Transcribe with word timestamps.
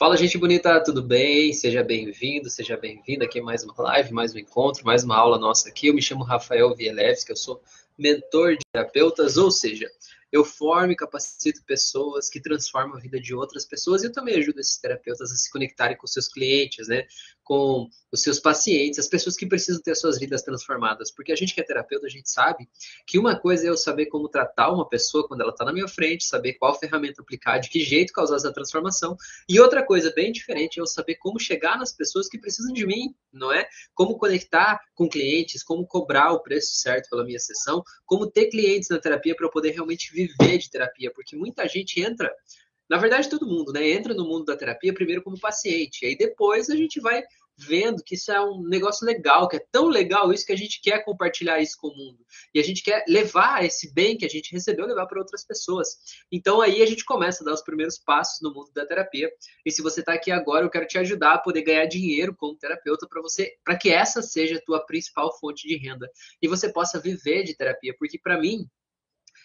Fala, 0.00 0.16
gente 0.16 0.38
bonita, 0.38 0.82
tudo 0.82 1.02
bem? 1.02 1.52
Seja 1.52 1.84
bem-vindo, 1.84 2.48
seja 2.48 2.74
bem-vinda 2.74 3.26
aqui 3.26 3.38
mais 3.38 3.62
uma 3.62 3.74
live, 3.76 4.14
mais 4.14 4.34
um 4.34 4.38
encontro, 4.38 4.82
mais 4.82 5.04
uma 5.04 5.14
aula 5.14 5.38
nossa 5.38 5.68
aqui. 5.68 5.88
Eu 5.88 5.94
me 5.94 6.00
chamo 6.00 6.24
Rafael 6.24 6.74
Vielevski, 6.74 7.32
eu 7.32 7.36
sou 7.36 7.62
mentor 7.98 8.52
de 8.52 8.64
terapeutas, 8.72 9.36
ou 9.36 9.50
seja, 9.50 9.90
eu 10.32 10.42
formo 10.42 10.90
e 10.90 10.96
capacito 10.96 11.62
pessoas 11.66 12.30
que 12.30 12.40
transformam 12.40 12.96
a 12.96 12.98
vida 12.98 13.20
de 13.20 13.34
outras 13.34 13.66
pessoas 13.66 14.02
e 14.02 14.06
eu 14.06 14.12
também 14.12 14.36
ajudo 14.36 14.60
esses 14.60 14.78
terapeutas 14.78 15.30
a 15.30 15.36
se 15.36 15.50
conectarem 15.50 15.98
com 15.98 16.06
seus 16.06 16.28
clientes, 16.28 16.88
né? 16.88 17.06
Com 17.50 17.88
os 18.12 18.22
seus 18.22 18.38
pacientes, 18.38 19.00
as 19.00 19.08
pessoas 19.08 19.34
que 19.34 19.44
precisam 19.44 19.82
ter 19.82 19.96
suas 19.96 20.20
vidas 20.20 20.40
transformadas. 20.42 21.10
Porque 21.10 21.32
a 21.32 21.34
gente 21.34 21.52
que 21.52 21.60
é 21.60 21.64
terapeuta, 21.64 22.06
a 22.06 22.08
gente 22.08 22.30
sabe 22.30 22.68
que 23.04 23.18
uma 23.18 23.36
coisa 23.36 23.66
é 23.66 23.70
eu 23.70 23.76
saber 23.76 24.06
como 24.06 24.28
tratar 24.28 24.70
uma 24.70 24.88
pessoa 24.88 25.26
quando 25.26 25.40
ela 25.40 25.50
está 25.50 25.64
na 25.64 25.72
minha 25.72 25.88
frente, 25.88 26.22
saber 26.22 26.52
qual 26.54 26.78
ferramenta 26.78 27.20
aplicar, 27.20 27.58
de 27.58 27.68
que 27.68 27.80
jeito 27.80 28.12
causar 28.12 28.36
essa 28.36 28.52
transformação. 28.52 29.16
E 29.48 29.58
outra 29.58 29.84
coisa 29.84 30.12
bem 30.14 30.30
diferente 30.30 30.78
é 30.78 30.80
eu 30.80 30.86
saber 30.86 31.16
como 31.16 31.40
chegar 31.40 31.76
nas 31.76 31.92
pessoas 31.92 32.28
que 32.28 32.38
precisam 32.38 32.72
de 32.72 32.86
mim, 32.86 33.12
não 33.32 33.52
é? 33.52 33.68
Como 33.94 34.16
conectar 34.16 34.80
com 34.94 35.08
clientes, 35.08 35.64
como 35.64 35.84
cobrar 35.84 36.30
o 36.32 36.44
preço 36.44 36.74
certo 36.74 37.10
pela 37.10 37.24
minha 37.24 37.40
sessão, 37.40 37.82
como 38.06 38.30
ter 38.30 38.46
clientes 38.46 38.88
na 38.88 39.00
terapia 39.00 39.34
para 39.34 39.46
eu 39.46 39.50
poder 39.50 39.72
realmente 39.72 40.12
viver 40.12 40.56
de 40.58 40.70
terapia, 40.70 41.10
porque 41.12 41.34
muita 41.34 41.66
gente 41.66 42.00
entra, 42.00 42.32
na 42.90 42.98
verdade 42.98 43.30
todo 43.30 43.46
mundo, 43.46 43.72
né, 43.72 43.88
entra 43.88 44.12
no 44.12 44.26
mundo 44.26 44.44
da 44.44 44.56
terapia 44.56 44.92
primeiro 44.92 45.22
como 45.22 45.38
paciente, 45.38 46.04
aí 46.04 46.18
depois 46.18 46.68
a 46.68 46.76
gente 46.76 47.00
vai 47.00 47.22
vendo 47.66 48.02
que 48.02 48.14
isso 48.14 48.32
é 48.32 48.40
um 48.40 48.62
negócio 48.62 49.06
legal, 49.06 49.48
que 49.48 49.56
é 49.56 49.66
tão 49.70 49.88
legal 49.88 50.32
isso 50.32 50.46
que 50.46 50.52
a 50.52 50.56
gente 50.56 50.80
quer 50.80 51.04
compartilhar 51.04 51.60
isso 51.60 51.76
com 51.78 51.88
o 51.88 51.96
mundo. 51.96 52.24
E 52.54 52.60
a 52.60 52.62
gente 52.62 52.82
quer 52.82 53.04
levar 53.06 53.64
esse 53.64 53.92
bem 53.92 54.16
que 54.16 54.24
a 54.24 54.28
gente 54.28 54.52
recebeu, 54.52 54.86
levar 54.86 55.06
para 55.06 55.20
outras 55.20 55.44
pessoas. 55.44 55.98
Então 56.32 56.60
aí 56.60 56.82
a 56.82 56.86
gente 56.86 57.04
começa 57.04 57.42
a 57.42 57.46
dar 57.46 57.52
os 57.52 57.62
primeiros 57.62 57.98
passos 57.98 58.40
no 58.40 58.52
mundo 58.52 58.70
da 58.74 58.86
terapia. 58.86 59.30
E 59.64 59.70
se 59.70 59.82
você 59.82 60.00
está 60.00 60.14
aqui 60.14 60.30
agora, 60.30 60.64
eu 60.64 60.70
quero 60.70 60.86
te 60.86 60.98
ajudar 60.98 61.34
a 61.34 61.38
poder 61.38 61.62
ganhar 61.62 61.86
dinheiro 61.86 62.34
como 62.34 62.56
terapeuta 62.56 63.06
para 63.08 63.20
você, 63.20 63.52
para 63.64 63.76
que 63.76 63.90
essa 63.90 64.22
seja 64.22 64.56
a 64.56 64.62
tua 64.62 64.84
principal 64.86 65.38
fonte 65.38 65.68
de 65.68 65.76
renda 65.76 66.10
e 66.40 66.48
você 66.48 66.72
possa 66.72 66.98
viver 66.98 67.44
de 67.44 67.54
terapia, 67.54 67.94
porque 67.98 68.18
para 68.18 68.40
mim 68.40 68.66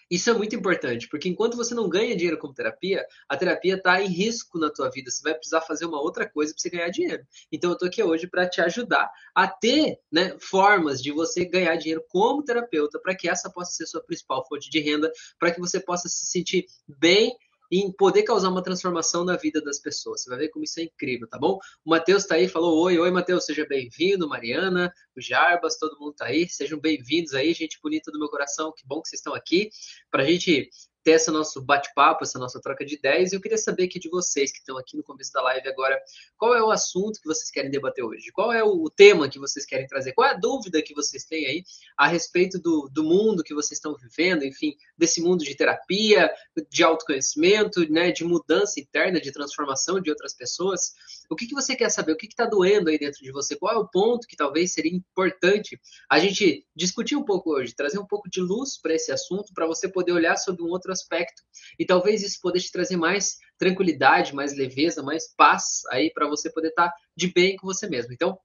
isso 0.10 0.30
é 0.30 0.34
muito 0.34 0.56
importante, 0.56 1.08
porque 1.10 1.28
enquanto 1.28 1.58
você 1.58 1.74
não 1.74 1.90
ganha 1.90 2.16
dinheiro 2.16 2.38
com 2.38 2.54
terapia, 2.54 3.06
a 3.28 3.36
terapia 3.36 3.76
está 3.76 4.02
em 4.02 4.08
risco 4.08 4.60
na 4.60 4.70
tua 4.70 4.90
vida. 4.90 5.10
Você 5.10 5.24
vai 5.24 5.34
precisar 5.34 5.62
fazer 5.62 5.86
uma 5.86 6.00
outra 6.00 6.30
coisa 6.30 6.54
para 6.54 6.62
você 6.62 6.70
ganhar 6.70 6.90
dinheiro. 6.90 7.26
Então 7.52 7.72
eu 7.72 7.74
estou 7.74 7.88
aqui 7.88 8.04
hoje 8.04 8.28
para 8.28 8.48
te 8.48 8.62
ajudar 8.62 9.10
a 9.34 9.48
ter 9.48 9.98
né, 10.12 10.36
formas 10.40 11.02
de 11.02 11.12
você 11.12 11.46
ganhar 11.46 11.76
dinheiro 11.76 12.04
como 12.08 12.44
terapeuta, 12.44 13.00
para 13.00 13.16
que 13.16 13.28
essa 13.28 13.50
possa 13.50 13.72
ser 13.72 13.88
sua 13.88 14.04
principal 14.04 14.46
fonte 14.48 14.70
de 14.70 14.80
renda, 14.80 15.12
para 15.40 15.52
que 15.52 15.60
você 15.60 15.80
possa 15.80 16.08
se 16.08 16.28
sentir 16.28 16.66
bem 16.88 17.36
em 17.72 17.92
poder 17.92 18.24
causar 18.24 18.50
uma 18.50 18.64
transformação 18.64 19.24
na 19.24 19.36
vida 19.36 19.62
das 19.62 19.80
pessoas. 19.80 20.24
Você 20.24 20.30
vai 20.30 20.40
ver 20.40 20.50
como 20.50 20.64
isso 20.64 20.80
é 20.80 20.84
incrível, 20.84 21.28
tá 21.28 21.38
bom? 21.38 21.60
O 21.84 21.90
Matheus 21.90 22.24
está 22.24 22.36
aí, 22.36 22.48
falou 22.48 22.82
oi, 22.84 22.98
oi 22.98 23.12
Matheus, 23.12 23.46
seja 23.46 23.66
bem-vindo, 23.68 24.28
Mariana, 24.28 24.94
o 25.16 25.22
Jarbas, 25.22 25.78
todo 25.78 26.00
mundo 26.00 26.12
está 26.12 26.26
aí, 26.26 26.48
sejam 26.50 26.80
bem-vindos 26.80 27.34
aí, 27.34 27.54
gente 27.54 27.80
bonita 27.82 28.12
do 28.12 28.20
meu 28.20 28.30
coração, 28.30 28.74
que 28.76 28.86
bom 28.86 29.02
que 29.02 29.10
vocês 29.10 29.20
estão 29.20 29.34
aqui, 29.34 29.70
para 30.12 30.24
a 30.24 30.26
gente 30.26 30.70
ter 31.06 31.12
esse 31.12 31.30
nosso 31.30 31.62
bate-papo, 31.62 32.24
essa 32.24 32.40
nossa 32.40 32.60
troca 32.60 32.84
de 32.84 32.96
ideias. 32.96 33.32
E 33.32 33.36
eu 33.36 33.40
queria 33.40 33.60
saber 33.60 33.84
aqui 33.84 34.00
de 34.00 34.10
vocês 34.10 34.52
que 34.52 34.58
estão 34.58 34.76
aqui 34.76 34.98
no 34.98 35.04
começo 35.04 35.32
da 35.32 35.42
live 35.44 35.70
agora, 35.70 36.02
qual 36.36 36.56
é 36.56 36.64
o 36.64 36.72
assunto 36.72 37.22
que 37.22 37.28
vocês 37.28 37.52
querem 37.52 37.70
debater 37.70 38.04
hoje? 38.04 38.32
Qual 38.34 38.52
é 38.52 38.64
o 38.64 38.90
tema 38.90 39.30
que 39.30 39.38
vocês 39.38 39.68
querem 39.68 39.86
trazer? 39.86 40.14
Qual 40.14 40.28
é 40.28 40.32
a 40.32 40.38
dúvida 40.38 40.82
que 40.82 40.96
vocês 40.96 41.24
têm 41.24 41.46
aí 41.46 41.64
a 41.96 42.08
respeito 42.08 42.60
do, 42.60 42.90
do 42.92 43.04
mundo 43.04 43.44
que 43.44 43.54
vocês 43.54 43.78
estão 43.78 43.96
vivendo, 43.96 44.44
enfim, 44.44 44.76
desse 44.98 45.22
mundo 45.22 45.46
de 45.46 45.56
terapia, 45.56 46.34
de 46.72 46.84
autoconhecimento, 46.84 47.88
né, 47.88 48.12
de 48.12 48.24
mudança 48.24 48.80
interna, 48.80 49.22
de 49.22 49.32
transformação 49.32 50.02
de 50.02 50.10
outras 50.10 50.34
pessoas? 50.34 50.96
O 51.30 51.36
que, 51.36 51.48
que 51.48 51.54
você 51.54 51.76
quer 51.76 51.90
saber? 51.90 52.14
O 52.14 52.18
que 52.18 52.28
está 52.28 52.46
doendo 52.46 52.90
aí 52.90 52.98
dentro 52.98 53.22
de 53.22 53.32
você? 53.32 53.56
Qual 53.56 53.74
é 53.74 53.78
o 53.78 53.88
ponto 53.88 54.28
que 54.28 54.36
talvez 54.36 54.74
seria 54.74 54.94
importante 54.94 55.80
a 56.10 56.20
gente 56.20 56.66
discutir 56.76 57.16
um 57.16 57.24
pouco 57.24 57.52
hoje, 57.52 57.76
trazer 57.76 58.00
um 58.00 58.06
pouco 58.06 58.30
de 58.30 58.42
luz 58.42 58.80
para 58.82 58.94
esse 58.94 59.12
assunto, 59.12 59.54
para 59.54 59.66
você 59.66 59.88
poder 59.88 60.12
olhar 60.12 60.38
sobre 60.38 60.64
um 60.64 60.68
outro 60.68 60.92
aspecto. 60.92 61.42
E 61.80 61.86
talvez 61.86 62.24
isso 62.24 62.40
poder 62.42 62.60
te 62.60 62.72
trazer 62.72 62.98
mais 62.98 63.38
tranquilidade, 63.58 64.36
mais 64.36 64.56
leveza, 64.56 65.02
mais 65.02 65.34
paz 65.36 65.82
aí 65.92 66.12
para 66.12 66.28
você 66.28 66.50
poder 66.50 66.70
estar 66.70 66.90
tá 66.90 66.96
de 67.16 67.32
bem 67.32 67.56
com 67.56 67.68
você 67.68 67.88
mesmo. 67.88 68.14
Então, 68.14 68.38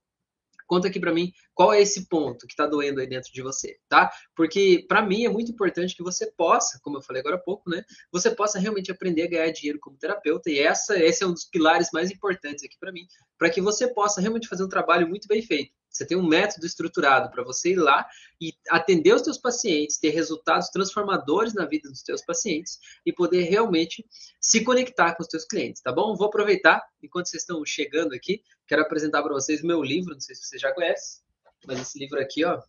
conta 0.71 0.87
aqui 0.87 1.01
para 1.01 1.13
mim 1.13 1.33
qual 1.53 1.73
é 1.73 1.81
esse 1.81 2.07
ponto 2.07 2.47
que 2.47 2.53
está 2.53 2.65
doendo 2.65 3.01
aí 3.01 3.07
dentro 3.07 3.29
de 3.33 3.41
você, 3.41 3.77
tá? 3.89 4.09
Porque 4.33 4.85
para 4.87 5.01
mim 5.01 5.25
é 5.25 5.29
muito 5.29 5.51
importante 5.51 5.93
que 5.93 6.01
você 6.01 6.31
possa, 6.31 6.79
como 6.81 6.97
eu 6.97 7.01
falei 7.01 7.19
agora 7.19 7.35
há 7.35 7.39
pouco, 7.39 7.69
né? 7.69 7.83
Você 8.09 8.31
possa 8.31 8.57
realmente 8.57 8.89
aprender 8.89 9.23
a 9.23 9.27
ganhar 9.27 9.51
dinheiro 9.51 9.79
como 9.81 9.97
terapeuta 9.97 10.49
e 10.49 10.59
essa 10.59 10.97
esse 10.97 11.25
é 11.25 11.27
um 11.27 11.33
dos 11.33 11.43
pilares 11.43 11.89
mais 11.91 12.09
importantes 12.09 12.63
aqui 12.63 12.77
para 12.79 12.93
mim, 12.93 13.05
para 13.37 13.49
que 13.49 13.59
você 13.59 13.93
possa 13.93 14.21
realmente 14.21 14.47
fazer 14.47 14.63
um 14.63 14.69
trabalho 14.69 15.09
muito 15.09 15.27
bem 15.27 15.41
feito. 15.41 15.73
Você 15.91 16.05
tem 16.05 16.17
um 16.17 16.25
método 16.25 16.65
estruturado 16.65 17.29
para 17.29 17.43
você 17.43 17.73
ir 17.73 17.75
lá 17.75 18.07
e 18.39 18.53
atender 18.69 19.13
os 19.13 19.21
seus 19.21 19.37
pacientes, 19.37 19.97
ter 19.97 20.09
resultados 20.09 20.69
transformadores 20.69 21.53
na 21.53 21.65
vida 21.65 21.89
dos 21.89 21.99
seus 22.01 22.21
pacientes 22.23 22.79
e 23.05 23.11
poder 23.11 23.43
realmente 23.43 24.05
se 24.39 24.63
conectar 24.63 25.15
com 25.15 25.23
os 25.23 25.29
seus 25.29 25.45
clientes, 25.45 25.81
tá 25.81 25.91
bom? 25.91 26.15
Vou 26.15 26.27
aproveitar, 26.27 26.81
enquanto 27.03 27.27
vocês 27.27 27.43
estão 27.43 27.63
chegando 27.65 28.13
aqui, 28.13 28.41
quero 28.65 28.81
apresentar 28.81 29.21
para 29.21 29.33
vocês 29.33 29.61
meu 29.61 29.83
livro, 29.83 30.13
não 30.13 30.21
sei 30.21 30.33
se 30.35 30.45
vocês 30.45 30.61
já 30.61 30.73
conhecem, 30.73 31.21
mas 31.67 31.79
esse 31.79 31.99
livro 31.99 32.19
aqui, 32.19 32.45
ó, 32.45 32.61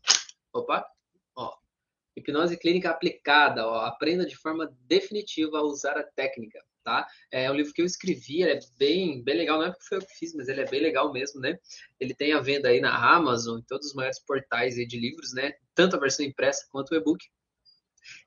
opa, 0.52 0.84
ó, 1.36 1.56
Hipnose 2.16 2.56
Clínica 2.56 2.90
Aplicada, 2.90 3.66
ó, 3.66 3.86
aprenda 3.86 4.26
de 4.26 4.36
forma 4.36 4.74
definitiva 4.82 5.58
a 5.58 5.62
usar 5.62 5.96
a 5.96 6.02
técnica 6.02 6.62
tá? 6.82 7.06
É 7.30 7.50
um 7.50 7.54
livro 7.54 7.72
que 7.72 7.82
eu 7.82 7.86
escrevi, 7.86 8.42
é 8.42 8.58
bem, 8.76 9.22
bem 9.22 9.36
legal, 9.36 9.58
não 9.58 9.66
é 9.66 9.70
porque 9.70 9.86
foi 9.86 9.98
eu 9.98 10.02
que 10.02 10.14
fiz, 10.18 10.34
mas 10.34 10.48
ele 10.48 10.60
é 10.60 10.68
bem 10.68 10.80
legal 10.80 11.12
mesmo, 11.12 11.40
né? 11.40 11.58
Ele 11.98 12.14
tem 12.14 12.32
a 12.32 12.40
venda 12.40 12.68
aí 12.68 12.80
na 12.80 12.94
Amazon, 13.14 13.58
em 13.58 13.62
todos 13.62 13.88
os 13.88 13.94
maiores 13.94 14.18
portais 14.18 14.74
de 14.74 14.98
livros, 14.98 15.32
né? 15.32 15.54
Tanto 15.74 15.96
a 15.96 15.98
versão 15.98 16.24
impressa 16.24 16.66
quanto 16.70 16.92
o 16.92 16.96
e-book. 16.96 17.24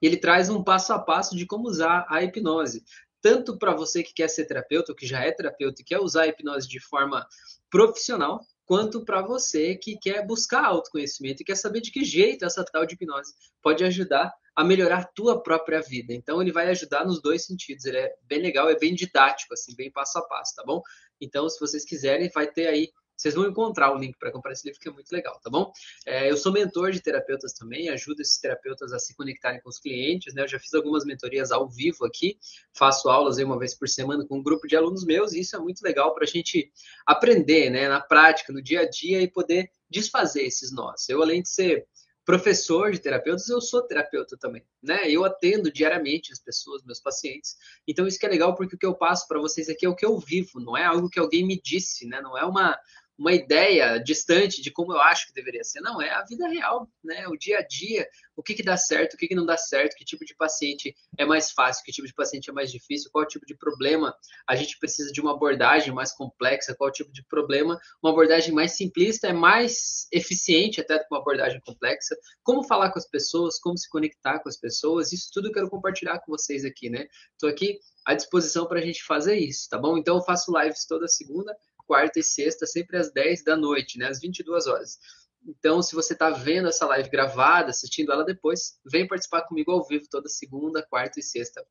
E 0.00 0.06
ele 0.06 0.16
traz 0.16 0.48
um 0.48 0.62
passo 0.62 0.92
a 0.92 0.98
passo 0.98 1.36
de 1.36 1.46
como 1.46 1.68
usar 1.68 2.06
a 2.08 2.22
hipnose, 2.22 2.82
tanto 3.20 3.58
para 3.58 3.74
você 3.74 4.02
que 4.02 4.14
quer 4.14 4.28
ser 4.28 4.46
terapeuta, 4.46 4.92
ou 4.92 4.96
que 4.96 5.06
já 5.06 5.20
é 5.20 5.32
terapeuta 5.32 5.82
e 5.82 5.84
quer 5.84 6.00
usar 6.00 6.22
a 6.22 6.26
hipnose 6.28 6.68
de 6.68 6.80
forma 6.80 7.26
profissional, 7.70 8.40
quanto 8.64 9.04
para 9.04 9.22
você 9.22 9.76
que 9.76 9.96
quer 9.98 10.26
buscar 10.26 10.64
autoconhecimento 10.64 11.42
e 11.42 11.44
quer 11.44 11.56
saber 11.56 11.80
de 11.80 11.90
que 11.90 12.04
jeito 12.04 12.44
essa 12.44 12.64
tal 12.64 12.86
de 12.86 12.94
hipnose 12.94 13.32
pode 13.62 13.84
ajudar 13.84 14.32
a 14.56 14.64
melhorar 14.64 15.04
tua 15.14 15.42
própria 15.42 15.82
vida. 15.82 16.14
Então 16.14 16.40
ele 16.40 16.50
vai 16.50 16.68
ajudar 16.70 17.04
nos 17.04 17.20
dois 17.20 17.44
sentidos. 17.44 17.84
Ele 17.84 17.98
é 17.98 18.14
bem 18.22 18.40
legal, 18.40 18.70
é 18.70 18.78
bem 18.78 18.94
didático, 18.94 19.52
assim, 19.52 19.76
bem 19.76 19.90
passo 19.92 20.18
a 20.18 20.22
passo, 20.22 20.54
tá 20.56 20.64
bom? 20.64 20.82
Então, 21.20 21.48
se 21.48 21.60
vocês 21.60 21.84
quiserem, 21.84 22.30
vai 22.34 22.50
ter 22.50 22.66
aí 22.66 22.90
vocês 23.16 23.34
vão 23.34 23.48
encontrar 23.48 23.94
o 23.94 23.98
link 23.98 24.16
para 24.18 24.30
comprar 24.30 24.52
esse 24.52 24.66
livro, 24.66 24.78
que 24.78 24.88
é 24.88 24.92
muito 24.92 25.10
legal, 25.10 25.40
tá 25.40 25.48
bom? 25.48 25.72
É, 26.04 26.30
eu 26.30 26.36
sou 26.36 26.52
mentor 26.52 26.90
de 26.90 27.00
terapeutas 27.00 27.54
também, 27.54 27.88
ajudo 27.88 28.20
esses 28.20 28.38
terapeutas 28.38 28.92
a 28.92 28.98
se 28.98 29.14
conectarem 29.16 29.60
com 29.62 29.70
os 29.70 29.78
clientes, 29.78 30.34
né? 30.34 30.42
Eu 30.42 30.48
já 30.48 30.58
fiz 30.58 30.74
algumas 30.74 31.04
mentorias 31.04 31.50
ao 31.50 31.66
vivo 31.66 32.04
aqui, 32.04 32.38
faço 32.74 33.08
aulas 33.08 33.38
aí 33.38 33.44
uma 33.44 33.58
vez 33.58 33.74
por 33.74 33.88
semana 33.88 34.26
com 34.26 34.38
um 34.38 34.42
grupo 34.42 34.68
de 34.68 34.76
alunos 34.76 35.04
meus, 35.04 35.32
e 35.32 35.40
isso 35.40 35.56
é 35.56 35.58
muito 35.58 35.80
legal 35.82 36.14
para 36.14 36.24
a 36.24 36.26
gente 36.26 36.70
aprender, 37.06 37.70
né? 37.70 37.88
Na 37.88 38.00
prática, 38.00 38.52
no 38.52 38.62
dia 38.62 38.80
a 38.80 38.88
dia, 38.88 39.22
e 39.22 39.30
poder 39.30 39.70
desfazer 39.88 40.42
esses 40.42 40.70
nós. 40.70 41.08
Eu, 41.08 41.22
além 41.22 41.40
de 41.40 41.48
ser 41.48 41.86
professor 42.26 42.90
de 42.90 42.98
terapeutas, 42.98 43.48
eu 43.48 43.60
sou 43.60 43.86
terapeuta 43.86 44.36
também, 44.36 44.62
né? 44.82 45.08
Eu 45.08 45.24
atendo 45.24 45.72
diariamente 45.72 46.32
as 46.32 46.40
pessoas, 46.40 46.82
meus 46.82 47.00
pacientes. 47.00 47.56
Então 47.86 48.04
isso 48.04 48.18
que 48.18 48.26
é 48.26 48.28
legal 48.28 48.54
porque 48.56 48.74
o 48.74 48.78
que 48.78 48.84
eu 48.84 48.96
passo 48.96 49.28
para 49.28 49.40
vocês 49.40 49.68
aqui 49.68 49.86
é 49.86 49.88
o 49.88 49.94
que 49.94 50.04
eu 50.04 50.18
vivo, 50.18 50.58
não 50.58 50.76
é 50.76 50.84
algo 50.84 51.08
que 51.08 51.20
alguém 51.20 51.46
me 51.46 51.58
disse, 51.58 52.04
né? 52.04 52.20
Não 52.20 52.36
é 52.36 52.44
uma 52.44 52.76
uma 53.18 53.32
ideia 53.32 53.98
distante 53.98 54.60
de 54.60 54.70
como 54.70 54.92
eu 54.92 55.00
acho 55.00 55.26
que 55.26 55.32
deveria 55.32 55.64
ser. 55.64 55.80
Não, 55.80 56.00
é 56.00 56.10
a 56.10 56.24
vida 56.24 56.46
real, 56.48 56.88
né? 57.02 57.26
O 57.28 57.36
dia 57.36 57.58
a 57.58 57.62
dia, 57.62 58.06
o 58.36 58.42
que, 58.42 58.54
que 58.54 58.62
dá 58.62 58.76
certo, 58.76 59.14
o 59.14 59.16
que, 59.16 59.28
que 59.28 59.34
não 59.34 59.46
dá 59.46 59.56
certo, 59.56 59.96
que 59.96 60.04
tipo 60.04 60.24
de 60.24 60.34
paciente 60.34 60.94
é 61.18 61.24
mais 61.24 61.50
fácil, 61.50 61.82
que 61.84 61.92
tipo 61.92 62.06
de 62.06 62.14
paciente 62.14 62.50
é 62.50 62.52
mais 62.52 62.70
difícil, 62.70 63.10
qual 63.10 63.26
tipo 63.26 63.46
de 63.46 63.56
problema 63.56 64.14
a 64.46 64.54
gente 64.54 64.78
precisa 64.78 65.10
de 65.10 65.20
uma 65.20 65.32
abordagem 65.32 65.94
mais 65.94 66.12
complexa, 66.12 66.74
qual 66.76 66.92
tipo 66.92 67.10
de 67.12 67.24
problema 67.24 67.80
uma 68.02 68.12
abordagem 68.12 68.52
mais 68.52 68.72
simplista 68.72 69.28
é 69.28 69.32
mais 69.32 70.06
eficiente 70.12 70.80
até 70.80 70.98
com 70.98 71.14
uma 71.14 71.20
abordagem 71.20 71.60
complexa, 71.60 72.14
como 72.42 72.64
falar 72.64 72.90
com 72.90 72.98
as 72.98 73.08
pessoas, 73.08 73.58
como 73.58 73.78
se 73.78 73.88
conectar 73.88 74.40
com 74.40 74.48
as 74.48 74.58
pessoas, 74.58 75.12
isso 75.12 75.30
tudo 75.32 75.48
eu 75.48 75.52
quero 75.52 75.70
compartilhar 75.70 76.18
com 76.20 76.32
vocês 76.32 76.64
aqui, 76.64 76.90
né? 76.90 77.06
Estou 77.32 77.48
aqui 77.48 77.78
à 78.04 78.14
disposição 78.14 78.66
para 78.66 78.78
a 78.78 78.82
gente 78.82 79.02
fazer 79.02 79.36
isso, 79.36 79.68
tá 79.68 79.78
bom? 79.78 79.96
Então 79.96 80.16
eu 80.16 80.22
faço 80.22 80.56
lives 80.56 80.86
toda 80.86 81.08
segunda, 81.08 81.56
quarta 81.86 82.18
e 82.18 82.22
sexta, 82.22 82.66
sempre 82.66 82.96
às 82.96 83.12
10 83.12 83.44
da 83.44 83.56
noite, 83.56 83.98
né? 83.98 84.08
Às 84.08 84.20
22 84.20 84.66
horas. 84.66 84.98
Então, 85.46 85.80
se 85.80 85.94
você 85.94 86.12
está 86.12 86.30
vendo 86.30 86.68
essa 86.68 86.86
live 86.86 87.08
gravada, 87.08 87.70
assistindo 87.70 88.12
ela 88.12 88.24
depois, 88.24 88.78
vem 88.84 89.06
participar 89.06 89.42
comigo 89.42 89.70
ao 89.70 89.86
vivo 89.86 90.06
toda 90.10 90.28
segunda, 90.28 90.84
quarta 90.84 91.20
e 91.20 91.22
sexta, 91.22 91.64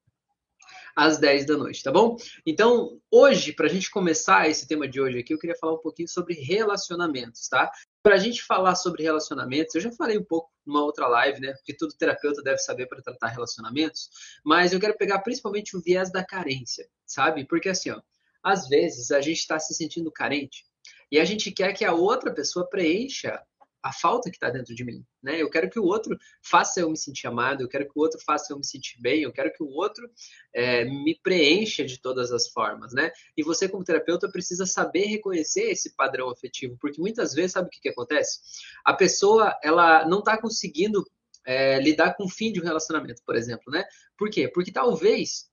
às 0.95 1.17
10 1.17 1.45
da 1.45 1.57
noite, 1.57 1.83
tá 1.83 1.91
bom? 1.91 2.15
Então, 2.45 2.99
hoje, 3.11 3.51
para 3.51 3.65
a 3.65 3.69
gente 3.69 3.91
começar 3.91 4.49
esse 4.49 4.65
tema 4.65 4.87
de 4.87 5.01
hoje 5.01 5.19
aqui, 5.19 5.33
eu 5.33 5.37
queria 5.37 5.57
falar 5.57 5.73
um 5.73 5.81
pouquinho 5.81 6.07
sobre 6.07 6.35
relacionamentos, 6.35 7.49
tá? 7.49 7.69
Para 8.01 8.15
a 8.15 8.17
gente 8.17 8.41
falar 8.43 8.75
sobre 8.75 9.03
relacionamentos, 9.03 9.75
eu 9.75 9.81
já 9.81 9.91
falei 9.91 10.17
um 10.17 10.23
pouco 10.23 10.49
numa 10.65 10.83
outra 10.83 11.07
live, 11.07 11.41
né? 11.41 11.51
Porque 11.53 11.75
todo 11.75 11.93
terapeuta 11.97 12.41
deve 12.41 12.59
saber 12.59 12.87
para 12.87 13.01
tratar 13.01 13.27
relacionamentos, 13.27 14.09
mas 14.43 14.71
eu 14.71 14.79
quero 14.79 14.97
pegar 14.97 15.19
principalmente 15.19 15.75
o 15.75 15.81
viés 15.81 16.09
da 16.11 16.23
carência, 16.23 16.87
sabe? 17.05 17.45
Porque 17.45 17.67
assim, 17.67 17.89
ó, 17.89 18.01
Às 18.45 18.69
vezes 18.69 19.09
a 19.09 19.19
gente 19.21 19.39
está 19.39 19.57
se 19.57 19.73
sentindo 19.73 20.11
carente 20.11 20.63
e 21.11 21.19
a 21.19 21.25
gente 21.25 21.51
quer 21.51 21.73
que 21.73 21.83
a 21.83 21.93
outra 21.93 22.31
pessoa 22.31 22.69
preencha 22.69 23.41
a 23.81 23.91
falta 23.91 24.31
que 24.31 24.35
está 24.35 24.49
dentro 24.49 24.73
de 24.73 24.83
mim, 24.83 25.05
né? 25.21 25.39
Eu 25.39 25.47
quero 25.47 25.69
que 25.69 25.79
o 25.79 25.83
outro 25.83 26.17
faça 26.43 26.79
eu 26.79 26.89
me 26.89 26.97
sentir 26.97 27.27
amado, 27.27 27.61
eu 27.61 27.67
quero 27.67 27.85
que 27.85 27.91
o 27.95 28.01
outro 28.01 28.19
faça 28.25 28.51
eu 28.51 28.57
me 28.57 28.65
sentir 28.65 28.99
bem, 28.99 29.21
eu 29.21 29.31
quero 29.31 29.53
que 29.53 29.61
o 29.61 29.69
outro 29.69 30.09
é, 30.53 30.85
me 30.85 31.19
preencha 31.21 31.85
de 31.85 32.01
todas 32.01 32.31
as 32.31 32.47
formas, 32.49 32.93
né? 32.93 33.11
E 33.37 33.43
você 33.43 33.69
como 33.69 33.83
terapeuta 33.83 34.27
precisa 34.27 34.65
saber 34.65 35.05
reconhecer 35.05 35.71
esse 35.71 35.95
padrão 35.95 36.31
afetivo, 36.31 36.75
porque 36.81 36.99
muitas 36.99 37.35
vezes 37.35 37.51
sabe 37.51 37.67
o 37.67 37.69
que, 37.69 37.79
que 37.79 37.89
acontece? 37.89 38.39
A 38.83 38.93
pessoa 38.93 39.55
ela 39.63 40.07
não 40.07 40.19
está 40.19 40.35
conseguindo 40.35 41.03
é, 41.45 41.79
lidar 41.79 42.15
com 42.15 42.25
o 42.25 42.29
fim 42.29 42.51
de 42.51 42.59
um 42.59 42.63
relacionamento, 42.63 43.21
por 43.23 43.35
exemplo, 43.35 43.71
né? 43.71 43.85
Por 44.17 44.31
quê? 44.31 44.47
Porque 44.47 44.71
talvez 44.71 45.47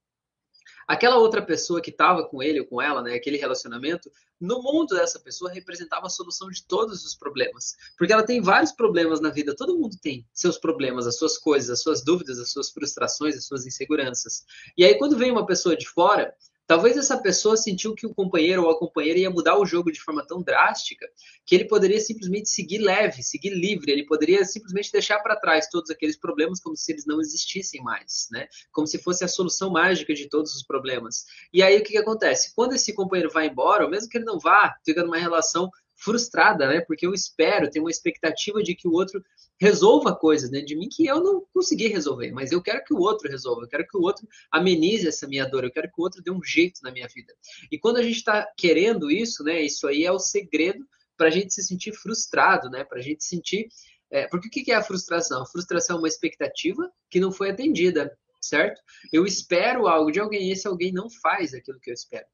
aquela 0.86 1.16
outra 1.18 1.42
pessoa 1.42 1.80
que 1.80 1.90
estava 1.90 2.24
com 2.24 2.42
ele 2.42 2.60
ou 2.60 2.66
com 2.66 2.80
ela, 2.80 3.02
né, 3.02 3.14
aquele 3.14 3.36
relacionamento, 3.36 4.10
no 4.40 4.60
mundo 4.62 4.94
dessa 4.96 5.20
pessoa 5.20 5.52
representava 5.52 6.06
a 6.06 6.10
solução 6.10 6.50
de 6.50 6.64
todos 6.64 7.04
os 7.04 7.14
problemas. 7.14 7.76
Porque 7.96 8.12
ela 8.12 8.24
tem 8.24 8.40
vários 8.40 8.72
problemas 8.72 9.20
na 9.20 9.30
vida, 9.30 9.54
todo 9.54 9.78
mundo 9.78 9.96
tem 10.02 10.26
seus 10.32 10.58
problemas, 10.58 11.06
as 11.06 11.16
suas 11.16 11.38
coisas, 11.38 11.70
as 11.70 11.82
suas 11.82 12.04
dúvidas, 12.04 12.38
as 12.38 12.50
suas 12.50 12.70
frustrações, 12.70 13.36
as 13.36 13.46
suas 13.46 13.66
inseguranças. 13.66 14.44
E 14.76 14.84
aí, 14.84 14.96
quando 14.98 15.16
vem 15.16 15.30
uma 15.30 15.46
pessoa 15.46 15.76
de 15.76 15.88
fora, 15.88 16.34
Talvez 16.66 16.96
essa 16.96 17.18
pessoa 17.18 17.56
sentiu 17.56 17.94
que 17.94 18.06
o 18.06 18.14
companheiro 18.14 18.62
ou 18.64 18.70
a 18.70 18.78
companheira 18.78 19.18
ia 19.18 19.30
mudar 19.30 19.58
o 19.58 19.66
jogo 19.66 19.90
de 19.90 20.00
forma 20.00 20.24
tão 20.26 20.42
drástica 20.42 21.06
que 21.44 21.54
ele 21.54 21.66
poderia 21.66 22.00
simplesmente 22.00 22.48
seguir 22.48 22.78
leve, 22.78 23.22
seguir 23.22 23.50
livre, 23.50 23.90
ele 23.90 24.06
poderia 24.06 24.44
simplesmente 24.44 24.92
deixar 24.92 25.18
para 25.20 25.36
trás 25.36 25.68
todos 25.68 25.90
aqueles 25.90 26.16
problemas 26.16 26.60
como 26.60 26.76
se 26.76 26.92
eles 26.92 27.04
não 27.04 27.20
existissem 27.20 27.82
mais, 27.82 28.28
né? 28.30 28.48
Como 28.70 28.86
se 28.86 28.98
fosse 28.98 29.24
a 29.24 29.28
solução 29.28 29.70
mágica 29.70 30.14
de 30.14 30.28
todos 30.28 30.54
os 30.54 30.62
problemas. 30.62 31.26
E 31.52 31.62
aí 31.62 31.76
o 31.78 31.82
que, 31.82 31.92
que 31.92 31.98
acontece? 31.98 32.54
Quando 32.54 32.74
esse 32.74 32.94
companheiro 32.94 33.30
vai 33.32 33.48
embora, 33.48 33.84
ou 33.84 33.90
mesmo 33.90 34.08
que 34.08 34.18
ele 34.18 34.24
não 34.24 34.38
vá, 34.38 34.76
fica 34.84 35.02
numa 35.02 35.18
relação 35.18 35.70
frustrada, 36.02 36.66
né? 36.68 36.80
Porque 36.80 37.06
eu 37.06 37.14
espero, 37.14 37.70
tenho 37.70 37.84
uma 37.84 37.90
expectativa 37.90 38.62
de 38.62 38.74
que 38.74 38.88
o 38.88 38.92
outro 38.92 39.22
resolva 39.60 40.14
coisas 40.14 40.50
dentro 40.50 40.66
de 40.66 40.76
mim 40.76 40.88
que 40.90 41.06
eu 41.06 41.22
não 41.22 41.46
consegui 41.52 41.86
resolver, 41.86 42.32
mas 42.32 42.50
eu 42.50 42.60
quero 42.60 42.82
que 42.84 42.92
o 42.92 42.98
outro 42.98 43.30
resolva, 43.30 43.62
eu 43.62 43.68
quero 43.68 43.86
que 43.86 43.96
o 43.96 44.00
outro 44.00 44.26
amenize 44.50 45.06
essa 45.06 45.28
minha 45.28 45.46
dor, 45.46 45.64
eu 45.64 45.70
quero 45.70 45.88
que 45.88 46.00
o 46.00 46.02
outro 46.02 46.22
dê 46.22 46.30
um 46.30 46.42
jeito 46.42 46.80
na 46.82 46.90
minha 46.90 47.06
vida. 47.06 47.32
E 47.70 47.78
quando 47.78 47.98
a 47.98 48.02
gente 48.02 48.16
está 48.16 48.46
querendo 48.56 49.10
isso, 49.10 49.44
né? 49.44 49.62
Isso 49.62 49.86
aí 49.86 50.04
é 50.04 50.10
o 50.10 50.18
segredo 50.18 50.84
para 51.16 51.28
a 51.28 51.30
gente 51.30 51.54
se 51.54 51.62
sentir 51.62 51.92
frustrado, 51.92 52.68
né? 52.68 52.84
Para 52.84 52.98
a 52.98 53.02
gente 53.02 53.24
sentir. 53.24 53.68
É, 54.10 54.26
porque 54.26 54.48
o 54.48 54.50
que 54.50 54.72
é 54.72 54.74
a 54.74 54.82
frustração? 54.82 55.42
A 55.42 55.46
frustração 55.46 55.96
é 55.96 55.98
uma 56.00 56.08
expectativa 56.08 56.90
que 57.08 57.20
não 57.20 57.30
foi 57.30 57.50
atendida, 57.50 58.12
certo? 58.40 58.80
Eu 59.12 59.24
espero 59.24 59.86
algo 59.86 60.10
de 60.10 60.20
alguém 60.20 60.48
e 60.48 60.52
esse 60.52 60.66
alguém 60.66 60.92
não 60.92 61.08
faz 61.08 61.54
aquilo 61.54 61.80
que 61.80 61.90
eu 61.90 61.94
espero. 61.94 62.26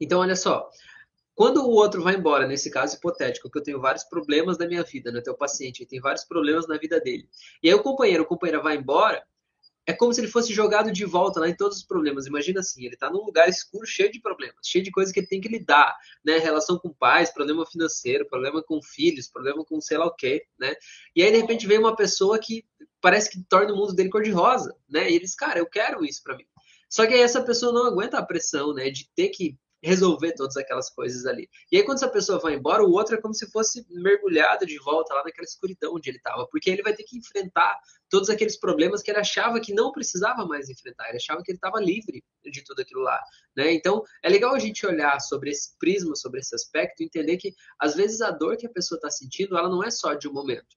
Então, 0.00 0.20
olha 0.20 0.34
só, 0.36 0.68
quando 1.34 1.62
o 1.62 1.70
outro 1.70 2.02
vai 2.02 2.14
embora, 2.14 2.46
nesse 2.46 2.70
caso 2.70 2.96
hipotético, 2.96 3.50
que 3.50 3.58
eu 3.58 3.62
tenho 3.62 3.80
vários 3.80 4.04
problemas 4.04 4.56
na 4.56 4.66
minha 4.66 4.82
vida, 4.84 5.10
né? 5.10 5.20
Teu 5.20 5.34
paciente 5.34 5.84
tem 5.84 6.00
vários 6.00 6.24
problemas 6.24 6.66
na 6.68 6.78
vida 6.78 7.00
dele. 7.00 7.28
E 7.62 7.68
aí 7.68 7.74
o 7.74 7.82
companheiro, 7.82 8.22
o 8.22 8.26
companheiro 8.26 8.62
vai 8.62 8.76
embora, 8.76 9.22
é 9.86 9.92
como 9.92 10.14
se 10.14 10.20
ele 10.20 10.28
fosse 10.28 10.52
jogado 10.52 10.90
de 10.90 11.04
volta 11.04 11.40
lá 11.40 11.48
em 11.48 11.56
todos 11.56 11.78
os 11.78 11.84
problemas. 11.84 12.26
Imagina 12.26 12.60
assim, 12.60 12.84
ele 12.84 12.94
está 12.94 13.10
num 13.10 13.24
lugar 13.24 13.48
escuro, 13.48 13.86
cheio 13.86 14.10
de 14.10 14.20
problemas, 14.20 14.56
cheio 14.62 14.82
de 14.82 14.90
coisas 14.90 15.12
que 15.12 15.20
ele 15.20 15.26
tem 15.26 15.40
que 15.40 15.48
lidar, 15.48 15.94
né? 16.24 16.38
Relação 16.38 16.78
com 16.78 16.90
pais, 16.90 17.30
problema 17.30 17.66
financeiro, 17.66 18.26
problema 18.26 18.62
com 18.62 18.80
filhos, 18.80 19.28
problema 19.28 19.64
com 19.64 19.80
sei 19.80 19.98
lá 19.98 20.06
o 20.06 20.14
quê, 20.14 20.46
né? 20.58 20.74
E 21.14 21.22
aí 21.22 21.30
de 21.30 21.38
repente 21.38 21.66
vem 21.66 21.78
uma 21.78 21.96
pessoa 21.96 22.38
que 22.38 22.64
parece 23.00 23.28
que 23.28 23.42
torna 23.44 23.74
o 23.74 23.76
mundo 23.76 23.94
dele 23.94 24.08
cor 24.08 24.22
de 24.22 24.30
rosa, 24.30 24.74
né? 24.88 25.10
E 25.10 25.16
ele 25.16 25.24
diz, 25.24 25.34
cara, 25.34 25.58
eu 25.58 25.66
quero 25.66 26.04
isso 26.04 26.22
para 26.22 26.36
mim. 26.36 26.46
Só 26.88 27.06
que 27.06 27.12
aí 27.12 27.20
essa 27.20 27.42
pessoa 27.42 27.72
não 27.72 27.86
aguenta 27.86 28.18
a 28.18 28.24
pressão, 28.24 28.72
né, 28.72 28.88
de 28.88 29.10
ter 29.16 29.30
que 29.30 29.58
resolver 29.84 30.32
todas 30.32 30.56
aquelas 30.56 30.88
coisas 30.88 31.26
ali. 31.26 31.48
E 31.70 31.76
aí, 31.76 31.84
quando 31.84 31.98
essa 31.98 32.08
pessoa 32.08 32.38
vai 32.38 32.54
embora, 32.54 32.82
o 32.82 32.90
outro 32.90 33.14
é 33.14 33.20
como 33.20 33.34
se 33.34 33.50
fosse 33.50 33.84
mergulhado 33.90 34.64
de 34.64 34.78
volta 34.78 35.12
lá 35.12 35.22
naquela 35.22 35.44
escuridão 35.44 35.94
onde 35.94 36.08
ele 36.08 36.16
estava, 36.16 36.46
porque 36.48 36.70
ele 36.70 36.82
vai 36.82 36.94
ter 36.94 37.04
que 37.04 37.18
enfrentar 37.18 37.78
todos 38.08 38.30
aqueles 38.30 38.58
problemas 38.58 39.02
que 39.02 39.10
ele 39.10 39.20
achava 39.20 39.60
que 39.60 39.74
não 39.74 39.92
precisava 39.92 40.46
mais 40.46 40.70
enfrentar, 40.70 41.08
ele 41.08 41.18
achava 41.18 41.42
que 41.42 41.50
ele 41.50 41.58
estava 41.58 41.80
livre 41.80 42.24
de 42.44 42.64
tudo 42.64 42.80
aquilo 42.80 43.02
lá. 43.02 43.20
Né? 43.56 43.72
Então, 43.72 44.02
é 44.22 44.28
legal 44.28 44.54
a 44.54 44.58
gente 44.58 44.86
olhar 44.86 45.20
sobre 45.20 45.50
esse 45.50 45.76
prisma, 45.78 46.16
sobre 46.16 46.40
esse 46.40 46.54
aspecto, 46.54 47.02
entender 47.02 47.36
que, 47.36 47.52
às 47.78 47.94
vezes, 47.94 48.22
a 48.22 48.30
dor 48.30 48.56
que 48.56 48.66
a 48.66 48.70
pessoa 48.70 48.96
está 48.96 49.10
sentindo, 49.10 49.56
ela 49.56 49.68
não 49.68 49.84
é 49.84 49.90
só 49.90 50.14
de 50.14 50.28
um 50.28 50.32
momento 50.32 50.76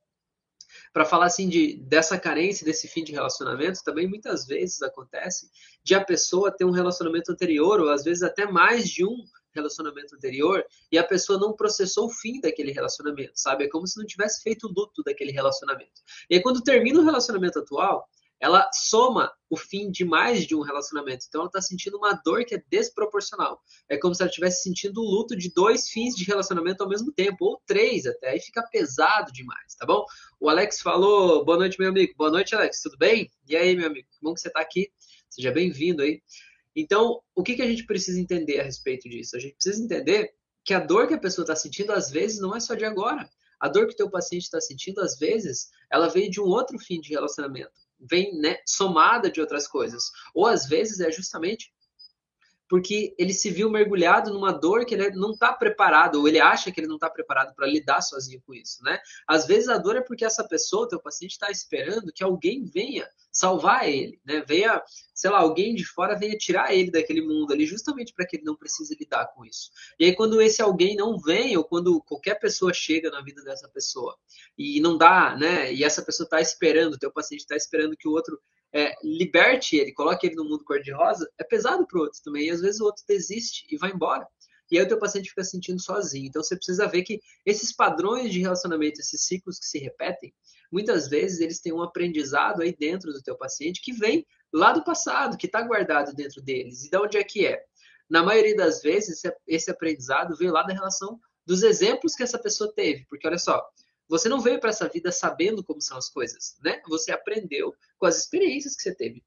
para 0.98 1.06
falar 1.06 1.28
assim 1.28 1.48
de 1.48 1.76
dessa 1.76 2.18
carência, 2.18 2.66
desse 2.66 2.88
fim 2.88 3.04
de 3.04 3.12
relacionamento, 3.12 3.84
também 3.84 4.08
muitas 4.08 4.48
vezes 4.48 4.82
acontece 4.82 5.48
de 5.84 5.94
a 5.94 6.04
pessoa 6.04 6.50
ter 6.50 6.66
um 6.66 6.72
relacionamento 6.72 7.32
anterior, 7.32 7.80
ou 7.80 7.90
às 7.90 8.04
vezes 8.04 8.24
até 8.24 8.48
mais 8.48 8.90
de 8.90 9.06
um 9.06 9.16
relacionamento 9.54 10.16
anterior, 10.16 10.66
e 10.92 10.98
a 10.98 11.04
pessoa 11.04 11.38
não 11.38 11.54
processou 11.54 12.08
o 12.08 12.10
fim 12.10 12.42
daquele 12.42 12.72
relacionamento, 12.72 13.34
sabe? 13.36 13.66
É 13.66 13.70
como 13.70 13.86
se 13.86 13.96
não 14.00 14.08
tivesse 14.08 14.42
feito 14.42 14.66
o 14.66 14.74
luto 14.76 15.04
daquele 15.04 15.32
relacionamento. 15.32 16.02
E 16.32 16.36
aí, 16.38 16.42
quando 16.42 16.64
termina 16.64 17.00
o 17.00 17.06
relacionamento 17.06 17.60
atual, 17.60 18.10
ela 18.40 18.70
soma 18.72 19.32
o 19.50 19.58
fim 19.58 19.90
de 19.90 20.06
mais 20.06 20.46
de 20.46 20.56
um 20.56 20.62
relacionamento. 20.62 21.26
Então 21.28 21.42
ela 21.42 21.48
está 21.48 21.62
sentindo 21.62 21.98
uma 21.98 22.14
dor 22.14 22.46
que 22.46 22.56
é 22.56 22.64
desproporcional. 22.70 23.62
É 23.90 23.98
como 23.98 24.14
se 24.14 24.22
ela 24.22 24.30
estivesse 24.30 24.62
sentindo 24.62 25.02
o 25.02 25.06
luto 25.06 25.36
de 25.36 25.52
dois 25.52 25.90
fins 25.90 26.16
de 26.16 26.24
relacionamento 26.24 26.84
ao 26.84 26.90
mesmo 26.90 27.12
tempo, 27.12 27.46
ou 27.46 27.62
três 27.66 28.06
até. 28.06 28.30
Aí 28.30 28.40
fica 28.40 28.62
pesado 28.72 29.32
demais, 29.32 29.76
tá 29.76 29.86
bom? 29.86 30.06
O 30.40 30.50
Alex 30.50 30.82
falou, 30.82 31.44
boa 31.44 31.58
noite, 31.58 31.80
meu 31.80 31.90
amigo. 31.90 32.14
Boa 32.18 32.30
noite, 32.30 32.56
Alex, 32.56 32.82
tudo 32.82 32.98
bem? 32.98 33.32
E 33.48 33.56
aí, 33.56 33.76
meu 33.76 33.88
amigo, 33.88 34.08
que 34.12 34.18
bom 34.22 34.34
que 34.34 34.42
você 34.42 34.50
está 34.50 34.60
aqui. 34.60 34.92
Seja 35.30 35.52
bem-vindo 35.52 36.04
aí. 36.04 36.22
Então, 36.76 37.22
o 37.36 37.42
que, 37.42 37.56
que 37.56 37.62
a 37.62 37.68
gente 37.68 37.86
precisa 37.86 38.20
entender 38.20 38.60
a 38.60 38.64
respeito 38.64 39.10
disso? 39.10 39.36
A 39.36 39.40
gente 39.40 39.56
precisa 39.56 39.84
entender 39.84 40.34
que 40.64 40.74
a 40.74 40.80
dor 40.80 41.08
que 41.08 41.16
a 41.16 41.20
pessoa 41.20 41.44
está 41.44 41.56
sentindo, 41.56 41.92
às 41.92 42.12
vezes, 42.12 42.40
não 42.40 42.56
é 42.56 42.60
só 42.60 42.76
de 42.76 42.86
agora. 42.86 43.28
A 43.60 43.68
dor 43.68 43.88
que 43.88 43.94
o 43.94 43.98
teu 43.98 44.12
paciente 44.12 44.44
está 44.44 44.62
sentindo, 44.62 45.02
às 45.02 45.18
vezes, 45.18 45.70
ela 45.92 46.08
veio 46.08 46.30
de 46.30 46.40
um 46.40 46.46
outro 46.46 46.78
fim 46.78 47.00
de 47.02 47.10
relacionamento 47.10 47.87
vem 48.00 48.38
né, 48.40 48.58
somada 48.66 49.30
de 49.30 49.42
outras 49.42 49.68
coisas. 49.68 50.12
Ou 50.34 50.46
às 50.46 50.68
vezes 50.68 51.00
é 51.00 51.12
justamente 51.12 51.74
porque 52.70 53.16
ele 53.18 53.34
se 53.34 53.50
viu 53.50 53.70
mergulhado 53.70 54.34
numa 54.34 54.52
dor 54.52 54.86
que 54.86 54.94
ele 54.94 55.12
não 55.12 55.32
está 55.32 55.54
preparado, 55.54 56.20
ou 56.20 56.28
ele 56.28 56.40
acha 56.40 56.72
que 56.72 56.80
ele 56.80 56.88
não 56.88 56.96
está 56.96 57.10
preparado 57.10 57.54
para 57.56 57.68
lidar 57.68 58.02
sozinho 58.02 58.42
com 58.46 58.54
isso, 58.54 58.84
né? 58.84 59.00
Às 59.28 59.48
vezes 59.48 59.70
a 59.70 59.78
dor 59.78 59.96
é 59.96 60.02
porque 60.02 60.26
essa 60.26 60.48
pessoa, 60.48 60.88
teu 60.88 61.00
paciente, 61.00 61.32
está 61.32 61.50
esperando 61.50 62.12
que 62.12 62.24
alguém 62.24 62.66
venha 62.66 63.08
salvar 63.32 63.88
ele, 63.88 64.20
né? 64.26 64.44
Venha, 64.46 64.82
sei 65.14 65.30
lá, 65.30 65.40
alguém 65.40 65.76
de 65.76 65.86
fora 65.86 66.18
venha 66.18 66.38
tirar 66.38 66.74
ele 66.74 66.92
daquele 66.92 67.22
mundo 67.22 67.54
ali, 67.54 67.66
justamente 67.66 68.14
para 68.14 68.26
que 68.26 68.38
ele 68.38 68.44
não 68.44 68.56
precise 68.56 68.96
lidar 69.00 69.28
com 69.28 69.46
isso. 69.46 69.70
E 70.00 70.06
aí 70.06 70.16
quando 70.16 70.42
esse 70.42 70.62
alguém 70.62 70.96
não 70.96 71.18
vem, 71.20 71.56
ou 71.56 71.64
quando 71.64 72.02
qualquer 72.02 72.36
pessoa 72.36 72.74
chega 72.74 73.10
na 73.10 73.22
vida 73.22 73.44
dessa 73.44 73.70
pessoa 73.70 74.18
e 74.58 74.80
não 74.82 74.98
dá, 74.98 75.36
né? 75.38 75.74
E 75.74 75.84
essa 75.84 76.02
pessoa 76.02 76.26
está 76.26 76.42
esperando, 76.42 76.98
teu 76.98 77.12
paciente 77.12 77.42
está 77.42 77.56
esperando 77.56 77.96
que 77.96 78.08
o 78.08 78.12
outro 78.12 78.40
é, 78.74 78.94
liberte 79.04 79.78
ele, 79.78 79.94
coloque 79.94 80.28
ele 80.28 80.36
no 80.36 80.44
mundo 80.44 80.64
cor-de-rosa, 80.64 81.30
é 81.38 81.44
pesado 81.44 81.86
para 81.88 82.00
o 82.00 82.02
outro 82.04 82.22
também. 82.24 82.48
E 82.48 82.52
às 82.52 82.62
vezes 82.62 82.80
o 82.82 82.86
outro 82.86 83.04
desiste 83.08 83.66
e 83.70 83.78
vai 83.78 83.92
embora. 83.92 84.28
E 84.70 84.78
aí 84.78 84.84
o 84.84 84.88
teu 84.88 85.00
paciente 85.00 85.30
fica 85.30 85.44
se 85.44 85.52
sentindo 85.52 85.82
sozinho. 85.82 86.28
Então 86.28 86.44
você 86.44 86.56
precisa 86.56 86.88
ver 86.88 87.04
que 87.04 87.22
esses 87.46 87.74
padrões 87.74 88.32
de 88.32 88.40
relacionamento, 88.40 89.00
esses 89.00 89.26
ciclos 89.26 89.60
que 89.60 89.66
se 89.66 89.80
repetem, 89.80 90.34
muitas 90.72 91.08
vezes 91.08 91.40
eles 91.40 91.62
têm 91.62 91.74
um 91.74 91.82
aprendizado 91.82 92.62
aí 92.62 92.76
dentro 92.76 93.14
do 93.14 93.22
teu 93.22 93.38
paciente 93.38 93.82
que 93.82 93.94
vem 93.94 94.26
lá 94.54 94.74
do 94.74 94.84
passado, 94.84 95.38
que 95.38 95.46
está 95.46 95.62
guardado 95.62 96.14
dentro 96.14 96.42
deles. 96.42 96.86
E 96.86 96.90
de 96.90 96.98
onde 96.98 97.18
é 97.18 97.24
que 97.24 97.46
é? 97.46 97.64
Na 98.10 98.24
maioria 98.24 98.56
das 98.56 98.82
vezes, 98.82 99.22
esse 99.46 99.72
aprendizado 99.72 100.36
veio 100.36 100.52
lá 100.52 100.64
da 100.64 100.74
relação 100.74 101.20
dos 101.46 101.64
exemplos 101.64 102.14
que 102.14 102.24
essa 102.24 102.40
pessoa 102.40 102.72
teve. 102.74 103.06
Porque 103.10 103.28
olha 103.28 103.38
só, 103.38 103.66
você 104.08 104.30
não 104.30 104.40
veio 104.40 104.60
para 104.60 104.70
essa 104.70 104.88
vida 104.88 105.12
sabendo 105.12 105.64
como 105.64 105.82
são 105.82 105.98
as 105.98 106.10
coisas, 106.10 106.56
né? 106.64 106.82
Você 106.88 107.12
aprendeu 107.12 107.76
com 107.98 108.06
as 108.06 108.18
experiências 108.18 108.76
que 108.76 108.84
você 108.84 108.96
teve. 108.96 109.24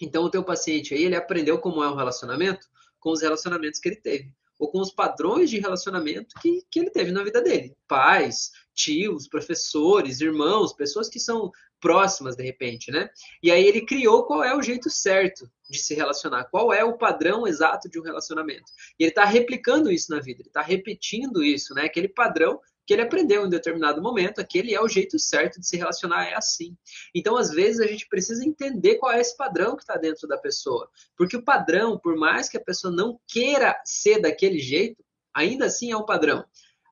Então, 0.00 0.24
o 0.24 0.30
teu 0.30 0.44
paciente 0.44 0.94
aí, 0.94 1.04
ele 1.04 1.16
aprendeu 1.16 1.58
como 1.58 1.82
é 1.82 1.90
um 1.90 1.96
relacionamento 1.96 2.66
com 2.98 3.10
os 3.10 3.22
relacionamentos 3.22 3.80
que 3.80 3.88
ele 3.88 4.00
teve. 4.00 4.32
Ou 4.58 4.70
com 4.70 4.80
os 4.80 4.90
padrões 4.90 5.50
de 5.50 5.58
relacionamento 5.58 6.34
que, 6.40 6.62
que 6.70 6.78
ele 6.80 6.90
teve 6.90 7.12
na 7.12 7.22
vida 7.22 7.42
dele. 7.42 7.76
Pais, 7.86 8.50
tios, 8.74 9.28
professores, 9.28 10.20
irmãos, 10.20 10.72
pessoas 10.72 11.08
que 11.08 11.20
são 11.20 11.50
próximas 11.80 12.36
de 12.36 12.42
repente, 12.42 12.90
né? 12.90 13.08
E 13.42 13.50
aí 13.50 13.64
ele 13.64 13.84
criou 13.84 14.24
qual 14.24 14.42
é 14.42 14.56
o 14.56 14.62
jeito 14.62 14.88
certo 14.90 15.50
de 15.68 15.78
se 15.78 15.94
relacionar, 15.94 16.44
qual 16.44 16.72
é 16.72 16.82
o 16.82 16.96
padrão 16.96 17.46
exato 17.46 17.88
de 17.88 17.98
um 17.98 18.02
relacionamento. 18.02 18.72
E 18.98 19.04
ele 19.04 19.10
está 19.10 19.24
replicando 19.24 19.90
isso 19.90 20.10
na 20.10 20.20
vida, 20.20 20.40
ele 20.40 20.48
está 20.48 20.62
repetindo 20.62 21.44
isso, 21.44 21.74
né? 21.74 21.84
Aquele 21.84 22.08
padrão 22.08 22.60
que 22.86 22.94
ele 22.94 23.02
aprendeu 23.02 23.44
em 23.44 23.50
determinado 23.50 24.00
momento, 24.00 24.40
aquele 24.40 24.72
é 24.72 24.80
o 24.80 24.88
jeito 24.88 25.18
certo 25.18 25.58
de 25.58 25.66
se 25.66 25.76
relacionar, 25.76 26.24
é 26.26 26.34
assim. 26.34 26.76
Então, 27.12 27.36
às 27.36 27.50
vezes, 27.50 27.80
a 27.80 27.86
gente 27.86 28.08
precisa 28.08 28.44
entender 28.44 28.94
qual 28.96 29.12
é 29.12 29.20
esse 29.20 29.36
padrão 29.36 29.74
que 29.74 29.82
está 29.82 29.96
dentro 29.96 30.28
da 30.28 30.38
pessoa. 30.38 30.88
Porque 31.16 31.36
o 31.36 31.42
padrão, 31.42 31.98
por 31.98 32.16
mais 32.16 32.48
que 32.48 32.56
a 32.56 32.62
pessoa 32.62 32.94
não 32.94 33.18
queira 33.26 33.76
ser 33.84 34.20
daquele 34.20 34.60
jeito, 34.60 35.04
ainda 35.34 35.66
assim 35.66 35.90
é 35.90 35.96
um 35.96 36.06
padrão. 36.06 36.44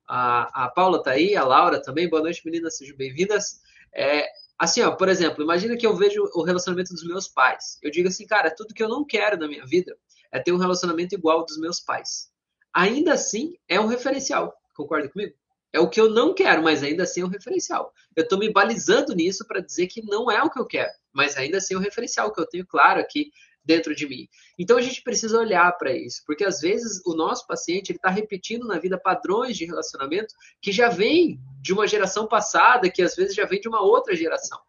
A, 0.06 0.64
a 0.64 0.68
Paula 0.68 0.98
está 0.98 1.12
aí, 1.12 1.36
a 1.36 1.44
Laura 1.44 1.80
também. 1.80 2.10
Boa 2.10 2.22
noite, 2.22 2.42
meninas, 2.44 2.76
sejam 2.76 2.96
bem-vindas. 2.96 3.60
É, 3.94 4.26
assim, 4.58 4.82
ó, 4.82 4.90
por 4.96 5.08
exemplo, 5.08 5.44
imagina 5.44 5.76
que 5.76 5.86
eu 5.86 5.96
vejo 5.96 6.28
o 6.34 6.42
relacionamento 6.42 6.92
dos 6.92 7.06
meus 7.06 7.28
pais. 7.28 7.78
Eu 7.80 7.90
digo 7.92 8.08
assim, 8.08 8.26
cara, 8.26 8.50
tudo 8.50 8.74
que 8.74 8.82
eu 8.82 8.88
não 8.88 9.04
quero 9.04 9.38
na 9.38 9.46
minha 9.46 9.64
vida 9.64 9.96
é 10.32 10.40
ter 10.40 10.50
um 10.50 10.58
relacionamento 10.58 11.14
igual 11.14 11.38
ao 11.38 11.46
dos 11.46 11.56
meus 11.56 11.78
pais. 11.78 12.28
Ainda 12.74 13.12
assim, 13.12 13.56
é 13.68 13.78
um 13.78 13.86
referencial. 13.86 14.52
Concorda 14.74 15.08
comigo? 15.08 15.34
É 15.74 15.80
o 15.80 15.90
que 15.90 16.00
eu 16.00 16.08
não 16.08 16.32
quero, 16.32 16.62
mas 16.62 16.84
ainda 16.84 17.02
assim 17.02 17.22
é 17.22 17.24
um 17.24 17.28
referencial. 17.28 17.92
Eu 18.14 18.22
estou 18.22 18.38
me 18.38 18.48
balizando 18.48 19.12
nisso 19.12 19.44
para 19.44 19.60
dizer 19.60 19.88
que 19.88 20.00
não 20.04 20.30
é 20.30 20.40
o 20.40 20.48
que 20.48 20.60
eu 20.60 20.64
quero, 20.64 20.92
mas 21.12 21.36
ainda 21.36 21.58
assim 21.58 21.74
é 21.74 21.76
um 21.76 21.80
referencial 21.80 22.32
que 22.32 22.40
eu 22.40 22.46
tenho 22.46 22.64
claro 22.64 23.00
aqui 23.00 23.32
dentro 23.64 23.92
de 23.92 24.06
mim. 24.06 24.28
Então 24.56 24.76
a 24.78 24.80
gente 24.80 25.02
precisa 25.02 25.36
olhar 25.36 25.72
para 25.72 25.92
isso, 25.92 26.22
porque 26.24 26.44
às 26.44 26.60
vezes 26.60 27.02
o 27.04 27.16
nosso 27.16 27.44
paciente 27.48 27.90
ele 27.90 27.98
está 27.98 28.08
repetindo 28.08 28.68
na 28.68 28.78
vida 28.78 28.96
padrões 28.96 29.56
de 29.56 29.64
relacionamento 29.64 30.32
que 30.62 30.70
já 30.70 30.88
vem 30.88 31.40
de 31.60 31.72
uma 31.72 31.88
geração 31.88 32.28
passada, 32.28 32.88
que 32.88 33.02
às 33.02 33.16
vezes 33.16 33.34
já 33.34 33.44
vem 33.44 33.60
de 33.60 33.68
uma 33.68 33.82
outra 33.82 34.14
geração 34.14 34.60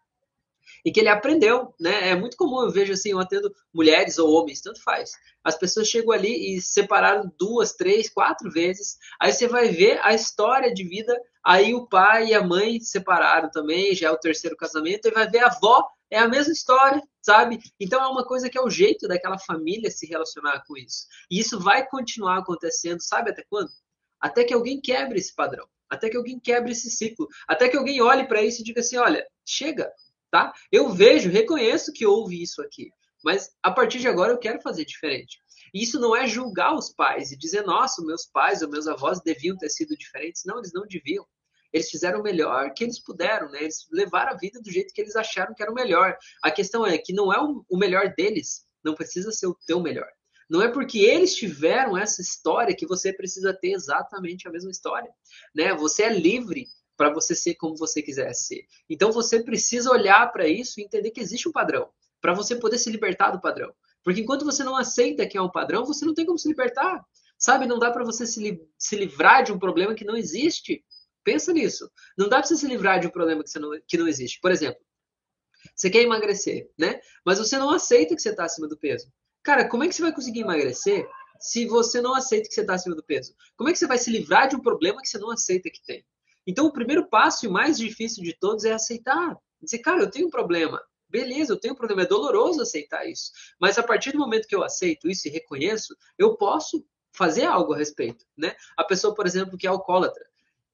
e 0.86 0.92
que 0.92 1.00
ele 1.00 1.08
aprendeu, 1.08 1.74
né? 1.80 2.10
É 2.10 2.14
muito 2.14 2.36
comum, 2.36 2.62
eu 2.62 2.70
vejo 2.70 2.92
assim, 2.92 3.10
eu 3.10 3.18
atendo 3.18 3.52
mulheres 3.74 4.18
ou 4.18 4.32
homens, 4.32 4.60
tanto 4.60 4.80
faz. 4.84 5.10
As 5.42 5.58
pessoas 5.58 5.88
chegam 5.88 6.12
ali 6.12 6.54
e 6.54 6.62
separaram 6.62 7.28
duas, 7.36 7.72
três, 7.72 8.08
quatro 8.08 8.48
vezes. 8.52 8.96
Aí 9.20 9.32
você 9.32 9.48
vai 9.48 9.68
ver 9.68 9.98
a 10.04 10.14
história 10.14 10.72
de 10.72 10.84
vida. 10.84 11.20
Aí 11.44 11.74
o 11.74 11.88
pai 11.88 12.28
e 12.28 12.34
a 12.34 12.42
mãe 12.42 12.78
separaram 12.78 13.50
também, 13.50 13.96
já 13.96 14.06
é 14.06 14.10
o 14.12 14.18
terceiro 14.18 14.56
casamento, 14.56 15.08
e 15.08 15.10
vai 15.10 15.28
ver 15.28 15.42
a 15.42 15.48
avó, 15.48 15.88
é 16.08 16.20
a 16.20 16.28
mesma 16.28 16.52
história, 16.52 17.02
sabe? 17.20 17.58
Então 17.80 18.00
é 18.00 18.06
uma 18.06 18.24
coisa 18.24 18.48
que 18.48 18.56
é 18.56 18.62
o 18.62 18.70
jeito 18.70 19.08
daquela 19.08 19.40
família 19.40 19.90
se 19.90 20.06
relacionar 20.06 20.62
com 20.68 20.76
isso. 20.76 21.08
E 21.28 21.40
isso 21.40 21.58
vai 21.58 21.84
continuar 21.88 22.38
acontecendo, 22.38 23.00
sabe 23.00 23.30
até 23.30 23.42
quando? 23.50 23.70
Até 24.20 24.44
que 24.44 24.54
alguém 24.54 24.80
quebre 24.80 25.18
esse 25.18 25.34
padrão, 25.34 25.66
até 25.90 26.08
que 26.08 26.16
alguém 26.16 26.38
quebre 26.38 26.70
esse 26.70 26.90
ciclo, 26.90 27.26
até 27.48 27.68
que 27.68 27.76
alguém 27.76 28.00
olhe 28.00 28.26
para 28.28 28.40
isso 28.40 28.60
e 28.60 28.64
diga 28.64 28.80
assim: 28.80 28.96
olha, 28.96 29.26
chega, 29.44 29.92
tá? 30.36 30.52
Eu 30.70 30.90
vejo, 30.90 31.30
reconheço 31.30 31.92
que 31.92 32.04
houve 32.04 32.42
isso 32.42 32.60
aqui, 32.60 32.90
mas 33.24 33.50
a 33.62 33.70
partir 33.70 34.00
de 34.00 34.08
agora 34.08 34.32
eu 34.32 34.38
quero 34.38 34.60
fazer 34.60 34.84
diferente. 34.84 35.38
Isso 35.72 35.98
não 35.98 36.14
é 36.14 36.26
julgar 36.26 36.74
os 36.74 36.90
pais 36.90 37.32
e 37.32 37.38
dizer, 37.38 37.62
nossa, 37.62 38.04
meus 38.04 38.26
pais 38.26 38.60
ou 38.60 38.68
meus 38.68 38.86
avós 38.86 39.20
deviam 39.20 39.56
ter 39.56 39.70
sido 39.70 39.96
diferentes. 39.96 40.44
Não, 40.44 40.58
eles 40.58 40.72
não 40.72 40.86
deviam. 40.86 41.26
Eles 41.72 41.90
fizeram 41.90 42.20
o 42.20 42.22
melhor 42.22 42.72
que 42.72 42.84
eles 42.84 43.02
puderam, 43.02 43.50
né? 43.50 43.62
Eles 43.62 43.86
levaram 43.90 44.32
a 44.32 44.36
vida 44.36 44.60
do 44.60 44.70
jeito 44.70 44.94
que 44.94 45.00
eles 45.00 45.16
acharam 45.16 45.54
que 45.54 45.62
era 45.62 45.72
o 45.72 45.74
melhor. 45.74 46.16
A 46.42 46.50
questão 46.50 46.86
é 46.86 46.96
que 46.96 47.12
não 47.12 47.32
é 47.32 47.38
o 47.38 47.76
melhor 47.76 48.14
deles, 48.16 48.64
não 48.84 48.94
precisa 48.94 49.32
ser 49.32 49.46
o 49.46 49.56
teu 49.66 49.80
melhor. 49.80 50.08
Não 50.48 50.62
é 50.62 50.68
porque 50.68 50.98
eles 50.98 51.34
tiveram 51.34 51.98
essa 51.98 52.22
história 52.22 52.76
que 52.76 52.86
você 52.86 53.12
precisa 53.12 53.52
ter 53.52 53.72
exatamente 53.72 54.46
a 54.46 54.50
mesma 54.50 54.70
história, 54.70 55.10
né? 55.54 55.74
Você 55.74 56.04
é 56.04 56.12
livre 56.12 56.68
para 56.96 57.12
você 57.12 57.34
ser 57.34 57.54
como 57.54 57.76
você 57.76 58.02
quiser 58.02 58.32
ser. 58.34 58.64
Então 58.88 59.12
você 59.12 59.42
precisa 59.42 59.90
olhar 59.90 60.32
para 60.32 60.48
isso 60.48 60.80
e 60.80 60.84
entender 60.84 61.10
que 61.10 61.20
existe 61.20 61.48
um 61.48 61.52
padrão, 61.52 61.88
para 62.20 62.32
você 62.32 62.56
poder 62.56 62.78
se 62.78 62.90
libertar 62.90 63.30
do 63.30 63.40
padrão. 63.40 63.72
Porque 64.02 64.20
enquanto 64.20 64.44
você 64.44 64.62
não 64.62 64.76
aceita 64.76 65.26
que 65.26 65.36
é 65.36 65.42
um 65.42 65.50
padrão, 65.50 65.84
você 65.84 66.04
não 66.04 66.14
tem 66.14 66.24
como 66.24 66.38
se 66.38 66.48
libertar. 66.48 67.04
Sabe, 67.38 67.66
não 67.66 67.78
dá 67.78 67.90
para 67.90 68.04
você 68.04 68.26
se, 68.26 68.40
li 68.40 68.60
se 68.78 68.96
livrar 68.96 69.42
de 69.42 69.52
um 69.52 69.58
problema 69.58 69.94
que 69.94 70.04
não 70.04 70.16
existe. 70.16 70.84
Pensa 71.22 71.52
nisso. 71.52 71.90
Não 72.16 72.28
dá 72.28 72.38
para 72.38 72.46
você 72.46 72.56
se 72.56 72.66
livrar 72.66 73.00
de 73.00 73.08
um 73.08 73.10
problema 73.10 73.42
que, 73.44 73.58
não, 73.58 73.70
que 73.86 73.98
não 73.98 74.08
existe. 74.08 74.40
Por 74.40 74.50
exemplo, 74.50 74.80
você 75.74 75.90
quer 75.90 76.02
emagrecer, 76.02 76.70
né? 76.78 77.00
Mas 77.24 77.38
você 77.38 77.58
não 77.58 77.70
aceita 77.70 78.14
que 78.14 78.22
você 78.22 78.30
está 78.30 78.44
acima 78.44 78.68
do 78.68 78.78
peso. 78.78 79.12
Cara, 79.42 79.68
como 79.68 79.84
é 79.84 79.88
que 79.88 79.94
você 79.94 80.02
vai 80.02 80.14
conseguir 80.14 80.40
emagrecer 80.40 81.08
se 81.40 81.66
você 81.66 82.00
não 82.00 82.14
aceita 82.14 82.48
que 82.48 82.54
você 82.54 82.60
está 82.62 82.74
acima 82.74 82.96
do 82.96 83.02
peso? 83.02 83.34
Como 83.56 83.68
é 83.68 83.72
que 83.72 83.78
você 83.78 83.86
vai 83.86 83.98
se 83.98 84.10
livrar 84.10 84.48
de 84.48 84.56
um 84.56 84.60
problema 84.60 85.00
que 85.02 85.08
você 85.08 85.18
não 85.18 85.30
aceita 85.30 85.68
que 85.68 85.84
tem? 85.84 86.04
Então, 86.46 86.66
o 86.66 86.72
primeiro 86.72 87.08
passo 87.08 87.44
e 87.44 87.48
o 87.48 87.52
mais 87.52 87.76
difícil 87.76 88.22
de 88.22 88.36
todos 88.38 88.64
é 88.64 88.72
aceitar. 88.72 89.36
Dizer, 89.60 89.78
cara, 89.78 90.02
eu 90.02 90.10
tenho 90.10 90.28
um 90.28 90.30
problema. 90.30 90.80
Beleza, 91.08 91.52
eu 91.52 91.60
tenho 91.60 91.74
um 91.74 91.76
problema. 91.76 92.02
É 92.02 92.06
doloroso 92.06 92.62
aceitar 92.62 93.06
isso. 93.08 93.30
Mas 93.60 93.78
a 93.78 93.82
partir 93.82 94.12
do 94.12 94.18
momento 94.18 94.46
que 94.46 94.54
eu 94.54 94.62
aceito 94.62 95.08
isso 95.08 95.26
e 95.26 95.30
reconheço, 95.30 95.96
eu 96.18 96.36
posso 96.36 96.86
fazer 97.12 97.44
algo 97.44 97.72
a 97.72 97.76
respeito. 97.76 98.24
Né? 98.36 98.54
A 98.76 98.84
pessoa, 98.84 99.14
por 99.14 99.26
exemplo, 99.26 99.56
que 99.56 99.66
é 99.66 99.70
alcoólatra. 99.70 100.24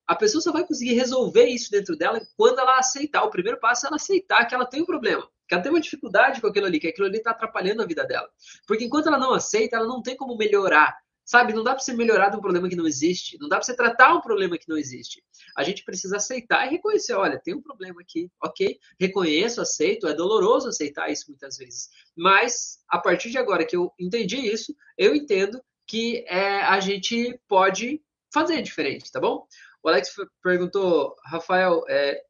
A 0.07 0.17
pessoa 0.17 0.43
só 0.43 0.53
vai 0.53 0.67
conseguir 0.67 0.95
resolver 0.95 1.47
isso 1.47 1.71
dentro 1.71 1.97
dela 1.97 2.21
quando 2.37 2.59
ela 2.59 2.79
aceitar. 2.79 3.23
O 3.23 3.31
primeiro 3.31 3.59
passo 3.61 3.87
é 3.87 3.89
ela 3.89 3.97
aceitar 3.97 4.45
que 4.47 4.55
ela 4.55 4.67
tem 4.67 4.83
um 4.83 4.87
problema, 4.87 5.27
que 5.49 5.55
ela 5.55 5.63
tem 5.63 5.71
uma 5.71 5.81
dificuldade 5.81 6.41
com 6.41 6.49
aquilo 6.49 6.67
ali, 6.67 6.81
que 6.81 6.89
aquilo 6.89 7.07
ali 7.07 7.19
está 7.19 7.31
atrapalhando 7.31 7.83
a 7.83 7.87
vida 7.87 8.05
dela. 8.05 8.29
Porque 8.67 8.85
enquanto 8.85 9.07
ela 9.07 9.19
não 9.19 9.33
aceita, 9.33 9.77
ela 9.77 9.87
não 9.87 10.03
tem 10.03 10.17
como 10.17 10.37
melhorar. 10.37 10.97
Sabe, 11.25 11.53
não 11.53 11.63
dá 11.63 11.73
para 11.75 11.83
você 11.83 11.95
melhorar 11.95 12.31
de 12.31 12.37
um 12.37 12.41
problema 12.41 12.69
que 12.69 12.77
não 12.77 12.87
existe, 12.87 13.39
não 13.41 13.49
dá 13.49 13.57
para 13.57 13.65
você 13.65 13.77
tratar 13.77 14.15
um 14.15 14.21
problema 14.21 14.59
que 14.59 14.69
não 14.69 14.77
existe. 14.77 15.23
A 15.57 15.63
gente 15.63 15.85
precisa 15.85 16.17
aceitar 16.17 16.67
e 16.67 16.71
reconhecer, 16.71 17.15
olha, 17.15 17.41
tem 17.43 17.55
um 17.55 17.63
problema 17.63 18.01
aqui, 18.01 18.29
ok? 18.43 18.79
Reconheço, 18.99 19.61
aceito, 19.61 20.09
é 20.09 20.15
doloroso 20.15 20.69
aceitar 20.69 21.11
isso 21.11 21.27
muitas 21.29 21.57
vezes. 21.57 21.89
Mas, 22.17 22.79
a 22.89 22.99
partir 22.99 23.31
de 23.31 23.39
agora 23.39 23.65
que 23.65 23.77
eu 23.77 23.93
entendi 23.99 24.37
isso, 24.37 24.75
eu 24.99 25.15
entendo 25.15 25.63
que 25.87 26.25
é, 26.29 26.63
a 26.63 26.81
gente 26.81 27.39
pode 27.49 28.03
fazer 28.33 28.61
diferente, 28.63 29.13
tá 29.13 29.21
bom? 29.21 29.47
O 29.83 29.89
Alex 29.89 30.15
perguntou, 30.43 31.15
Rafael, 31.25 31.85
é, 31.89 32.21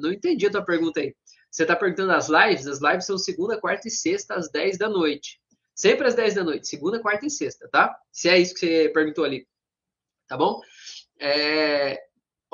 não 0.00 0.12
entendi 0.12 0.46
a 0.46 0.50
tua 0.50 0.64
pergunta 0.64 1.00
aí. 1.00 1.14
Você 1.50 1.62
está 1.62 1.76
perguntando 1.76 2.12
as 2.12 2.28
lives? 2.28 2.66
As 2.66 2.80
lives 2.80 3.06
são 3.06 3.16
segunda, 3.16 3.60
quarta 3.60 3.88
e 3.88 3.90
sexta, 3.90 4.34
às 4.34 4.50
10 4.50 4.78
da 4.78 4.88
noite. 4.88 5.40
Sempre 5.74 6.06
às 6.06 6.14
10 6.14 6.34
da 6.34 6.44
noite, 6.44 6.68
segunda, 6.68 7.00
quarta 7.00 7.26
e 7.26 7.30
sexta, 7.30 7.68
tá? 7.68 7.98
Se 8.12 8.28
é 8.28 8.38
isso 8.38 8.54
que 8.54 8.60
você 8.60 8.88
perguntou 8.90 9.24
ali. 9.24 9.46
Tá 10.28 10.36
bom? 10.36 10.60
É... 11.18 12.00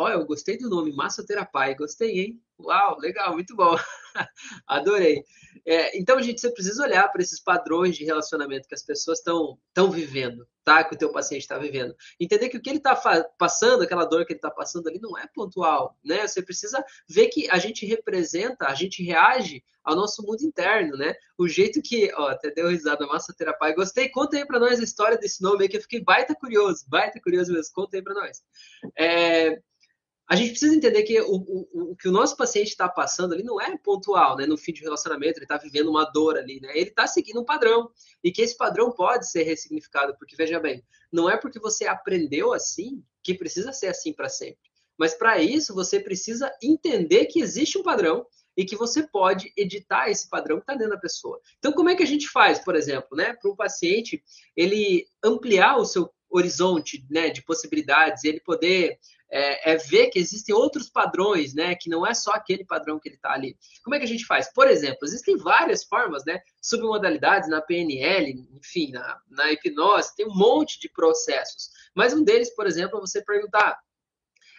Olha, 0.01 0.15
eu 0.15 0.25
gostei 0.25 0.57
do 0.57 0.71
nome, 0.71 0.95
Massoterapia. 0.95 1.75
Gostei, 1.77 2.21
hein? 2.21 2.43
Uau, 2.59 2.99
legal, 2.99 3.35
muito 3.35 3.55
bom. 3.55 3.77
Adorei. 4.67 5.23
É, 5.67 5.99
então, 5.99 6.23
gente, 6.23 6.41
você 6.41 6.51
precisa 6.51 6.83
olhar 6.83 7.07
para 7.09 7.21
esses 7.21 7.39
padrões 7.39 7.99
de 7.99 8.05
relacionamento 8.07 8.67
que 8.67 8.75
as 8.75 8.83
pessoas 8.83 9.19
estão 9.19 9.91
vivendo, 9.91 10.49
tá? 10.65 10.83
Que 10.85 10.95
o 10.95 10.99
teu 10.99 11.13
paciente 11.13 11.43
está 11.43 11.59
vivendo. 11.59 11.95
Entender 12.19 12.49
que 12.49 12.57
o 12.57 12.63
que 12.63 12.71
ele 12.71 12.79
está 12.79 12.97
passando, 13.39 13.83
aquela 13.83 14.07
dor 14.07 14.25
que 14.25 14.33
ele 14.33 14.39
está 14.39 14.51
passando 14.51 14.89
ali, 14.89 14.99
não 14.99 15.19
é 15.19 15.27
pontual, 15.35 15.95
né? 16.03 16.27
Você 16.27 16.41
precisa 16.41 16.83
ver 17.07 17.27
que 17.29 17.51
a 17.51 17.59
gente 17.59 17.85
representa, 17.85 18.69
a 18.69 18.75
gente 18.75 19.03
reage 19.03 19.63
ao 19.85 19.95
nosso 19.95 20.23
mundo 20.23 20.43
interno, 20.43 20.97
né? 20.97 21.15
O 21.37 21.47
jeito 21.47 21.83
que, 21.83 22.11
ó, 22.15 22.29
até 22.29 22.51
deu 22.51 22.69
risada, 22.69 23.07
massa 23.07 23.35
terapia. 23.37 23.75
Gostei. 23.75 24.09
Conta 24.09 24.39
aí 24.39 24.47
para 24.47 24.59
nós 24.59 24.81
a 24.81 24.85
história 24.85 25.19
desse 25.19 25.43
nome 25.43 25.65
aí, 25.65 25.69
que 25.69 25.77
eu 25.77 25.83
fiquei 25.83 26.03
baita 26.03 26.35
curioso, 26.35 26.87
baita 26.89 27.21
curioso 27.21 27.53
mesmo. 27.53 27.75
Conta 27.75 27.99
aí 27.99 28.03
para 28.03 28.15
nós. 28.15 28.43
É, 28.97 29.61
a 30.31 30.37
gente 30.37 30.51
precisa 30.51 30.77
entender 30.77 31.03
que 31.03 31.21
o, 31.21 31.35
o, 31.35 31.91
o 31.91 31.97
que 31.97 32.09
o 32.09 32.13
nosso 32.13 32.37
paciente 32.37 32.69
está 32.69 32.89
passando 32.89 33.35
ali 33.35 33.43
não 33.43 33.61
é 33.61 33.77
pontual, 33.77 34.37
né? 34.37 34.47
No 34.47 34.57
fim 34.57 34.73
de 34.73 34.81
relacionamento, 34.81 35.39
ele 35.39 35.45
está 35.45 35.59
vivendo 35.59 35.91
uma 35.91 36.05
dor 36.05 36.39
ali, 36.39 36.61
né? 36.61 36.71
Ele 36.73 36.91
está 36.91 37.05
seguindo 37.05 37.41
um 37.41 37.45
padrão. 37.45 37.91
E 38.23 38.31
que 38.31 38.41
esse 38.41 38.57
padrão 38.57 38.93
pode 38.93 39.29
ser 39.29 39.43
ressignificado, 39.43 40.17
porque, 40.17 40.37
veja 40.37 40.61
bem, 40.61 40.85
não 41.11 41.29
é 41.29 41.37
porque 41.37 41.59
você 41.59 41.85
aprendeu 41.85 42.53
assim 42.53 43.03
que 43.25 43.35
precisa 43.35 43.73
ser 43.73 43.89
assim 43.89 44.13
para 44.13 44.29
sempre. 44.29 44.71
Mas 44.97 45.15
para 45.15 45.43
isso, 45.43 45.75
você 45.75 45.99
precisa 45.99 46.49
entender 46.63 47.27
que 47.27 47.41
existe 47.41 47.77
um 47.77 47.83
padrão 47.83 48.25
e 48.57 48.65
que 48.65 48.77
você 48.77 49.03
pode 49.03 49.53
editar 49.57 50.11
esse 50.11 50.29
padrão 50.29 50.59
que 50.59 50.63
está 50.63 50.75
dentro 50.75 50.95
da 50.95 51.01
pessoa. 51.01 51.41
Então, 51.59 51.73
como 51.73 51.89
é 51.89 51.97
que 51.97 52.05
a 52.05 52.07
gente 52.07 52.29
faz, 52.29 52.61
por 52.61 52.77
exemplo, 52.77 53.17
né? 53.17 53.33
Para 53.33 53.51
um 53.51 53.57
paciente 53.57 54.23
ele 54.57 55.09
ampliar 55.25 55.77
o 55.77 55.85
seu 55.85 56.09
horizonte 56.31 57.05
né, 57.11 57.31
de 57.31 57.43
possibilidades, 57.43 58.23
ele 58.23 58.39
poder 58.39 58.97
é, 59.31 59.73
é, 59.73 59.77
ver 59.77 60.09
que 60.09 60.19
existem 60.19 60.55
outros 60.55 60.91
padrões, 60.91 61.55
né? 61.55 61.75
Que 61.75 61.89
não 61.89 62.07
é 62.07 62.13
só 62.13 62.33
aquele 62.33 62.65
padrão 62.65 62.99
que 62.99 63.09
ele 63.09 63.17
está 63.17 63.33
ali. 63.33 63.57
Como 63.85 63.95
é 63.95 63.99
que 63.99 64.05
a 64.05 64.09
gente 64.09 64.27
faz? 64.27 64.53
Por 64.53 64.69
exemplo, 64.69 64.99
existem 65.03 65.37
várias 65.37 65.85
formas, 65.85 66.25
né? 66.25 66.41
Submodalidades 66.61 67.49
na 67.49 67.63
PNL, 67.63 68.49
enfim, 68.53 68.91
na, 68.91 69.21
na 69.29 69.53
hipnose, 69.53 70.17
tem 70.17 70.27
um 70.27 70.35
monte 70.35 70.81
de 70.81 70.89
processos. 70.89 71.71
Mas 71.95 72.13
um 72.13 72.25
deles, 72.25 72.55
por 72.55 72.67
exemplo, 72.67 72.99
é 72.99 73.01
você 73.01 73.23
perguntar: 73.23 73.79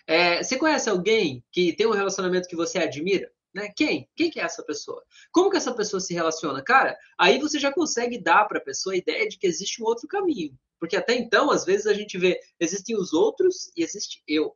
é, 0.08 0.42
você 0.42 0.58
conhece 0.58 0.90
alguém 0.90 1.44
que 1.52 1.74
tem 1.74 1.86
um 1.86 1.92
relacionamento 1.92 2.48
que 2.48 2.56
você 2.56 2.80
admira? 2.80 3.30
Né? 3.54 3.70
Quem? 3.76 4.10
Quem 4.16 4.32
que 4.32 4.40
é 4.40 4.44
essa 4.44 4.64
pessoa? 4.64 5.04
Como 5.32 5.50
que 5.50 5.58
essa 5.58 5.74
pessoa 5.74 6.00
se 6.00 6.14
relaciona? 6.14 6.64
Cara, 6.64 6.98
aí 7.18 7.38
você 7.38 7.60
já 7.60 7.72
consegue 7.72 8.18
dar 8.18 8.46
para 8.46 8.60
a 8.60 8.64
pessoa 8.64 8.94
a 8.94 8.98
ideia 8.98 9.28
de 9.28 9.38
que 9.38 9.46
existe 9.46 9.84
um 9.84 9.86
outro 9.86 10.08
caminho. 10.08 10.58
Porque 10.80 10.96
até 10.96 11.14
então, 11.14 11.52
às 11.52 11.66
vezes, 11.66 11.86
a 11.86 11.94
gente 11.94 12.18
vê, 12.18 12.40
existem 12.60 12.98
os 12.98 13.14
outros 13.14 13.72
e 13.76 13.84
existe 13.84 14.24
eu 14.28 14.56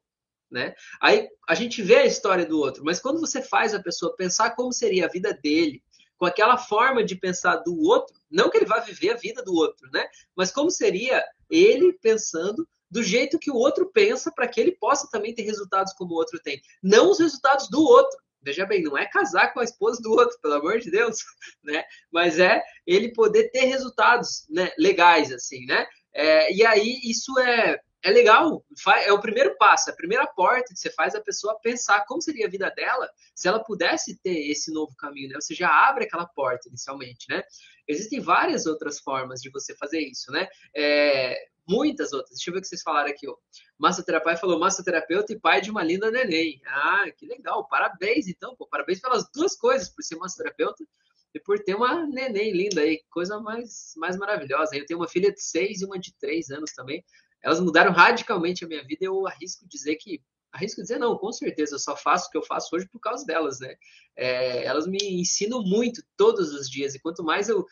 né? 0.55 0.73
Aí 1.01 1.27
a 1.47 1.53
gente 1.53 1.83
vê 1.83 1.97
a 1.97 2.05
história 2.05 2.45
do 2.45 2.57
outro, 2.57 2.81
mas 2.85 3.01
quando 3.01 3.19
você 3.19 3.41
faz 3.41 3.73
a 3.73 3.83
pessoa 3.83 4.15
pensar 4.15 4.51
como 4.51 4.71
seria 4.71 5.05
a 5.05 5.09
vida 5.09 5.33
dele, 5.33 5.83
com 6.17 6.25
aquela 6.25 6.57
forma 6.57 7.03
de 7.03 7.13
pensar 7.13 7.57
do 7.57 7.77
outro, 7.81 8.15
não 8.31 8.49
que 8.49 8.57
ele 8.57 8.65
vá 8.65 8.79
viver 8.79 9.11
a 9.11 9.17
vida 9.17 9.43
do 9.43 9.53
outro, 9.53 9.91
né? 9.91 10.07
Mas 10.33 10.51
como 10.51 10.71
seria 10.71 11.21
ele 11.49 11.91
pensando 12.01 12.65
do 12.89 13.03
jeito 13.03 13.37
que 13.37 13.51
o 13.51 13.55
outro 13.55 13.91
pensa 13.91 14.31
para 14.31 14.47
que 14.47 14.61
ele 14.61 14.71
possa 14.71 15.09
também 15.11 15.35
ter 15.35 15.41
resultados 15.41 15.91
como 15.91 16.13
o 16.13 16.17
outro 16.17 16.39
tem, 16.41 16.61
não 16.81 17.11
os 17.11 17.19
resultados 17.19 17.69
do 17.69 17.83
outro. 17.83 18.17
Veja 18.41 18.65
bem, 18.65 18.81
não 18.81 18.97
é 18.97 19.05
casar 19.07 19.51
com 19.53 19.59
a 19.59 19.63
esposa 19.63 20.01
do 20.01 20.11
outro, 20.11 20.39
pelo 20.39 20.53
amor 20.53 20.79
de 20.79 20.89
Deus, 20.89 21.17
né? 21.61 21.83
Mas 22.09 22.39
é 22.39 22.63
ele 22.87 23.11
poder 23.11 23.49
ter 23.49 23.65
resultados 23.65 24.45
né, 24.49 24.71
legais, 24.77 25.33
assim, 25.33 25.65
né? 25.65 25.85
É, 26.13 26.53
e 26.53 26.65
aí 26.65 27.01
isso 27.03 27.37
é, 27.39 27.77
é 28.05 28.11
legal, 28.11 28.63
é 29.03 29.11
o 29.11 29.19
primeiro 29.19 29.57
passo, 29.57 29.89
é 29.89 29.93
a 29.93 29.95
primeira 29.95 30.27
porta 30.27 30.71
que 30.71 30.79
você 30.79 30.91
faz 30.91 31.15
a 31.15 31.21
pessoa 31.21 31.59
pensar 31.59 32.05
como 32.05 32.21
seria 32.21 32.45
a 32.45 32.49
vida 32.49 32.69
dela 32.69 33.09
se 33.33 33.47
ela 33.47 33.59
pudesse 33.59 34.21
ter 34.21 34.51
esse 34.51 34.71
novo 34.71 34.95
caminho, 34.95 35.29
né? 35.29 35.35
Você 35.41 35.55
já 35.55 35.69
abre 35.89 36.05
aquela 36.05 36.27
porta 36.27 36.69
inicialmente, 36.69 37.25
né? 37.27 37.41
Existem 37.87 38.19
várias 38.19 38.67
outras 38.67 38.99
formas 38.99 39.41
de 39.41 39.49
você 39.49 39.75
fazer 39.75 40.01
isso, 40.01 40.31
né? 40.31 40.47
É, 40.75 41.35
muitas 41.67 42.13
outras. 42.13 42.37
Deixa 42.37 42.51
eu 42.51 42.53
ver 42.53 42.59
o 42.59 42.61
que 42.61 42.67
vocês 42.67 42.83
falaram 42.83 43.09
aqui. 43.09 43.27
Ó. 43.27 43.35
Massoterapeuta 43.75 44.39
falou 44.39 44.59
massoterapeuta 44.59 45.33
e 45.33 45.39
pai 45.39 45.59
de 45.59 45.71
uma 45.71 45.83
linda 45.83 46.11
neném. 46.11 46.61
Ah, 46.67 47.05
que 47.17 47.25
legal. 47.25 47.67
Parabéns, 47.67 48.27
então. 48.27 48.55
Pô. 48.55 48.67
Parabéns 48.67 48.99
pelas 48.99 49.25
duas 49.33 49.55
coisas, 49.55 49.89
por 49.89 50.03
ser 50.03 50.15
massoterapeuta 50.17 50.85
e 51.33 51.39
por 51.39 51.57
ter 51.59 51.73
uma 51.73 52.05
neném 52.05 52.51
linda 52.51 52.81
aí. 52.81 53.01
Coisa 53.09 53.39
mais, 53.39 53.93
mais 53.97 54.15
maravilhosa. 54.15 54.75
Eu 54.75 54.85
tenho 54.85 54.99
uma 54.99 55.07
filha 55.07 55.31
de 55.33 55.41
seis 55.41 55.81
e 55.81 55.85
uma 55.85 55.99
de 55.99 56.13
três 56.17 56.51
anos 56.51 56.71
também. 56.71 57.03
Elas 57.45 57.59
mudaram 57.59 57.91
radicalmente 57.91 58.65
a 58.65 58.67
minha 58.67 58.83
vida. 58.83 59.05
Eu 59.05 59.27
arrisco 59.27 59.67
dizer 59.67 59.97
que 59.97 60.19
arrisco 60.51 60.81
dizer 60.81 60.97
não, 60.97 61.17
com 61.17 61.31
certeza, 61.31 61.75
eu 61.75 61.79
só 61.79 61.95
faço 61.95 62.27
o 62.27 62.31
que 62.31 62.37
eu 62.37 62.43
faço 62.43 62.75
hoje 62.75 62.87
por 62.87 62.99
causa 62.99 63.25
delas, 63.25 63.59
né? 63.59 63.75
É, 64.15 64.65
elas 64.65 64.87
me 64.87 64.97
ensinam 64.97 65.61
muito 65.61 66.01
todos 66.17 66.53
os 66.53 66.69
dias, 66.69 66.95
e 66.95 66.99
quanto 66.99 67.23
mais 67.23 67.49
eu 67.49 67.65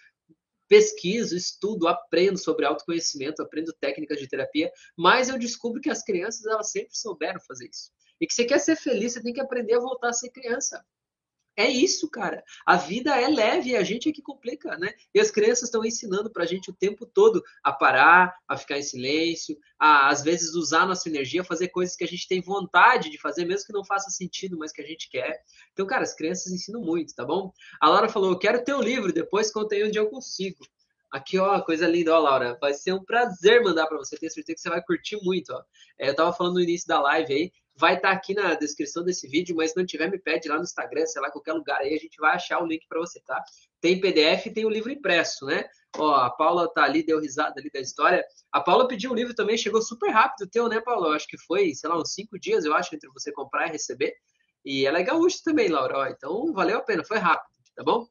pesquiso, 0.68 1.36
estudo, 1.36 1.88
aprendo 1.88 2.38
sobre 2.38 2.66
autoconhecimento, 2.66 3.42
aprendo 3.42 3.74
técnicas 3.80 4.20
de 4.20 4.28
terapia, 4.28 4.72
mas 4.98 5.30
eu 5.30 5.40
descubro 5.40 5.82
que 5.82 5.90
as 5.90 6.04
crianças 6.04 6.46
elas 6.46 6.72
sempre 6.72 6.96
souberam 6.96 7.40
fazer 7.40 7.70
isso. 7.70 7.92
E 8.20 8.28
que 8.28 8.34
você 8.34 8.46
quer 8.46 8.60
ser 8.60 8.76
feliz, 8.76 9.14
você 9.14 9.24
tem 9.24 9.34
que 9.34 9.42
aprender 9.42 9.76
a 9.76 9.80
voltar 9.80 10.10
a 10.10 10.14
ser 10.14 10.30
criança. 10.30 10.84
É 11.56 11.70
isso, 11.70 12.10
cara. 12.10 12.44
A 12.66 12.76
vida 12.78 13.16
é 13.16 13.28
leve 13.28 13.72
e 13.72 13.76
a 13.76 13.84
gente 13.84 14.10
é 14.10 14.12
que 14.12 14.24
complica, 14.24 14.76
né? 14.76 14.92
E 15.14 15.20
as 15.20 15.30
crianças 15.30 15.66
estão 15.66 15.86
ensinando 15.86 16.32
para 16.32 16.44
a 16.44 16.48
gente 16.48 16.72
o 16.72 16.74
tempo 16.74 17.06
todo 17.06 17.44
a 17.64 17.72
parar, 17.72 18.36
a 18.48 18.58
ficar 18.58 18.80
em 18.80 18.82
silêncio, 18.82 19.56
a 19.78 20.10
às 20.10 20.24
vezes 20.24 20.56
usar 20.56 20.88
nossa 20.88 21.08
energia, 21.08 21.44
fazer 21.44 21.68
coisas 21.68 21.96
que 21.96 22.04
a 22.04 22.08
gente 22.08 22.28
tem 22.28 22.42
vontade 22.42 23.10
de 23.12 23.20
fazer, 23.20 23.46
mesmo 23.46 23.68
que 23.68 23.74
não 23.74 23.86
faça 23.86 24.10
sentido, 24.10 24.58
mas 24.58 24.72
que 24.72 24.82
a 24.82 24.86
gente 24.86 25.08
quer. 25.10 25.44
Então, 25.74 25.86
cara, 25.86 26.02
as 26.02 26.16
crianças 26.16 26.52
ensinam 26.52 26.82
muito, 26.82 27.14
tá 27.14 27.24
bom? 27.24 27.54
A 27.80 27.88
Laura 27.88 28.10
falou: 28.10 28.32
Eu 28.32 28.40
quero 28.40 28.64
ter 28.64 28.74
o 28.74 28.82
livro, 28.82 29.14
depois 29.14 29.52
contei 29.52 29.84
onde 29.84 30.00
eu 30.00 30.10
consigo. 30.10 30.66
Aqui, 31.12 31.38
ó, 31.38 31.62
coisa 31.62 31.88
linda, 31.88 32.16
ó, 32.16 32.20
Laura. 32.20 32.58
Vai 32.60 32.74
ser 32.74 32.92
um 32.94 33.04
prazer 33.04 33.62
mandar 33.62 33.86
para 33.86 34.00
você. 34.00 34.18
Tenho 34.18 34.32
certeza 34.32 34.56
que 34.56 34.62
você 34.62 34.70
vai 34.70 34.82
curtir 34.82 35.18
muito, 35.22 35.54
ó. 35.54 35.62
É, 36.00 36.10
eu 36.10 36.16
tava 36.16 36.34
falando 36.34 36.56
no 36.56 36.62
início 36.62 36.88
da 36.88 37.00
live 37.00 37.32
aí 37.32 37.52
vai 37.76 37.96
estar 37.96 38.10
tá 38.10 38.14
aqui 38.14 38.34
na 38.34 38.54
descrição 38.54 39.04
desse 39.04 39.28
vídeo, 39.28 39.56
mas 39.56 39.72
se 39.72 39.78
não 39.78 39.86
tiver, 39.86 40.10
me 40.10 40.20
pede 40.20 40.48
lá 40.48 40.58
no 40.58 40.64
Instagram, 40.64 41.06
sei 41.06 41.22
lá, 41.22 41.32
qualquer 41.32 41.54
lugar 41.54 41.80
aí, 41.80 41.94
a 41.94 41.98
gente 41.98 42.18
vai 42.20 42.36
achar 42.36 42.62
o 42.62 42.66
link 42.66 42.86
para 42.88 43.00
você, 43.00 43.20
tá? 43.22 43.44
Tem 43.82 44.00
PDF 44.00 44.46
e 44.46 44.54
tem 44.54 44.66
o 44.66 44.70
livro 44.70 44.92
impresso, 44.92 45.46
né? 45.46 45.66
Ó, 45.98 46.14
a 46.14 46.30
Paula 46.30 46.72
tá 46.74 46.84
ali, 46.84 47.06
deu 47.06 47.20
risada 47.20 47.60
ali 47.60 47.70
da 47.72 47.80
história. 47.80 48.24
A 48.52 48.62
Paula 48.62 48.88
pediu 48.88 49.12
um 49.12 49.16
livro 49.16 49.34
também, 49.34 49.58
chegou 49.58 49.82
super 49.82 50.10
rápido 50.10 50.46
o 50.46 50.50
teu, 50.50 50.68
né, 50.68 50.82
Paula? 50.82 51.10
Eu 51.10 51.14
acho 51.14 51.28
que 51.28 51.38
foi, 51.38 51.74
sei 51.74 51.90
lá, 51.90 52.00
uns 52.00 52.14
cinco 52.14 52.40
dias, 52.40 52.66
eu 52.66 52.74
acho, 52.74 52.96
entre 52.96 53.10
você 53.10 53.32
comprar 53.32 53.68
e 53.68 53.72
receber. 53.72 54.14
E 54.66 54.86
ela 54.86 55.00
é 55.00 55.04
gaúcha 55.04 55.40
também, 55.44 55.68
Laura, 55.68 55.98
ó, 55.98 56.08
então 56.08 56.54
valeu 56.54 56.78
a 56.78 56.82
pena, 56.82 57.04
foi 57.04 57.18
rápido, 57.18 57.50
tá 57.76 57.84
bom? 57.84 58.08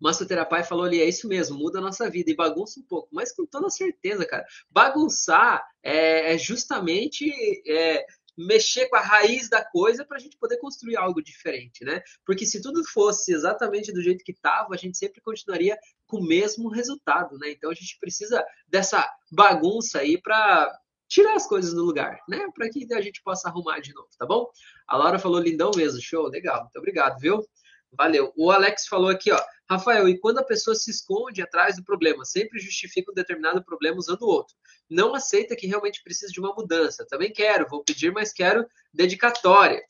Massoterapia 0.00 0.64
falou 0.64 0.84
ali, 0.84 1.00
é 1.00 1.08
isso 1.08 1.28
mesmo, 1.28 1.58
muda 1.58 1.78
a 1.78 1.82
nossa 1.82 2.08
vida 2.08 2.30
e 2.30 2.36
bagunça 2.36 2.80
um 2.80 2.84
pouco, 2.84 3.08
mas 3.12 3.34
com 3.34 3.44
toda 3.46 3.68
certeza, 3.68 4.24
cara. 4.24 4.44
Bagunçar 4.70 5.62
é, 5.82 6.34
é 6.34 6.38
justamente 6.38 7.30
é, 7.66 8.04
mexer 8.46 8.88
com 8.88 8.96
a 8.96 9.00
raiz 9.00 9.48
da 9.48 9.64
coisa 9.64 10.04
para 10.04 10.16
a 10.16 10.20
gente 10.20 10.36
poder 10.38 10.58
construir 10.58 10.96
algo 10.96 11.22
diferente, 11.22 11.84
né? 11.84 12.02
Porque 12.24 12.46
se 12.46 12.62
tudo 12.62 12.82
fosse 12.84 13.32
exatamente 13.32 13.92
do 13.92 14.02
jeito 14.02 14.24
que 14.24 14.32
estava, 14.32 14.74
a 14.74 14.76
gente 14.76 14.96
sempre 14.96 15.20
continuaria 15.20 15.78
com 16.06 16.18
o 16.18 16.26
mesmo 16.26 16.68
resultado, 16.68 17.38
né? 17.38 17.50
Então 17.50 17.70
a 17.70 17.74
gente 17.74 17.98
precisa 18.00 18.44
dessa 18.66 19.08
bagunça 19.30 19.98
aí 19.98 20.20
para 20.20 20.72
tirar 21.08 21.34
as 21.34 21.46
coisas 21.46 21.74
do 21.74 21.84
lugar, 21.84 22.18
né? 22.28 22.46
Para 22.54 22.70
que 22.70 22.86
a 22.94 23.00
gente 23.00 23.22
possa 23.22 23.48
arrumar 23.48 23.80
de 23.80 23.92
novo, 23.92 24.08
tá 24.18 24.24
bom? 24.24 24.48
A 24.86 24.96
Laura 24.96 25.18
falou 25.18 25.40
lindão 25.40 25.72
mesmo, 25.76 26.00
show, 26.00 26.26
legal, 26.28 26.62
muito 26.62 26.78
obrigado, 26.78 27.18
viu? 27.18 27.44
Valeu. 27.92 28.32
O 28.36 28.50
Alex 28.50 28.86
falou 28.86 29.10
aqui, 29.10 29.32
ó. 29.32 29.40
Rafael, 29.70 30.08
e 30.08 30.18
quando 30.18 30.38
a 30.38 30.44
pessoa 30.44 30.74
se 30.74 30.90
esconde 30.90 31.40
atrás 31.40 31.76
do 31.76 31.84
problema, 31.84 32.24
sempre 32.24 32.58
justifica 32.58 33.12
um 33.12 33.14
determinado 33.14 33.62
problema 33.62 33.98
usando 33.98 34.26
outro. 34.26 34.56
Não 34.90 35.14
aceita 35.14 35.54
que 35.54 35.68
realmente 35.68 36.02
precisa 36.02 36.32
de 36.32 36.40
uma 36.40 36.52
mudança. 36.52 37.06
Também 37.08 37.32
quero, 37.32 37.68
vou 37.68 37.84
pedir, 37.84 38.10
mas 38.10 38.32
quero 38.32 38.66
dedicatória. 38.92 39.80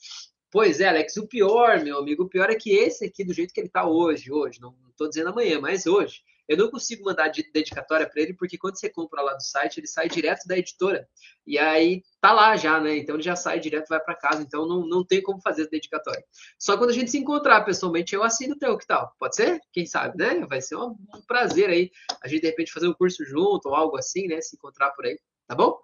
Pois 0.51 0.81
é, 0.81 0.89
Alex, 0.89 1.17
o 1.17 1.27
pior, 1.27 1.83
meu 1.83 1.97
amigo, 1.97 2.25
o 2.25 2.29
pior 2.29 2.51
é 2.51 2.57
que 2.57 2.73
esse 2.73 3.07
aqui, 3.07 3.25
do 3.25 3.33
jeito 3.33 3.55
que 3.55 3.61
ele 3.61 3.69
está 3.69 3.89
hoje, 3.89 4.31
hoje, 4.31 4.61
não 4.61 4.77
estou 4.91 5.09
dizendo 5.09 5.31
amanhã, 5.31 5.59
mas 5.59 5.87
hoje, 5.87 6.21
eu 6.51 6.57
não 6.57 6.69
consigo 6.69 7.05
mandar 7.05 7.29
de 7.29 7.49
dedicatória 7.53 8.11
para 8.11 8.21
ele, 8.21 8.35
porque 8.35 8.59
quando 8.59 8.77
você 8.77 8.91
compra 8.91 9.23
lá 9.23 9.35
do 9.35 9.41
site, 9.41 9.79
ele 9.79 9.87
sai 9.87 10.09
direto 10.09 10.49
da 10.49 10.59
editora. 10.59 11.09
E 11.47 11.57
aí 11.57 12.03
tá 12.21 12.33
lá 12.33 12.57
já, 12.57 12.81
né? 12.81 12.97
Então 12.97 13.15
ele 13.15 13.23
já 13.23 13.37
sai 13.37 13.61
direto 13.61 13.87
vai 13.89 14.01
para 14.01 14.17
casa. 14.17 14.43
Então 14.43 14.67
não, 14.67 14.85
não 14.85 15.05
tem 15.05 15.23
como 15.23 15.41
fazer 15.41 15.69
dedicatória. 15.69 16.25
Só 16.59 16.77
quando 16.77 16.91
a 16.91 16.93
gente 16.93 17.09
se 17.09 17.19
encontrar 17.19 17.61
pessoalmente, 17.61 18.17
eu 18.17 18.25
assino 18.25 18.57
o 18.57 18.59
teu, 18.59 18.77
que 18.77 18.85
tal? 18.85 19.15
Pode 19.17 19.37
ser? 19.37 19.61
Quem 19.73 19.87
sabe, 19.87 20.19
né? 20.19 20.45
Vai 20.45 20.61
ser 20.61 20.75
um, 20.75 20.97
um 21.15 21.23
prazer 21.25 21.71
aí 21.71 21.89
a 22.21 22.27
gente 22.27 22.41
de 22.41 22.49
repente 22.49 22.73
fazer 22.73 22.89
um 22.89 22.95
curso 22.95 23.25
junto 23.25 23.69
ou 23.69 23.75
algo 23.77 23.97
assim, 23.97 24.27
né? 24.27 24.41
Se 24.41 24.57
encontrar 24.57 24.91
por 24.91 25.07
aí, 25.07 25.17
tá 25.47 25.55
bom? 25.55 25.79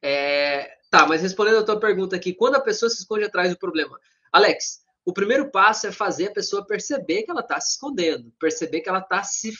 É, 0.00 0.76
tá, 0.92 1.08
mas 1.08 1.22
respondendo 1.22 1.58
a 1.58 1.64
tua 1.64 1.80
pergunta 1.80 2.14
aqui, 2.14 2.32
quando 2.32 2.54
a 2.54 2.60
pessoa 2.60 2.88
se 2.88 3.00
esconde 3.00 3.24
atrás 3.24 3.50
do 3.50 3.58
problema? 3.58 3.98
Alex, 4.32 4.85
o 5.06 5.12
primeiro 5.12 5.52
passo 5.52 5.86
é 5.86 5.92
fazer 5.92 6.26
a 6.26 6.32
pessoa 6.32 6.66
perceber 6.66 7.22
que 7.22 7.30
ela 7.30 7.40
está 7.40 7.60
se 7.60 7.74
escondendo, 7.74 8.32
perceber 8.40 8.80
que 8.80 8.88
ela 8.88 8.98
está 8.98 9.22
se 9.22 9.54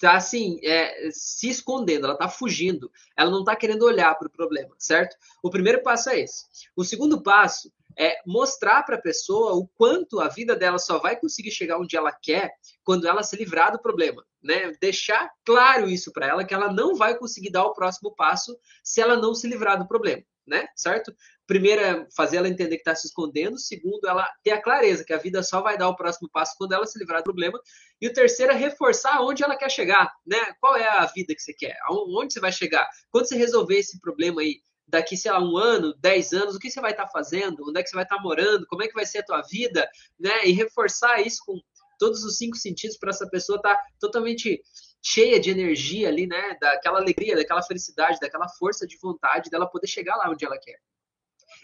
tá 0.00 0.16
assim, 0.16 0.58
é, 0.64 1.10
se 1.12 1.48
escondendo, 1.48 2.06
ela 2.06 2.14
está 2.14 2.26
fugindo, 2.26 2.90
ela 3.16 3.30
não 3.30 3.40
está 3.40 3.54
querendo 3.54 3.82
olhar 3.82 4.14
para 4.14 4.26
o 4.26 4.30
problema, 4.30 4.74
certo? 4.78 5.14
O 5.42 5.50
primeiro 5.50 5.82
passo 5.82 6.08
é 6.08 6.20
esse. 6.20 6.46
O 6.74 6.82
segundo 6.82 7.22
passo 7.22 7.70
é 7.98 8.16
mostrar 8.26 8.82
para 8.82 8.96
a 8.96 9.00
pessoa 9.00 9.52
o 9.52 9.68
quanto 9.68 10.18
a 10.18 10.28
vida 10.28 10.56
dela 10.56 10.78
só 10.78 10.98
vai 10.98 11.20
conseguir 11.20 11.50
chegar 11.50 11.78
onde 11.78 11.96
ela 11.96 12.10
quer 12.10 12.50
quando 12.82 13.06
ela 13.06 13.22
se 13.22 13.36
livrar 13.36 13.72
do 13.72 13.80
problema, 13.80 14.24
né? 14.42 14.72
Deixar 14.80 15.30
claro 15.44 15.88
isso 15.88 16.10
para 16.12 16.26
ela 16.26 16.44
que 16.44 16.54
ela 16.54 16.72
não 16.72 16.96
vai 16.96 17.16
conseguir 17.16 17.50
dar 17.50 17.66
o 17.66 17.74
próximo 17.74 18.12
passo 18.16 18.58
se 18.82 19.02
ela 19.02 19.16
não 19.16 19.34
se 19.34 19.46
livrar 19.46 19.78
do 19.78 19.86
problema 19.86 20.24
né? 20.50 20.66
Certo? 20.74 21.14
Primeiro 21.50 21.80
é 21.80 22.06
fazer 22.16 22.36
ela 22.36 22.48
entender 22.48 22.76
que 22.76 22.82
está 22.82 22.94
se 22.94 23.08
escondendo. 23.08 23.58
Segundo, 23.58 24.06
ela 24.06 24.24
ter 24.44 24.52
a 24.52 24.62
clareza 24.62 25.04
que 25.04 25.12
a 25.12 25.18
vida 25.18 25.42
só 25.42 25.60
vai 25.60 25.76
dar 25.76 25.88
o 25.88 25.96
próximo 25.96 26.30
passo 26.32 26.54
quando 26.56 26.74
ela 26.74 26.86
se 26.86 26.96
livrar 26.96 27.22
do 27.22 27.24
problema. 27.24 27.58
E 28.00 28.06
o 28.06 28.12
terceiro 28.12 28.52
é 28.52 28.54
reforçar 28.54 29.20
onde 29.20 29.42
ela 29.42 29.56
quer 29.56 29.68
chegar, 29.68 30.08
né? 30.24 30.38
Qual 30.60 30.76
é 30.76 30.88
a 30.88 31.04
vida 31.06 31.34
que 31.34 31.42
você 31.42 31.52
quer? 31.52 31.76
Onde 31.90 32.32
você 32.32 32.38
vai 32.38 32.52
chegar? 32.52 32.88
Quando 33.10 33.26
você 33.26 33.34
resolver 33.34 33.76
esse 33.76 34.00
problema 34.00 34.42
aí, 34.42 34.60
daqui, 34.86 35.16
sei 35.16 35.32
lá, 35.32 35.42
um 35.42 35.56
ano, 35.56 35.92
dez 35.98 36.32
anos, 36.32 36.54
o 36.54 36.58
que 36.60 36.70
você 36.70 36.80
vai 36.80 36.92
estar 36.92 37.06
tá 37.06 37.10
fazendo? 37.10 37.68
Onde 37.68 37.80
é 37.80 37.82
que 37.82 37.90
você 37.90 37.96
vai 37.96 38.04
estar 38.04 38.18
tá 38.18 38.22
morando? 38.22 38.64
Como 38.68 38.84
é 38.84 38.86
que 38.86 38.94
vai 38.94 39.04
ser 39.04 39.18
a 39.18 39.24
tua 39.24 39.42
vida? 39.42 39.90
Né? 40.20 40.44
E 40.46 40.52
reforçar 40.52 41.20
isso 41.20 41.42
com 41.44 41.58
todos 41.98 42.22
os 42.22 42.38
cinco 42.38 42.56
sentidos 42.56 42.96
para 42.96 43.10
essa 43.10 43.28
pessoa 43.28 43.56
estar 43.56 43.74
tá 43.74 43.82
totalmente 43.98 44.62
cheia 45.02 45.40
de 45.40 45.50
energia 45.50 46.06
ali, 46.06 46.28
né? 46.28 46.56
Daquela 46.60 47.00
alegria, 47.00 47.34
daquela 47.34 47.62
felicidade, 47.64 48.20
daquela 48.20 48.48
força 48.50 48.86
de 48.86 48.96
vontade 48.98 49.50
dela 49.50 49.68
poder 49.68 49.88
chegar 49.88 50.14
lá 50.14 50.30
onde 50.30 50.44
ela 50.44 50.56
quer. 50.56 50.78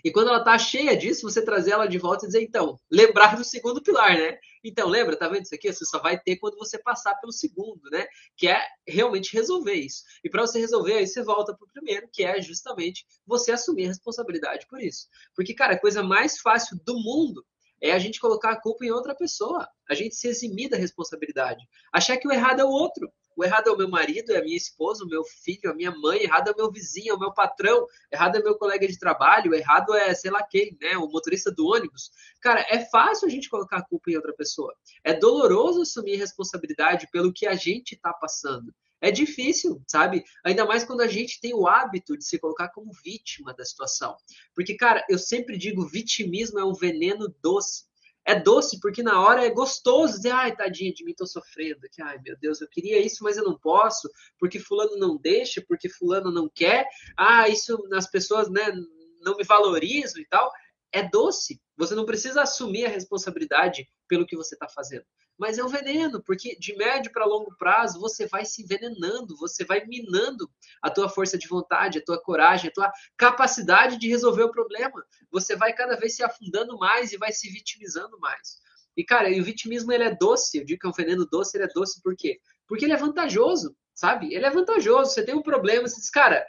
E 0.05 0.11
quando 0.11 0.29
ela 0.29 0.43
tá 0.43 0.59
cheia 0.59 0.97
disso, 0.97 1.29
você 1.29 1.45
trazer 1.45 1.73
ela 1.73 1.87
de 1.87 1.99
volta 1.99 2.25
e 2.25 2.29
dizer, 2.29 2.43
então, 2.43 2.79
lembrar 2.91 3.37
do 3.37 3.45
segundo 3.45 3.83
pilar, 3.83 4.17
né? 4.17 4.39
Então, 4.63 4.89
lembra, 4.89 5.17
tá 5.17 5.29
vendo 5.29 5.45
isso 5.45 5.55
aqui? 5.55 5.73
Você 5.73 5.85
só 5.85 6.01
vai 6.01 6.19
ter 6.19 6.37
quando 6.37 6.57
você 6.57 6.79
passar 6.79 7.15
pelo 7.17 7.33
segundo, 7.33 7.89
né? 7.91 8.07
Que 8.37 8.49
é 8.49 8.61
realmente 8.87 9.33
resolver 9.33 9.75
isso. 9.75 10.03
E 10.25 10.31
para 10.31 10.47
você 10.47 10.59
resolver, 10.59 10.95
aí 10.95 11.07
você 11.07 11.23
volta 11.23 11.55
pro 11.55 11.69
primeiro, 11.69 12.09
que 12.13 12.25
é 12.25 12.41
justamente 12.41 13.07
você 13.27 13.53
assumir 13.53 13.85
a 13.85 13.89
responsabilidade 13.89 14.67
por 14.69 14.81
isso. 14.81 15.07
Porque, 15.35 15.55
cara, 15.55 15.75
a 15.75 15.81
coisa 15.81 16.03
mais 16.03 16.39
fácil 16.39 16.79
do 16.85 16.95
mundo 16.95 17.45
é 17.81 17.93
a 17.93 17.99
gente 17.99 18.21
colocar 18.21 18.53
a 18.53 18.61
culpa 18.61 18.85
em 18.85 18.91
outra 18.91 19.15
pessoa. 19.15 19.69
A 19.89 19.95
gente 19.95 20.15
se 20.17 20.29
eximir 20.29 20.69
da 20.69 20.77
responsabilidade. 20.77 21.65
Achar 21.93 22.17
que 22.17 22.27
o 22.27 22.33
errado 22.33 22.61
é 22.61 22.65
o 22.65 22.71
outro. 22.71 23.11
O 23.37 23.45
errado 23.45 23.69
é 23.69 23.73
o 23.73 23.77
meu 23.77 23.89
marido, 23.89 24.33
é 24.33 24.39
a 24.39 24.43
minha 24.43 24.57
esposa, 24.57 25.05
o 25.05 25.09
meu 25.09 25.23
filho, 25.23 25.71
a 25.71 25.75
minha 25.75 25.91
mãe, 25.91 26.23
errado 26.23 26.49
é 26.49 26.53
o 26.53 26.57
meu 26.57 26.73
vizinho, 26.73 27.13
é 27.13 27.15
o 27.15 27.19
meu 27.19 27.33
patrão, 27.33 27.87
errado 28.11 28.37
é 28.37 28.41
o 28.41 28.45
meu 28.45 28.57
colega 28.57 28.89
de 28.89 28.99
trabalho, 28.99 29.55
errado 29.55 29.95
é 29.95 30.15
sei 30.15 30.31
lá 30.31 30.43
quem, 30.43 30.77
né? 30.81 30.97
O 30.97 31.09
motorista 31.09 31.53
do 31.53 31.67
ônibus. 31.67 32.11
Cara, 32.41 32.65
é 32.69 32.85
fácil 32.87 33.29
a 33.29 33.31
gente 33.31 33.51
colocar 33.51 33.79
a 33.79 33.85
culpa 33.85 34.11
em 34.11 34.17
outra 34.17 34.33
pessoa. 34.33 34.75
É 35.05 35.13
doloroso 35.13 35.83
assumir 35.83 36.17
responsabilidade 36.17 37.09
pelo 37.13 37.33
que 37.33 37.47
a 37.47 37.55
gente 37.55 37.93
está 37.93 38.13
passando. 38.13 38.75
É 39.01 39.11
difícil, 39.11 39.83
sabe? 39.87 40.25
Ainda 40.43 40.65
mais 40.65 40.83
quando 40.83 41.03
a 41.03 41.07
gente 41.07 41.39
tem 41.39 41.53
o 41.55 41.69
hábito 41.69 42.17
de 42.17 42.25
se 42.25 42.39
colocar 42.39 42.71
como 42.71 42.91
vítima 43.05 43.53
da 43.53 43.65
situação. 43.65 44.17
Porque, 44.55 44.75
cara, 44.75 45.05
eu 45.11 45.19
sempre 45.19 45.59
digo, 45.59 45.87
vitimismo 45.87 46.59
é 46.59 46.65
um 46.65 46.73
veneno 46.73 47.29
doce 47.43 47.85
é 48.27 48.35
doce 48.35 48.81
porque 48.81 49.03
na 49.03 49.21
hora 49.21 49.47
é 49.47 49.51
gostoso 49.51 50.15
dizer, 50.17 50.31
ai, 50.31 50.55
tadinha 50.55 50.93
de 50.93 51.05
mim, 51.05 51.15
tô 51.15 51.25
sofrendo. 51.25 51.81
Que, 51.93 52.03
ai, 52.03 52.19
meu 52.25 52.37
Deus, 52.39 52.61
eu 52.61 52.69
queria 52.69 53.01
isso, 53.01 53.23
mas 53.23 53.37
eu 53.37 53.45
não 53.45 53.57
posso, 53.57 54.11
porque 54.39 54.59
fulano 54.59 54.97
não 54.99 55.17
deixa, 55.17 55.65
porque 55.67 55.89
fulano 55.89 56.33
não 56.33 56.51
quer. 56.53 56.87
Ah, 57.17 57.49
isso 57.49 57.79
as 57.93 58.11
pessoas, 58.11 58.51
né, 58.51 58.73
não 59.21 59.37
me 59.37 59.45
valorizam 59.45 60.21
e 60.21 60.27
tal. 60.27 60.51
É 60.93 61.03
doce. 61.09 61.61
Você 61.77 61.95
não 61.95 62.07
precisa 62.07 62.43
assumir 62.43 62.87
a 62.87 62.91
responsabilidade 62.91 63.89
pelo 64.09 64.27
que 64.27 64.37
você 64.37 64.55
está 64.55 64.69
fazendo. 64.69 65.05
Mas 65.39 65.59
é 65.59 65.65
um 65.65 65.69
veneno, 65.69 66.23
porque 66.23 66.57
de 66.57 66.75
médio 66.77 67.13
para 67.13 67.27
longo 67.27 67.55
prazo 67.59 68.01
você 68.01 68.27
vai 68.27 68.45
se 68.45 68.63
envenenando, 68.63 69.37
você 69.37 69.65
vai 69.65 69.85
minando 69.85 70.51
a 70.81 70.91
tua 70.91 71.09
força 71.09 71.37
de 71.37 71.47
vontade, 71.47 71.99
a 71.99 72.05
tua 72.05 72.21
coragem, 72.21 72.71
a 72.71 72.73
tua 72.73 72.91
capacidade 73.17 73.99
de 73.99 74.09
resolver 74.09 74.45
o 74.45 74.51
problema. 74.51 75.05
Você 75.31 75.55
vai 75.55 75.75
cada 75.75 75.97
vez 75.97 76.17
se 76.17 76.23
afundando 76.23 76.79
mais 76.79 77.13
e 77.13 77.19
vai 77.19 77.33
se 77.33 77.51
vitimizando 77.51 78.19
mais. 78.19 78.59
E, 78.97 79.05
cara, 79.05 79.29
e 79.29 79.39
o 79.39 79.45
vitimismo 79.45 79.93
ele 79.93 80.05
é 80.05 80.15
doce. 80.15 80.57
Eu 80.59 80.65
digo 80.65 80.81
que 80.81 80.87
é 80.87 80.91
um 80.91 80.93
veneno 80.93 81.27
doce, 81.27 81.57
ele 81.57 81.65
é 81.65 81.69
doce 81.69 82.01
por 82.03 82.17
quê? 82.17 82.41
Porque 82.67 82.87
ele 82.87 82.95
é 82.95 82.97
vantajoso, 82.97 83.77
sabe? 83.95 84.35
Ele 84.35 84.47
é 84.47 84.51
vantajoso. 84.51 85.11
Você 85.11 85.23
tem 85.23 85.35
um 85.35 85.43
problema, 85.43 85.87
você 85.87 85.97
diz, 85.97 86.09
cara, 86.09 86.47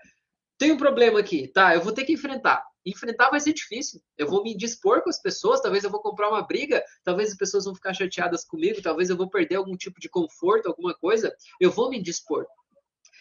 tem 0.58 0.71
um 0.71 0.78
problema 0.78 1.19
aqui, 1.19 1.50
tá? 1.50 1.76
Eu 1.76 1.82
vou 1.82 1.91
ter 1.91 2.06
que 2.06 2.13
enfrentar. 2.13 2.63
Enfrentar 2.89 3.30
vai 3.30 3.39
ser 3.39 3.54
difícil. 3.54 4.02
Eu 4.17 4.28
vou 4.28 4.43
me 4.43 4.56
dispor 4.56 5.02
com 5.04 5.10
as 5.10 5.21
pessoas, 5.21 5.62
talvez 5.62 5.84
eu 5.84 5.89
vou 5.89 6.02
comprar 6.02 6.30
uma 6.30 6.41
briga, 6.41 6.84
talvez 7.04 7.32
as 7.32 7.38
pessoas 7.38 7.65
vão 7.65 7.76
ficar 7.76 7.93
chateadas 7.93 8.45
comigo, 8.45 8.82
talvez 8.82 9.10
eu 9.10 9.17
vou 9.17 9.30
perder 9.30 9.56
algum 9.56 9.76
tipo 9.76 10.00
de 10.00 10.10
conforto, 10.10 10.67
alguma 10.67 10.93
coisa. 10.93 11.36
Eu 11.60 11.71
vou 11.71 11.89
me 11.89 12.02
dispor. 12.02 12.45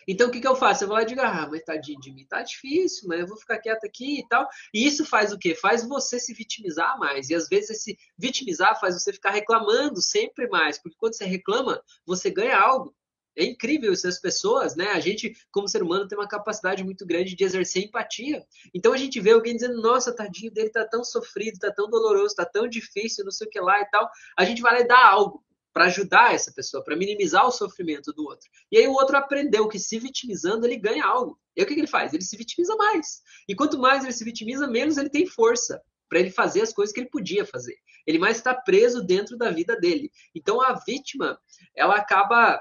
Então, 0.09 0.29
o 0.29 0.31
que, 0.31 0.40
que 0.40 0.46
eu 0.46 0.55
faço? 0.55 0.85
Eu 0.85 0.88
vou 0.88 0.96
lá 0.96 1.02
e 1.02 1.07
digo, 1.07 1.20
ah, 1.20 1.48
mas 1.50 1.64
tadinho 1.64 1.98
de 2.00 2.12
mim, 2.12 2.24
tá 2.26 2.40
difícil, 2.42 3.09
mas 3.09 3.20
eu 3.20 3.26
vou 3.26 3.37
ficar 3.37 3.59
quieto 3.59 3.85
aqui 3.85 4.20
e 4.20 4.29
tal. 4.29 4.46
E 4.72 4.87
isso 4.87 5.05
faz 5.05 5.33
o 5.33 5.38
quê? 5.38 5.55
Faz 5.55 5.87
você 5.87 6.20
se 6.20 6.33
vitimizar 6.33 6.96
mais. 6.98 7.29
E 7.29 7.35
às 7.35 7.48
vezes 7.48 7.70
esse 7.70 7.98
vitimizar 8.16 8.79
faz 8.79 8.94
você 8.94 9.12
ficar 9.12 9.31
reclamando 9.31 10.00
sempre 10.00 10.48
mais. 10.48 10.79
Porque 10.79 10.96
quando 10.96 11.16
você 11.16 11.24
reclama, 11.24 11.83
você 12.07 12.31
ganha 12.31 12.57
algo. 12.57 12.94
É 13.37 13.44
incrível 13.44 13.92
isso, 13.92 14.09
as 14.09 14.18
pessoas, 14.18 14.75
né? 14.75 14.92
A 14.92 15.01
gente, 15.01 15.37
como 15.51 15.68
ser 15.68 15.83
humano, 15.83 16.09
tem 16.09 16.16
uma 16.16 16.27
capacidade 16.27 16.83
muito 16.83 17.05
grande 17.05 17.35
de 17.35 17.44
exercer 17.44 17.85
empatia. 17.85 18.42
Então 18.75 18.92
a 18.92 18.96
gente 18.96 19.20
vê 19.20 19.33
alguém 19.33 19.55
dizendo, 19.55 19.81
nossa, 19.83 20.14
tadinho 20.14 20.51
dele 20.51 20.70
tá 20.70 20.87
tão 20.87 21.05
sofrido, 21.05 21.59
tá 21.59 21.70
tão 21.70 21.88
doloroso, 21.88 22.35
tá 22.35 22.46
tão 22.46 22.66
difícil, 22.66 23.25
não 23.25 23.31
sei 23.31 23.46
o 23.46 23.51
que 23.51 23.61
lá 23.61 23.81
e 23.81 23.90
tal. 23.90 24.09
A 24.38 24.44
gente 24.44 24.62
vai 24.62 24.75
lá 24.75 24.81
e 24.81 24.88
dá 24.88 25.07
algo 25.07 25.44
para 25.77 25.85
ajudar 25.85 26.33
essa 26.33 26.51
pessoa, 26.51 26.83
para 26.83 26.96
minimizar 26.96 27.46
o 27.46 27.51
sofrimento 27.51 28.11
do 28.11 28.25
outro. 28.25 28.49
E 28.72 28.79
aí 28.79 28.88
o 28.88 28.92
outro 28.92 29.14
aprendeu 29.18 29.68
que 29.68 29.79
se 29.79 29.99
vitimizando 29.99 30.66
ele 30.66 30.79
ganha 30.79 31.05
algo. 31.05 31.38
E 31.55 31.61
aí 31.61 31.64
o 31.64 31.68
que, 31.68 31.75
que 31.75 31.81
ele 31.81 31.87
faz? 31.87 32.14
Ele 32.14 32.25
se 32.25 32.35
vitimiza 32.35 32.75
mais. 32.77 33.20
E 33.46 33.55
quanto 33.55 33.79
mais 33.79 34.03
ele 34.03 34.14
se 34.14 34.25
vitimiza, 34.25 34.66
menos 34.66 34.96
ele 34.96 35.11
tem 35.11 35.27
força 35.27 35.83
para 36.09 36.18
ele 36.18 36.31
fazer 36.31 36.62
as 36.62 36.72
coisas 36.72 36.94
que 36.94 37.01
ele 37.01 37.11
podia 37.11 37.44
fazer. 37.44 37.77
Ele 38.07 38.18
mais 38.18 38.38
está 38.38 38.55
preso 38.55 39.05
dentro 39.05 39.37
da 39.37 39.51
vida 39.51 39.77
dele. 39.79 40.11
Então 40.35 40.62
a 40.62 40.72
vítima, 40.72 41.38
ela 41.75 41.96
acaba 41.96 42.59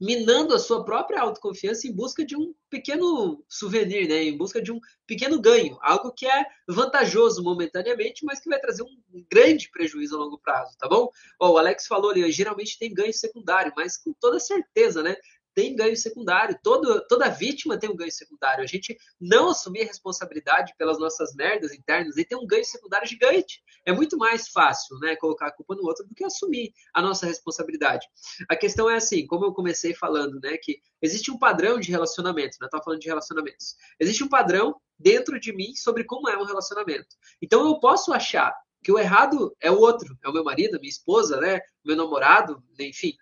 minando 0.00 0.54
a 0.54 0.58
sua 0.58 0.84
própria 0.84 1.20
autoconfiança 1.20 1.86
em 1.86 1.92
busca 1.92 2.24
de 2.24 2.34
um 2.34 2.54
pequeno 2.70 3.44
souvenir, 3.48 4.08
né? 4.08 4.22
em 4.22 4.36
busca 4.36 4.62
de 4.62 4.72
um 4.72 4.80
pequeno 5.06 5.40
ganho, 5.40 5.78
algo 5.82 6.10
que 6.12 6.26
é 6.26 6.46
vantajoso 6.66 7.42
momentaneamente, 7.42 8.24
mas 8.24 8.40
que 8.40 8.48
vai 8.48 8.58
trazer 8.58 8.82
um 8.82 9.24
grande 9.30 9.70
prejuízo 9.70 10.16
a 10.16 10.18
longo 10.18 10.38
prazo, 10.38 10.76
tá 10.78 10.88
bom? 10.88 11.10
O 11.38 11.58
Alex 11.58 11.86
falou 11.86 12.10
ali, 12.10 12.30
geralmente 12.32 12.78
tem 12.78 12.94
ganho 12.94 13.12
secundário, 13.12 13.72
mas 13.76 13.98
com 13.98 14.14
toda 14.14 14.40
certeza, 14.40 15.02
né? 15.02 15.16
Tem 15.54 15.74
ganho 15.74 15.96
secundário. 15.96 16.58
Todo, 16.62 17.04
toda 17.08 17.28
vítima 17.28 17.78
tem 17.78 17.90
um 17.90 17.96
ganho 17.96 18.12
secundário. 18.12 18.62
A 18.62 18.66
gente 18.66 18.96
não 19.20 19.50
assumir 19.50 19.84
responsabilidade 19.84 20.74
pelas 20.78 20.98
nossas 20.98 21.34
merdas 21.34 21.72
internas 21.72 22.16
e 22.16 22.24
ter 22.24 22.36
um 22.36 22.46
ganho 22.46 22.64
secundário 22.64 23.06
gigante. 23.06 23.62
É 23.84 23.92
muito 23.92 24.16
mais 24.16 24.48
fácil, 24.48 24.98
né, 24.98 25.16
colocar 25.16 25.48
a 25.48 25.52
culpa 25.52 25.74
no 25.74 25.84
outro 25.84 26.06
do 26.06 26.14
que 26.14 26.24
assumir 26.24 26.72
a 26.94 27.02
nossa 27.02 27.26
responsabilidade. 27.26 28.06
A 28.48 28.56
questão 28.56 28.88
é 28.88 28.96
assim, 28.96 29.26
como 29.26 29.44
eu 29.44 29.52
comecei 29.52 29.94
falando, 29.94 30.40
né, 30.40 30.56
que 30.56 30.80
existe 31.02 31.30
um 31.30 31.38
padrão 31.38 31.78
de 31.78 31.90
relacionamento, 31.90 32.56
né? 32.60 32.66
Estava 32.66 32.82
falando 32.82 33.00
de 33.00 33.08
relacionamentos. 33.08 33.74
Existe 33.98 34.22
um 34.22 34.28
padrão 34.28 34.76
dentro 34.98 35.40
de 35.40 35.52
mim 35.52 35.74
sobre 35.74 36.04
como 36.04 36.28
é 36.28 36.36
um 36.36 36.44
relacionamento. 36.44 37.16
Então 37.40 37.66
eu 37.66 37.80
posso 37.80 38.12
achar 38.12 38.54
que 38.82 38.92
o 38.92 38.98
errado 38.98 39.54
é 39.60 39.70
o 39.70 39.78
outro, 39.78 40.16
é 40.24 40.28
o 40.28 40.32
meu 40.32 40.44
marido, 40.44 40.78
minha 40.78 40.90
esposa, 40.90 41.38
né, 41.40 41.60
meu 41.84 41.96
namorado, 41.96 42.62
enfim, 42.78 43.14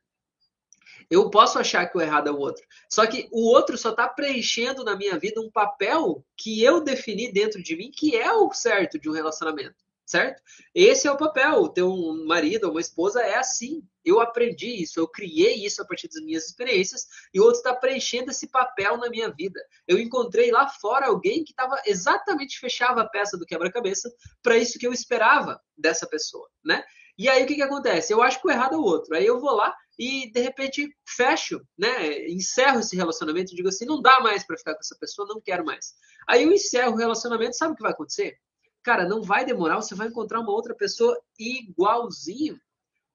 eu 1.11 1.31
posso 1.31 1.59
achar 1.59 1.87
que 1.87 1.97
o 1.97 2.01
errado 2.01 2.29
é 2.29 2.33
o 2.33 2.39
outro. 2.39 2.65
Só 2.91 3.07
que 3.07 3.29
o 3.33 3.49
outro 3.49 3.79
só 3.79 3.91
está 3.91 4.07
preenchendo 4.09 4.85
na 4.85 4.97
minha 4.97 5.19
vida 5.19 5.41
um 5.41 5.51
papel 5.51 6.25
que 6.37 6.63
eu 6.63 6.81
defini 6.81 7.33
dentro 7.33 7.63
de 7.63 7.77
mim, 7.77 7.91
que 7.91 8.17
é 8.17 8.33
o 8.33 8.53
certo 8.53 8.99
de 8.99 9.09
um 9.09 9.13
relacionamento. 9.13 9.77
Certo? 10.05 10.43
Esse 10.75 11.07
é 11.07 11.13
o 11.13 11.19
papel. 11.19 11.61
O 11.61 11.69
teu 11.69 11.95
marido 12.27 12.71
uma 12.71 12.81
esposa 12.81 13.21
é 13.21 13.37
assim. 13.37 13.83
Eu 14.03 14.21
aprendi 14.21 14.83
isso, 14.83 14.99
eu 14.99 15.07
criei 15.07 15.67
isso 15.67 15.83
a 15.83 15.85
partir 15.85 16.09
das 16.09 16.25
minhas 16.25 16.47
experiências 16.47 17.07
e 17.35 17.39
o 17.39 17.43
outro 17.43 17.59
está 17.59 17.75
preenchendo 17.75 18.31
esse 18.31 18.49
papel 18.49 18.97
na 18.97 19.11
minha 19.11 19.29
vida. 19.31 19.61
Eu 19.87 19.99
encontrei 19.99 20.51
lá 20.51 20.67
fora 20.67 21.09
alguém 21.09 21.45
que 21.45 21.51
estava 21.51 21.79
exatamente 21.85 22.59
fechava 22.59 23.03
a 23.03 23.07
peça 23.07 23.37
do 23.37 23.45
quebra-cabeça 23.45 24.11
para 24.43 24.57
isso 24.57 24.79
que 24.79 24.87
eu 24.87 24.95
esperava 24.95 25.61
dessa 25.77 26.07
pessoa, 26.07 26.49
né? 26.65 26.83
E 27.19 27.29
aí 27.29 27.43
o 27.43 27.47
que, 27.47 27.57
que 27.57 27.63
acontece? 27.63 28.13
Eu 28.13 28.23
acho 28.23 28.41
que 28.41 28.47
o 28.47 28.51
errado 28.51 28.77
é 28.77 28.79
o 28.79 28.83
outro. 28.83 29.17
Aí 29.17 29.27
eu 29.27 29.41
vou 29.41 29.51
lá 29.51 29.75
e 29.99 30.31
de 30.31 30.41
repente 30.41 30.89
fecho, 31.05 31.61
né? 31.77 32.29
Encerro 32.29 32.79
esse 32.79 32.95
relacionamento 32.95 33.53
e 33.53 33.57
digo 33.57 33.69
assim, 33.69 33.85
não 33.85 34.01
dá 34.01 34.21
mais 34.21 34.47
para 34.47 34.57
ficar 34.57 34.75
com 34.75 34.81
essa 34.81 34.97
pessoa, 34.99 35.27
não 35.27 35.41
quero 35.41 35.65
mais. 35.65 35.95
Aí 36.29 36.45
eu 36.45 36.53
encerro 36.53 36.93
o 36.93 36.97
relacionamento, 36.97 37.57
sabe 37.57 37.73
o 37.73 37.77
que 37.77 37.83
vai 37.83 37.91
acontecer? 37.91 38.39
Cara, 38.85 39.09
não 39.09 39.23
vai 39.23 39.45
demorar, 39.45 39.77
você 39.77 39.97
vai 39.97 40.07
encontrar 40.07 40.39
uma 40.39 40.53
outra 40.53 40.75
pessoa 40.75 41.21
igualzinho. 41.39 42.61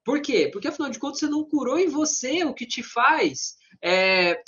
Por 0.04 0.20
quê? 0.20 0.50
Porque 0.52 0.68
afinal 0.68 0.90
de 0.90 0.98
contas 0.98 1.20
você 1.20 1.26
não 1.26 1.42
curou 1.42 1.78
em 1.78 1.88
você 1.88 2.44
o 2.44 2.52
que 2.52 2.66
te 2.66 2.82
faz 2.82 3.56
é, 3.82 4.42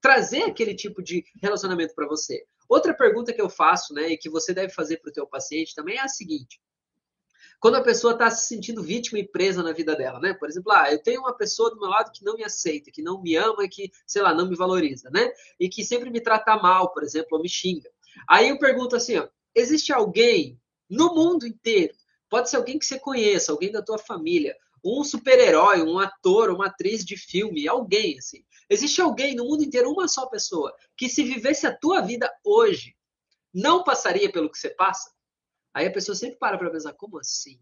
trazer 0.00 0.44
aquele 0.44 0.74
tipo 0.74 1.02
de 1.02 1.22
relacionamento 1.42 1.94
para 1.94 2.08
você. 2.08 2.42
Outra 2.66 2.94
pergunta 2.94 3.34
que 3.34 3.42
eu 3.42 3.50
faço, 3.50 3.92
né, 3.92 4.08
e 4.08 4.16
que 4.16 4.30
você 4.30 4.54
deve 4.54 4.72
fazer 4.72 4.96
para 4.96 5.10
o 5.10 5.12
teu 5.12 5.26
paciente 5.26 5.74
também 5.74 5.98
é 5.98 6.00
a 6.00 6.08
seguinte: 6.08 6.58
quando 7.62 7.76
a 7.76 7.80
pessoa 7.80 8.14
está 8.14 8.28
se 8.28 8.48
sentindo 8.48 8.82
vítima 8.82 9.20
e 9.20 9.28
presa 9.28 9.62
na 9.62 9.70
vida 9.70 9.94
dela, 9.94 10.18
né? 10.18 10.34
Por 10.34 10.48
exemplo, 10.48 10.72
ah, 10.72 10.90
eu 10.90 11.00
tenho 11.00 11.20
uma 11.20 11.32
pessoa 11.32 11.70
do 11.70 11.78
meu 11.78 11.88
lado 11.88 12.10
que 12.10 12.24
não 12.24 12.34
me 12.34 12.42
aceita, 12.42 12.90
que 12.90 13.00
não 13.00 13.22
me 13.22 13.36
ama, 13.36 13.68
que, 13.68 13.92
sei 14.04 14.20
lá, 14.20 14.34
não 14.34 14.48
me 14.48 14.56
valoriza, 14.56 15.08
né? 15.10 15.30
E 15.60 15.68
que 15.68 15.84
sempre 15.84 16.10
me 16.10 16.20
trata 16.20 16.56
mal, 16.56 16.92
por 16.92 17.04
exemplo, 17.04 17.36
ou 17.36 17.40
me 17.40 17.48
xinga. 17.48 17.88
Aí 18.28 18.48
eu 18.48 18.58
pergunto 18.58 18.96
assim, 18.96 19.16
ó, 19.16 19.28
existe 19.54 19.92
alguém 19.92 20.60
no 20.90 21.14
mundo 21.14 21.46
inteiro, 21.46 21.94
pode 22.28 22.50
ser 22.50 22.56
alguém 22.56 22.80
que 22.80 22.84
você 22.84 22.98
conheça, 22.98 23.52
alguém 23.52 23.70
da 23.70 23.80
tua 23.80 23.96
família, 23.96 24.56
um 24.84 25.04
super-herói, 25.04 25.82
um 25.82 26.00
ator, 26.00 26.50
uma 26.50 26.66
atriz 26.66 27.04
de 27.04 27.16
filme, 27.16 27.68
alguém 27.68 28.18
assim. 28.18 28.44
Existe 28.68 29.00
alguém 29.00 29.36
no 29.36 29.44
mundo 29.44 29.62
inteiro, 29.62 29.88
uma 29.88 30.08
só 30.08 30.26
pessoa, 30.26 30.74
que 30.96 31.08
se 31.08 31.22
vivesse 31.22 31.64
a 31.64 31.72
tua 31.72 32.00
vida 32.00 32.28
hoje, 32.44 32.96
não 33.54 33.84
passaria 33.84 34.32
pelo 34.32 34.50
que 34.50 34.58
você 34.58 34.70
passa? 34.70 35.11
Aí 35.74 35.86
a 35.86 35.92
pessoa 35.92 36.14
sempre 36.14 36.38
para 36.38 36.58
para 36.58 36.70
pensar, 36.70 36.92
como 36.94 37.18
assim? 37.18 37.58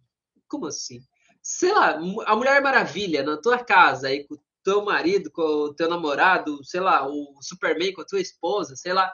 Como 0.49 0.67
assim? 0.67 1.01
Sei 1.43 1.73
lá, 1.73 1.99
a 2.27 2.37
Mulher 2.37 2.61
Maravilha 2.61 3.23
na 3.23 3.37
tua 3.37 3.59
casa, 3.63 4.09
aí 4.09 4.25
com 4.27 4.35
o 4.35 4.41
teu 4.63 4.85
marido, 4.85 5.31
com 5.31 5.43
o 5.43 5.75
teu 5.75 5.89
namorado, 5.89 6.63
sei 6.65 6.81
lá, 6.81 7.07
o 7.07 7.39
Superman 7.41 7.93
com 7.93 8.03
a 8.03 8.07
tua 8.07 8.21
esposa, 8.21 8.77
sei 8.77 8.93
lá. 8.93 9.11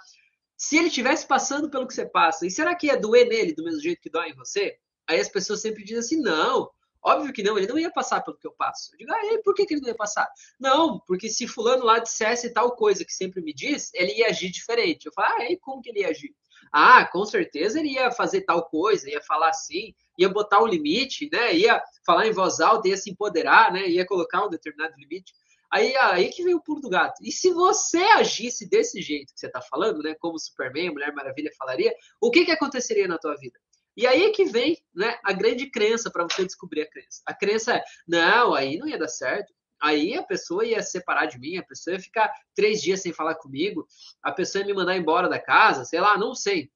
Se 0.57 0.77
ele 0.77 0.89
estivesse 0.89 1.27
passando 1.27 1.71
pelo 1.71 1.87
que 1.87 1.95
você 1.95 2.07
passa, 2.07 2.47
e 2.47 2.51
será 2.51 2.75
que 2.75 2.87
ia 2.87 2.99
doer 2.99 3.29
nele 3.29 3.55
do 3.55 3.63
mesmo 3.63 3.81
jeito 3.81 4.01
que 4.01 4.11
dói 4.11 4.31
em 4.31 4.35
você? 4.35 4.77
Aí 5.07 5.21
as 5.21 5.29
pessoas 5.29 5.61
sempre 5.61 5.85
dizem 5.85 5.99
assim, 5.99 6.21
não, 6.21 6.71
Óbvio 7.07 7.33
que 7.33 7.41
não, 7.41 7.57
ele 7.57 7.69
não 7.69 7.79
ia 7.79 7.89
passar 7.89 8.21
pelo 8.21 8.37
que 8.37 8.49
eu 8.49 8.51
passo. 8.51 8.93
Eu 8.93 8.99
digo, 8.99 9.13
ah, 9.13 9.25
e 9.27 9.41
por 9.41 9.55
que, 9.55 9.65
que 9.65 9.75
ele 9.75 9.81
não 9.81 9.89
ia 9.91 9.95
passar? 9.95 10.29
Não, 10.59 10.99
porque 11.07 11.31
se 11.31 11.47
fulano 11.47 11.85
lá 11.85 12.01
dissesse 12.01 12.53
tal 12.53 12.75
coisa 12.75 13.05
que 13.05 13.13
sempre 13.13 13.41
me 13.41 13.55
diz, 13.55 13.95
ele 13.95 14.13
ia 14.15 14.27
agir 14.27 14.51
diferente. 14.51 15.07
Eu 15.07 15.13
falo, 15.13 15.37
ah, 15.39 15.45
e 15.49 15.57
como 15.57 15.81
que 15.81 15.91
ele 15.91 16.01
ia 16.01 16.09
agir? 16.09 16.35
Ah, 16.73 17.05
com 17.05 17.25
certeza 17.25 17.81
ele 17.81 17.91
ia 17.95 18.11
fazer 18.11 18.43
tal 18.43 18.69
coisa, 18.69 19.09
ia 19.11 19.21
falar 19.23 19.51
assim, 19.51 19.95
ia 20.19 20.29
botar 20.29 20.63
um 20.63 20.67
limite, 20.67 21.29
né? 21.33 21.55
Ia 21.55 21.83
falar 22.05 22.27
em 22.27 22.33
voz 22.33 22.61
alta, 22.61 22.89
ia 22.89 22.97
se 22.97 23.11
empoderar, 23.11 23.73
né? 23.73 23.89
Ia 23.89 24.07
colocar 24.07 24.45
um 24.45 24.51
determinado 24.51 24.95
limite. 24.99 25.33
Aí, 25.73 25.97
aí 25.97 26.29
que 26.31 26.45
vem 26.45 26.55
o 26.55 26.63
pulo 26.63 26.81
do 26.81 26.89
gato. 26.89 27.23
E 27.23 27.33
se 27.33 27.53
você 27.53 27.99
agisse 27.99 28.69
desse 28.69 29.03
jeito 29.03 29.33
que 29.35 29.41
você 29.41 29.47
está 29.47 29.61
falando, 29.61 30.03
né? 30.03 30.15
Como 30.21 30.39
Superman, 30.39 30.91
Mulher 30.91 31.13
Maravilha 31.13 31.51
falaria, 31.59 31.95
o 32.21 32.31
que, 32.31 32.45
que 32.45 32.53
aconteceria 32.53 33.09
na 33.09 33.19
tua 33.19 33.37
vida? 33.37 33.59
E 33.97 34.07
aí 34.07 34.25
é 34.25 34.31
que 34.31 34.45
vem 34.45 34.77
né, 34.95 35.19
a 35.25 35.33
grande 35.33 35.71
crença 35.71 36.11
para 36.11 36.25
você 36.25 36.45
descobrir 36.45 36.83
a 36.83 36.91
crença. 36.91 37.23
A 37.25 37.33
crença 37.33 37.75
é, 37.75 37.83
não, 38.07 38.55
aí 38.55 38.77
não 38.77 38.87
ia 38.87 38.99
dar 38.99 39.09
certo. 39.09 39.55
Aí 39.81 40.15
a 40.15 40.23
pessoa 40.23 40.65
ia 40.65 40.83
separar 40.83 41.27
de 41.27 41.39
mim, 41.39 41.57
a 41.57 41.63
pessoa 41.63 41.95
ia 41.95 42.01
ficar 42.01 42.33
três 42.55 42.81
dias 42.81 43.03
sem 43.03 43.13
falar 43.13 43.35
comigo, 43.35 43.87
a 44.23 44.33
pessoa 44.33 44.63
ia 44.63 44.67
me 44.67 44.75
mandar 44.75 44.97
embora 44.97 45.29
da 45.29 45.39
casa, 45.39 45.85
sei 45.85 46.01
lá, 46.01 46.17
não 46.17 46.35
sei. 46.35 46.71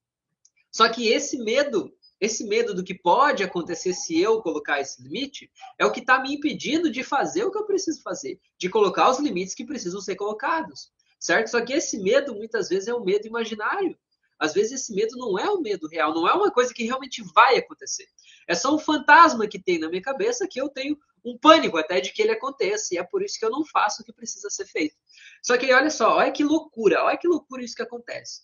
Só 0.71 0.89
que 0.89 1.09
esse 1.09 1.39
medo, 1.39 1.93
esse 2.21 2.45
medo 2.45 2.75
do 2.75 2.85
que 2.85 2.95
pode 2.95 3.43
acontecer 3.43 3.93
se 3.93 4.21
eu 4.21 4.41
colocar 4.43 4.81
esse 4.81 5.03
limite, 5.03 5.51
é 5.79 5.85
o 5.85 5.91
que 5.91 6.01
está 6.01 6.21
me 6.21 6.35
impedindo 6.35 6.91
de 6.91 7.03
fazer 7.03 7.45
o 7.45 7.51
que 7.51 7.59
eu 7.59 7.67
preciso 7.67 8.03
fazer, 8.03 8.39
de 8.57 8.69
colocar 8.69 9.11
os 9.11 9.19
limites 9.19 9.55
que 9.55 9.65
precisam 9.65 10.01
ser 10.01 10.17
colocados, 10.17 10.93
certo? 11.19 11.49
Só 11.49 11.61
que 11.61 11.73
esse 11.73 11.99
medo 11.99 12.35
muitas 12.35 12.69
vezes 12.69 12.89
é 12.89 12.95
um 12.95 13.05
medo 13.05 13.27
imaginário. 13.27 13.99
Às 14.39 14.55
vezes 14.55 14.73
esse 14.73 14.95
medo 14.95 15.17
não 15.19 15.39
é 15.39 15.51
um 15.51 15.61
medo 15.61 15.87
real, 15.87 16.15
não 16.15 16.27
é 16.27 16.33
uma 16.33 16.51
coisa 16.51 16.73
que 16.73 16.85
realmente 16.85 17.23
vai 17.35 17.59
acontecer. 17.59 18.07
É 18.49 18.55
só 18.55 18.75
um 18.75 18.79
fantasma 18.79 19.47
que 19.47 19.59
tem 19.59 19.79
na 19.79 19.89
minha 19.89 20.01
cabeça 20.01 20.49
que 20.51 20.59
eu 20.59 20.69
tenho 20.71 20.97
um 21.25 21.37
pânico 21.39 21.77
até 21.77 22.01
de 22.01 22.13
que 22.13 22.23
ele 22.23 22.33
aconteça, 22.33 22.95
e 22.95 22.99
é 22.99 23.03
por 23.03 23.23
isso 23.23 23.39
que 23.39 23.45
eu 23.45 23.51
não 23.51 23.65
faço 23.65 24.03
o 24.03 24.05
que 24.05 24.13
precisa 24.13 24.49
ser 24.51 24.67
feito. 24.67 24.97
Só 25.43 25.57
que 25.57 25.73
olha 25.73 25.91
só, 25.91 26.17
olha 26.17 26.33
que 26.33 26.45
loucura, 26.45 27.05
olha 27.05 27.17
que 27.17 27.29
loucura 27.29 27.63
isso 27.63 27.75
que 27.75 27.83
acontece. 27.83 28.43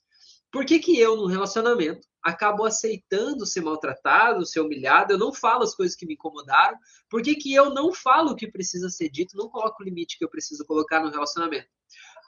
Por 0.51 0.65
que, 0.65 0.79
que 0.79 0.99
eu, 0.99 1.17
num 1.17 1.27
relacionamento, 1.27 2.07
acabo 2.23 2.65
aceitando 2.65 3.45
ser 3.45 3.61
maltratado, 3.61 4.47
ser 4.47 4.61
humilhado, 4.61 5.13
eu 5.13 5.19
não 5.19 5.33
falo 5.33 5.63
as 5.63 5.75
coisas 5.75 5.97
que 5.97 6.07
me 6.07 6.15
incomodaram, 6.15 6.79
por 7.11 7.23
que, 7.23 7.35
que 7.35 7.55
eu 7.55 7.71
não 7.71 7.93
falo 7.93 8.31
o 8.31 8.37
que 8.37 8.51
precisa 8.51 8.89
ser 8.89 9.09
dito, 9.09 9.37
não 9.37 9.49
coloco 9.49 9.83
o 9.83 9.85
limite 9.85 10.17
que 10.17 10.25
eu 10.25 10.31
preciso 10.31 10.65
colocar 10.65 11.01
no 11.01 11.11
relacionamento? 11.11 11.69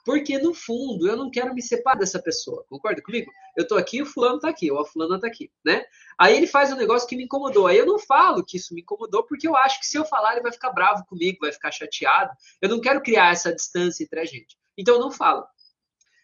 Porque, 0.08 0.38
no 0.38 0.54
fundo, 0.54 1.06
eu 1.06 1.14
não 1.18 1.30
quero 1.30 1.52
me 1.52 1.60
separar 1.60 1.98
dessa 1.98 2.18
pessoa. 2.18 2.64
Concorda 2.66 3.02
comigo? 3.02 3.30
Eu 3.54 3.68
tô 3.68 3.74
aqui, 3.74 4.00
o 4.00 4.06
fulano 4.06 4.40
tá 4.40 4.48
aqui, 4.48 4.70
ou 4.70 4.80
a 4.80 4.86
fulana 4.86 5.20
tá 5.20 5.26
aqui, 5.26 5.52
né? 5.62 5.84
Aí 6.18 6.34
ele 6.34 6.46
faz 6.46 6.72
um 6.72 6.76
negócio 6.76 7.06
que 7.06 7.14
me 7.14 7.24
incomodou. 7.24 7.66
Aí 7.66 7.76
eu 7.76 7.84
não 7.84 7.98
falo 7.98 8.42
que 8.42 8.56
isso 8.56 8.72
me 8.72 8.80
incomodou, 8.80 9.22
porque 9.24 9.46
eu 9.46 9.54
acho 9.54 9.78
que 9.78 9.86
se 9.86 9.98
eu 9.98 10.06
falar, 10.06 10.32
ele 10.32 10.40
vai 10.40 10.50
ficar 10.50 10.72
bravo 10.72 11.04
comigo, 11.04 11.40
vai 11.42 11.52
ficar 11.52 11.70
chateado. 11.70 12.32
Eu 12.62 12.70
não 12.70 12.80
quero 12.80 13.02
criar 13.02 13.32
essa 13.32 13.54
distância 13.54 14.02
entre 14.02 14.18
a 14.18 14.24
gente. 14.24 14.56
Então 14.78 14.94
eu 14.94 15.00
não 15.02 15.10
falo. 15.10 15.44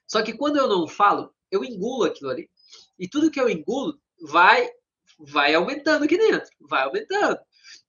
Só 0.09 0.23
que 0.23 0.33
quando 0.33 0.57
eu 0.57 0.67
não 0.67 0.89
falo, 0.89 1.35
eu 1.51 1.63
engulo 1.63 2.05
aquilo 2.05 2.31
ali. 2.31 2.49
E 2.99 3.07
tudo 3.07 3.31
que 3.31 3.39
eu 3.39 3.51
engulo 3.51 4.01
vai 4.23 4.67
vai 5.19 5.55
aumentando 5.55 6.07
aqui 6.07 6.17
dentro, 6.17 6.51
vai 6.59 6.85
aumentando. 6.85 7.39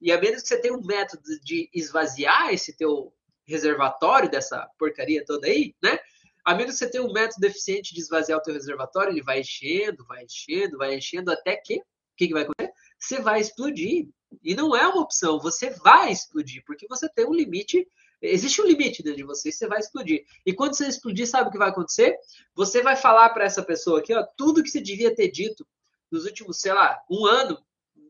E 0.01 0.11
a 0.11 0.19
menos 0.19 0.41
que 0.41 0.49
você 0.49 0.59
tenha 0.59 0.73
um 0.73 0.85
método 0.85 1.23
de 1.41 1.69
esvaziar 1.73 2.53
esse 2.53 2.75
teu 2.75 3.14
reservatório 3.45 4.29
dessa 4.29 4.67
porcaria 4.77 5.23
toda 5.25 5.47
aí, 5.47 5.75
né? 5.81 5.99
A 6.43 6.53
menos 6.53 6.73
que 6.73 6.79
você 6.79 6.91
tenha 6.91 7.03
um 7.03 7.11
método 7.11 7.45
eficiente 7.47 7.93
de 7.93 7.99
esvaziar 7.99 8.37
o 8.37 8.41
teu 8.41 8.53
reservatório, 8.53 9.11
ele 9.11 9.23
vai 9.23 9.39
enchendo, 9.39 10.05
vai 10.05 10.23
enchendo, 10.23 10.77
vai 10.77 10.95
enchendo, 10.95 11.31
até 11.31 11.55
que, 11.55 11.77
o 11.77 11.83
que, 12.15 12.27
que 12.27 12.33
vai 12.33 12.43
acontecer? 12.43 12.71
Você 12.99 13.19
vai 13.19 13.39
explodir. 13.39 14.07
E 14.43 14.53
não 14.53 14.75
é 14.75 14.87
uma 14.87 15.01
opção, 15.01 15.39
você 15.39 15.69
vai 15.69 16.11
explodir, 16.11 16.63
porque 16.65 16.87
você 16.87 17.09
tem 17.09 17.25
um 17.25 17.33
limite, 17.33 17.87
existe 18.21 18.61
um 18.61 18.65
limite 18.65 19.01
dentro 19.01 19.17
de 19.17 19.23
você, 19.23 19.51
você 19.51 19.67
vai 19.67 19.79
explodir. 19.79 20.23
E 20.45 20.53
quando 20.53 20.75
você 20.75 20.87
explodir, 20.87 21.27
sabe 21.27 21.49
o 21.49 21.51
que 21.51 21.57
vai 21.57 21.69
acontecer? 21.69 22.15
Você 22.53 22.81
vai 22.81 22.95
falar 22.95 23.29
para 23.29 23.45
essa 23.45 23.63
pessoa 23.63 23.99
aqui, 23.99 24.13
ó, 24.13 24.23
tudo 24.37 24.61
que 24.61 24.69
você 24.69 24.81
devia 24.81 25.15
ter 25.15 25.31
dito 25.31 25.65
nos 26.11 26.25
últimos, 26.25 26.59
sei 26.59 26.73
lá, 26.73 27.01
um 27.09 27.25
ano, 27.25 27.57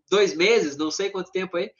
dois 0.09 0.35
meses, 0.35 0.75
não 0.75 0.91
sei 0.91 1.09
quanto 1.09 1.31
tempo 1.31 1.57
aí, 1.57 1.71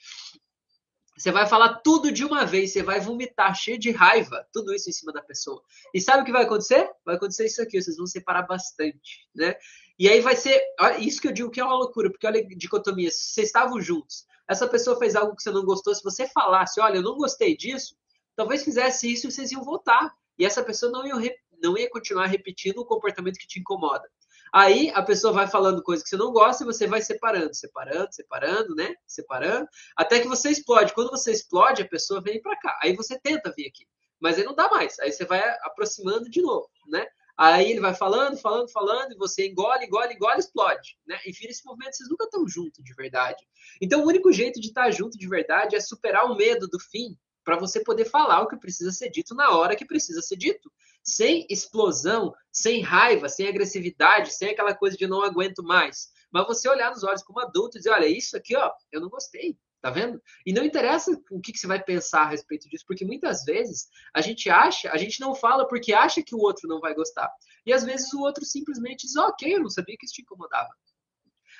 você 1.16 1.32
vai 1.32 1.46
falar 1.46 1.80
tudo 1.80 2.12
de 2.12 2.24
uma 2.24 2.44
vez, 2.44 2.72
você 2.72 2.82
vai 2.82 3.00
vomitar 3.00 3.54
cheio 3.54 3.78
de 3.78 3.90
raiva, 3.90 4.46
tudo 4.52 4.74
isso 4.74 4.90
em 4.90 4.92
cima 4.92 5.12
da 5.12 5.22
pessoa. 5.22 5.62
E 5.94 6.00
sabe 6.00 6.22
o 6.22 6.24
que 6.24 6.32
vai 6.32 6.44
acontecer? 6.44 6.90
Vai 7.04 7.16
acontecer 7.16 7.46
isso 7.46 7.62
aqui, 7.62 7.80
vocês 7.80 7.96
vão 7.96 8.06
separar 8.06 8.42
bastante, 8.42 9.26
né? 9.34 9.54
E 9.98 10.08
aí 10.08 10.20
vai 10.20 10.36
ser, 10.36 10.62
isso 10.98 11.20
que 11.20 11.28
eu 11.28 11.32
digo 11.32 11.50
que 11.50 11.58
é 11.58 11.64
uma 11.64 11.74
loucura, 11.76 12.10
porque 12.10 12.26
olha 12.26 12.40
a 12.40 12.56
dicotomia, 12.56 13.10
se 13.10 13.32
vocês 13.32 13.46
estavam 13.46 13.80
juntos, 13.80 14.26
essa 14.46 14.68
pessoa 14.68 14.98
fez 14.98 15.16
algo 15.16 15.34
que 15.34 15.42
você 15.42 15.50
não 15.50 15.64
gostou, 15.64 15.94
se 15.94 16.04
você 16.04 16.28
falasse, 16.28 16.80
olha, 16.80 16.96
eu 16.96 17.02
não 17.02 17.16
gostei 17.16 17.56
disso, 17.56 17.96
talvez 18.36 18.62
fizesse 18.62 19.10
isso 19.10 19.26
e 19.26 19.32
vocês 19.32 19.50
iam 19.52 19.64
voltar. 19.64 20.14
E 20.38 20.44
essa 20.44 20.62
pessoa 20.62 20.92
não 20.92 21.06
ia, 21.06 21.34
não 21.62 21.78
ia 21.78 21.88
continuar 21.88 22.26
repetindo 22.26 22.78
o 22.78 22.84
comportamento 22.84 23.38
que 23.38 23.46
te 23.46 23.58
incomoda. 23.58 24.06
Aí 24.52 24.90
a 24.94 25.02
pessoa 25.02 25.32
vai 25.32 25.46
falando 25.46 25.82
coisas 25.82 26.02
que 26.02 26.10
você 26.10 26.16
não 26.16 26.32
gosta 26.32 26.62
e 26.62 26.66
você 26.66 26.86
vai 26.86 27.02
separando, 27.02 27.54
separando, 27.54 28.12
separando, 28.12 28.74
né? 28.74 28.94
Separando, 29.06 29.68
até 29.96 30.20
que 30.20 30.28
você 30.28 30.50
explode. 30.50 30.94
Quando 30.94 31.10
você 31.10 31.32
explode, 31.32 31.82
a 31.82 31.88
pessoa 31.88 32.20
vem 32.20 32.40
para 32.40 32.56
cá. 32.58 32.78
Aí 32.82 32.94
você 32.94 33.18
tenta 33.18 33.52
vir 33.56 33.66
aqui, 33.66 33.86
mas 34.20 34.38
aí 34.38 34.44
não 34.44 34.54
dá 34.54 34.68
mais. 34.68 34.98
Aí 35.00 35.12
você 35.12 35.24
vai 35.24 35.40
aproximando 35.62 36.30
de 36.30 36.40
novo, 36.40 36.68
né? 36.88 37.06
Aí 37.36 37.70
ele 37.70 37.80
vai 37.80 37.92
falando, 37.92 38.38
falando, 38.38 38.70
falando, 38.70 39.12
e 39.12 39.16
você 39.16 39.46
engole, 39.46 39.84
engole, 39.84 40.14
engole, 40.14 40.38
explode, 40.38 40.96
né? 41.06 41.18
Enfim, 41.26 41.46
nesse 41.46 41.66
momento 41.66 41.94
vocês 41.94 42.08
nunca 42.08 42.24
estão 42.24 42.48
juntos 42.48 42.82
de 42.82 42.94
verdade. 42.94 43.46
Então 43.80 44.02
o 44.02 44.06
único 44.06 44.32
jeito 44.32 44.58
de 44.58 44.68
estar 44.68 44.90
junto 44.90 45.18
de 45.18 45.28
verdade 45.28 45.76
é 45.76 45.80
superar 45.80 46.24
o 46.24 46.34
medo 46.34 46.66
do 46.66 46.80
fim 46.80 47.14
para 47.44 47.56
você 47.56 47.80
poder 47.80 48.06
falar 48.06 48.40
o 48.40 48.48
que 48.48 48.56
precisa 48.56 48.90
ser 48.90 49.10
dito 49.10 49.34
na 49.34 49.50
hora 49.50 49.76
que 49.76 49.84
precisa 49.84 50.22
ser 50.22 50.36
dito 50.36 50.72
sem 51.06 51.46
explosão, 51.48 52.34
sem 52.50 52.82
raiva, 52.82 53.28
sem 53.28 53.48
agressividade, 53.48 54.34
sem 54.34 54.50
aquela 54.50 54.74
coisa 54.74 54.96
de 54.96 55.06
não 55.06 55.22
aguento 55.22 55.62
mais. 55.62 56.08
Mas 56.32 56.46
você 56.46 56.68
olhar 56.68 56.90
nos 56.90 57.04
olhos 57.04 57.22
como 57.22 57.40
adulto 57.40 57.76
e 57.76 57.80
dizer, 57.80 57.90
olha, 57.90 58.06
isso 58.06 58.36
aqui, 58.36 58.56
ó, 58.56 58.72
eu 58.90 59.00
não 59.00 59.08
gostei. 59.08 59.56
Tá 59.80 59.90
vendo? 59.90 60.20
E 60.44 60.52
não 60.52 60.64
interessa 60.64 61.12
o 61.30 61.40
que, 61.40 61.52
que 61.52 61.58
você 61.58 61.66
vai 61.66 61.80
pensar 61.80 62.22
a 62.22 62.28
respeito 62.30 62.68
disso, 62.68 62.84
porque 62.88 63.04
muitas 63.04 63.44
vezes 63.44 63.88
a 64.12 64.20
gente 64.20 64.50
acha, 64.50 64.90
a 64.90 64.96
gente 64.96 65.20
não 65.20 65.32
fala 65.32 65.68
porque 65.68 65.92
acha 65.92 66.22
que 66.24 66.34
o 66.34 66.40
outro 66.40 66.66
não 66.66 66.80
vai 66.80 66.92
gostar. 66.92 67.30
E 67.64 67.72
às 67.72 67.84
vezes 67.84 68.12
o 68.12 68.20
outro 68.20 68.44
simplesmente 68.44 69.06
diz, 69.06 69.14
ok, 69.16 69.54
eu 69.54 69.60
não 69.60 69.70
sabia 69.70 69.94
que 69.96 70.04
isso 70.04 70.14
te 70.14 70.22
incomodava. 70.22 70.70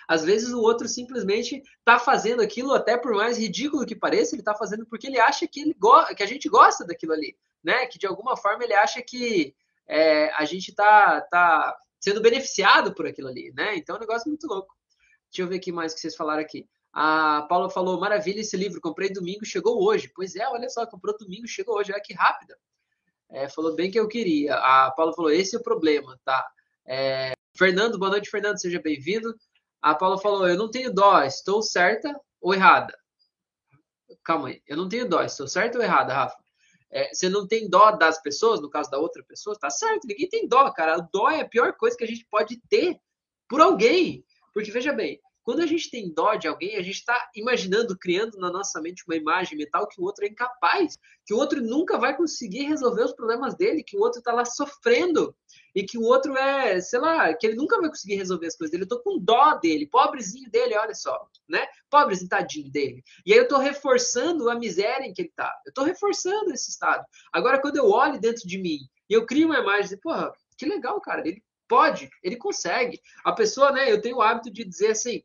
Às 0.09 0.25
vezes 0.25 0.53
o 0.53 0.61
outro 0.61 0.89
simplesmente 0.89 1.63
está 1.79 1.99
fazendo 1.99 2.43
aquilo, 2.43 2.73
até 2.73 2.97
por 2.97 3.15
mais 3.15 3.39
ridículo 3.39 3.87
que 3.87 3.97
pareça, 3.97 4.35
ele 4.35 4.43
está 4.43 4.55
fazendo 4.55 4.87
porque 4.87 5.07
ele 5.07 5.19
acha 5.19 5.47
que, 5.47 5.61
ele 5.61 5.77
que 6.17 6.23
a 6.23 6.27
gente 6.27 6.49
gosta 6.49 6.87
daquilo 6.87 7.13
ali 7.13 7.37
né? 7.67 7.85
Que 7.87 7.99
de 7.99 8.07
alguma 8.07 8.37
forma 8.37 8.63
ele 8.63 8.75
acha 8.75 9.03
que 9.03 9.53
é, 9.89 10.31
a 10.35 10.45
gente 10.45 10.73
tá, 10.73 11.21
tá 11.23 11.77
sendo 11.99 12.23
beneficiado 12.23 12.95
por 12.95 13.07
aquilo 13.09 13.27
ali, 13.27 13.53
né? 13.57 13.77
Então 13.77 13.97
é 13.97 13.99
um 13.99 14.01
negócio 14.01 14.29
muito 14.29 14.47
louco. 14.47 14.73
Deixa 15.29 15.43
eu 15.43 15.49
ver 15.49 15.57
aqui 15.57 15.73
mais 15.73 15.93
que 15.93 16.01
vocês 16.01 16.15
falaram 16.15 16.41
aqui. 16.41 16.69
A 16.93 17.45
Paula 17.49 17.69
falou: 17.69 17.99
maravilha 17.99 18.41
esse 18.41 18.57
livro, 18.57 18.81
comprei 18.81 19.13
domingo, 19.13 19.45
chegou 19.45 19.83
hoje. 19.85 20.11
Pois 20.15 20.37
é, 20.37 20.49
olha 20.49 20.69
só, 20.71 20.87
comprou 20.87 21.17
domingo, 21.19 21.49
chegou 21.49 21.77
hoje, 21.77 21.93
olha 21.93 22.01
que 22.01 22.15
rápida. 22.15 22.57
É, 23.29 23.49
falou 23.49 23.75
bem 23.75 23.91
que 23.91 23.99
eu 23.99 24.07
queria. 24.07 24.55
A 24.55 24.93
Paula 24.93 25.13
falou: 25.13 25.31
esse 25.31 25.57
é 25.57 25.59
o 25.59 25.63
problema, 25.63 26.19
tá? 26.25 26.49
É, 26.87 27.33
Fernando, 27.59 27.99
boa 27.99 28.13
noite, 28.13 28.31
Fernando, 28.31 28.61
seja 28.61 28.81
bem-vindo. 28.81 29.35
A 29.83 29.95
Paula 29.95 30.19
falou: 30.19 30.49
eu 30.49 30.57
não 30.57 30.71
tenho 30.71 30.93
dó, 30.93 31.23
estou 31.23 31.63
certa 31.63 32.19
ou 32.41 32.55
errada? 32.55 32.97
Calma 34.25 34.49
aí, 34.49 34.63
eu 34.67 34.77
não 34.77 34.89
tenho 34.89 35.09
dó, 35.09 35.23
estou 35.23 35.47
certa 35.47 35.79
ou 35.79 35.85
errada, 35.85 36.13
Rafa? 36.13 36.37
É, 36.91 37.13
você 37.13 37.29
não 37.29 37.47
tem 37.47 37.69
dó 37.69 37.91
das 37.93 38.21
pessoas, 38.23 38.61
no 38.61 38.71
caso 38.71 38.91
da 38.91 38.99
outra 38.99 39.23
pessoa, 39.25 39.59
tá 39.59 39.69
certo, 39.69 40.07
ninguém 40.07 40.29
tem 40.29 40.49
dó, 40.49 40.71
cara. 40.71 40.99
O 40.99 41.09
dó 41.13 41.29
é 41.29 41.41
a 41.41 41.49
pior 41.49 41.73
coisa 41.75 41.97
que 41.97 42.05
a 42.05 42.07
gente 42.07 42.27
pode 42.31 42.61
ter 42.69 42.99
por 43.49 43.61
alguém. 43.61 44.25
Porque, 44.55 44.71
veja 44.71 44.93
bem, 44.93 45.21
quando 45.47 45.61
a 45.61 45.67
gente 45.67 45.89
tem 45.89 46.13
dó 46.13 46.35
de 46.35 46.49
alguém, 46.49 46.75
a 46.75 46.83
gente 46.83 46.97
está 46.97 47.31
imaginando, 47.33 47.97
criando 47.97 48.37
na 48.37 48.51
nossa 48.51 48.81
mente 48.81 49.05
uma 49.07 49.15
imagem 49.15 49.57
mental 49.57 49.87
que 49.87 50.01
o 50.01 50.03
outro 50.03 50.25
é 50.25 50.29
incapaz, 50.29 50.99
que 51.25 51.33
o 51.33 51.37
outro 51.37 51.63
nunca 51.63 51.97
vai 51.97 52.17
conseguir 52.17 52.65
resolver 52.65 53.05
os 53.05 53.13
problemas 53.13 53.55
dele, 53.55 53.85
que 53.85 53.97
o 53.97 54.01
outro 54.01 54.19
está 54.19 54.33
lá 54.33 54.45
sofrendo 54.45 55.33
e 55.73 55.85
que 55.85 55.97
o 55.97 56.03
outro 56.03 56.37
é, 56.37 56.81
sei 56.81 56.99
lá, 56.99 57.33
que 57.33 57.47
ele 57.47 57.55
nunca 57.55 57.81
vai 57.81 57.89
conseguir 57.89 58.17
resolver 58.17 58.49
as 58.49 58.57
coisas 58.57 58.73
dele. 58.73 58.83
Eu 58.83 58.89
tô 58.89 59.01
com 59.01 59.21
dó 59.21 59.55
dele, 59.55 59.87
pobrezinho 59.87 60.51
dele, 60.51 60.77
olha 60.77 60.97
só, 60.97 61.17
né? 61.49 61.65
Pobrezinho 61.89 62.29
tadinho 62.29 62.69
dele. 62.69 63.05
E 63.25 63.33
aí 63.33 63.39
eu 63.39 63.47
tô 63.47 63.59
reforçando 63.59 64.51
a 64.51 64.57
miséria 64.57 65.07
em 65.07 65.15
que 65.15 65.23
ele 65.23 65.33
tá. 65.37 65.57
Eu 65.65 65.73
tô 65.73 65.85
reforçando 65.85 66.53
esse 66.53 66.71
estado. 66.71 67.05
Agora, 67.33 67.61
quando 67.61 67.77
eu 67.77 67.89
olho 67.89 68.19
dentro 68.19 68.49
de 68.49 68.59
mim 68.59 68.81
e 69.09 69.15
eu 69.15 69.25
crio 69.25 69.47
uma 69.47 69.61
imagem 69.61 69.91
de, 69.91 69.97
porra, 69.99 70.33
que 70.59 70.67
legal, 70.67 71.01
cara, 71.01 71.21
ele 71.21 71.41
pode, 71.69 72.11
ele 72.21 72.35
consegue. 72.35 73.01
A 73.25 73.31
pessoa, 73.31 73.71
né, 73.71 73.93
eu 73.93 74.01
tenho 74.01 74.17
o 74.17 74.23
hábito 74.23 74.51
de 74.51 74.65
dizer 74.65 74.89
assim, 74.89 75.23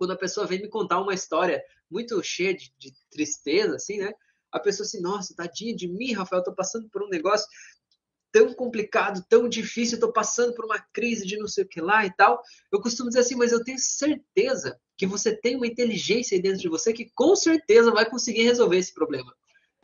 quando 0.00 0.12
a 0.12 0.16
pessoa 0.16 0.46
vem 0.46 0.62
me 0.62 0.68
contar 0.68 0.98
uma 0.98 1.12
história 1.12 1.62
muito 1.90 2.22
cheia 2.22 2.56
de, 2.56 2.72
de 2.78 2.90
tristeza, 3.10 3.76
assim, 3.76 3.98
né? 3.98 4.10
A 4.50 4.58
pessoa 4.58 4.86
assim, 4.86 4.98
nossa, 4.98 5.36
tadinha 5.36 5.76
de 5.76 5.86
mim, 5.86 6.14
Rafael, 6.14 6.42
tô 6.42 6.54
passando 6.54 6.88
por 6.88 7.02
um 7.02 7.08
negócio 7.10 7.46
tão 8.32 8.54
complicado, 8.54 9.22
tão 9.28 9.46
difícil, 9.46 10.00
tô 10.00 10.10
passando 10.10 10.54
por 10.54 10.64
uma 10.64 10.78
crise 10.90 11.26
de 11.26 11.36
não 11.36 11.46
sei 11.46 11.64
o 11.64 11.68
que 11.68 11.82
lá 11.82 12.06
e 12.06 12.16
tal. 12.16 12.40
Eu 12.72 12.80
costumo 12.80 13.10
dizer 13.10 13.20
assim, 13.20 13.34
mas 13.34 13.52
eu 13.52 13.62
tenho 13.62 13.78
certeza 13.78 14.80
que 14.96 15.06
você 15.06 15.36
tem 15.36 15.56
uma 15.56 15.66
inteligência 15.66 16.34
aí 16.34 16.40
dentro 16.40 16.60
de 16.60 16.68
você 16.70 16.94
que 16.94 17.10
com 17.14 17.36
certeza 17.36 17.90
vai 17.90 18.08
conseguir 18.08 18.44
resolver 18.44 18.78
esse 18.78 18.94
problema. 18.94 19.34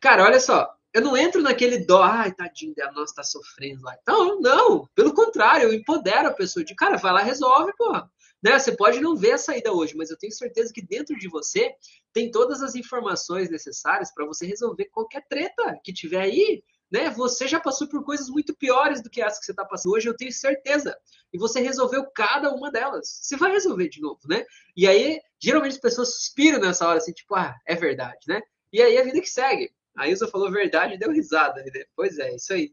Cara, 0.00 0.24
olha 0.24 0.40
só, 0.40 0.74
eu 0.94 1.02
não 1.02 1.14
entro 1.14 1.42
naquele 1.42 1.84
dó, 1.84 2.02
ai, 2.02 2.32
tadinho 2.32 2.74
dela, 2.74 2.92
nossa, 2.92 3.16
tá 3.16 3.22
sofrendo 3.22 3.82
lá. 3.82 3.94
Não, 4.08 4.40
não, 4.40 4.88
pelo 4.94 5.12
contrário, 5.12 5.68
eu 5.68 5.74
empodero 5.74 6.28
a 6.28 6.32
pessoa 6.32 6.64
de, 6.64 6.74
cara, 6.74 6.96
vai 6.96 7.12
lá, 7.12 7.20
resolve, 7.20 7.70
porra. 7.76 8.10
Né? 8.42 8.58
Você 8.58 8.72
pode 8.72 9.00
não 9.00 9.16
ver 9.16 9.32
a 9.32 9.38
saída 9.38 9.72
hoje, 9.72 9.96
mas 9.96 10.10
eu 10.10 10.16
tenho 10.16 10.32
certeza 10.32 10.72
que 10.72 10.82
dentro 10.82 11.16
de 11.16 11.28
você 11.28 11.74
tem 12.12 12.30
todas 12.30 12.62
as 12.62 12.74
informações 12.74 13.50
necessárias 13.50 14.12
para 14.12 14.26
você 14.26 14.46
resolver 14.46 14.86
qualquer 14.86 15.26
treta 15.28 15.78
que 15.82 15.92
tiver 15.92 16.20
aí. 16.20 16.62
Né? 16.90 17.10
Você 17.10 17.48
já 17.48 17.58
passou 17.58 17.88
por 17.88 18.04
coisas 18.04 18.28
muito 18.28 18.54
piores 18.54 19.02
do 19.02 19.10
que 19.10 19.20
essa 19.20 19.40
que 19.40 19.46
você 19.46 19.52
está 19.52 19.64
passando 19.64 19.92
hoje, 19.92 20.08
eu 20.08 20.16
tenho 20.16 20.32
certeza. 20.32 20.96
E 21.32 21.38
você 21.38 21.60
resolveu 21.60 22.06
cada 22.14 22.52
uma 22.54 22.70
delas. 22.70 23.08
Você 23.22 23.36
vai 23.36 23.50
resolver 23.50 23.88
de 23.88 24.00
novo, 24.00 24.20
né? 24.28 24.44
E 24.76 24.86
aí, 24.86 25.20
geralmente 25.38 25.72
as 25.72 25.80
pessoas 25.80 26.14
suspiram 26.14 26.60
nessa 26.60 26.86
hora, 26.86 26.98
assim, 26.98 27.12
tipo, 27.12 27.34
ah, 27.34 27.56
é 27.66 27.74
verdade, 27.74 28.20
né? 28.28 28.40
E 28.72 28.80
aí 28.80 28.96
a 28.98 29.02
vida 29.02 29.20
que 29.20 29.28
segue. 29.28 29.72
A 29.96 30.08
Ilza 30.08 30.28
falou 30.28 30.50
verdade 30.50 30.94
e 30.94 30.98
deu 30.98 31.10
risada. 31.10 31.62
Né? 31.62 31.84
Pois 31.96 32.18
é, 32.18 32.34
isso 32.34 32.52
aí. 32.52 32.72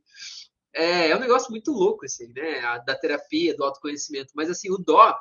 É, 0.76 1.10
é 1.10 1.16
um 1.16 1.20
negócio 1.20 1.50
muito 1.50 1.72
louco, 1.72 2.06
assim, 2.06 2.32
né? 2.34 2.60
A, 2.60 2.78
da 2.80 2.96
terapia, 2.96 3.56
do 3.56 3.64
autoconhecimento. 3.64 4.32
Mas, 4.36 4.50
assim, 4.50 4.70
o 4.72 4.78
dó 4.78 5.18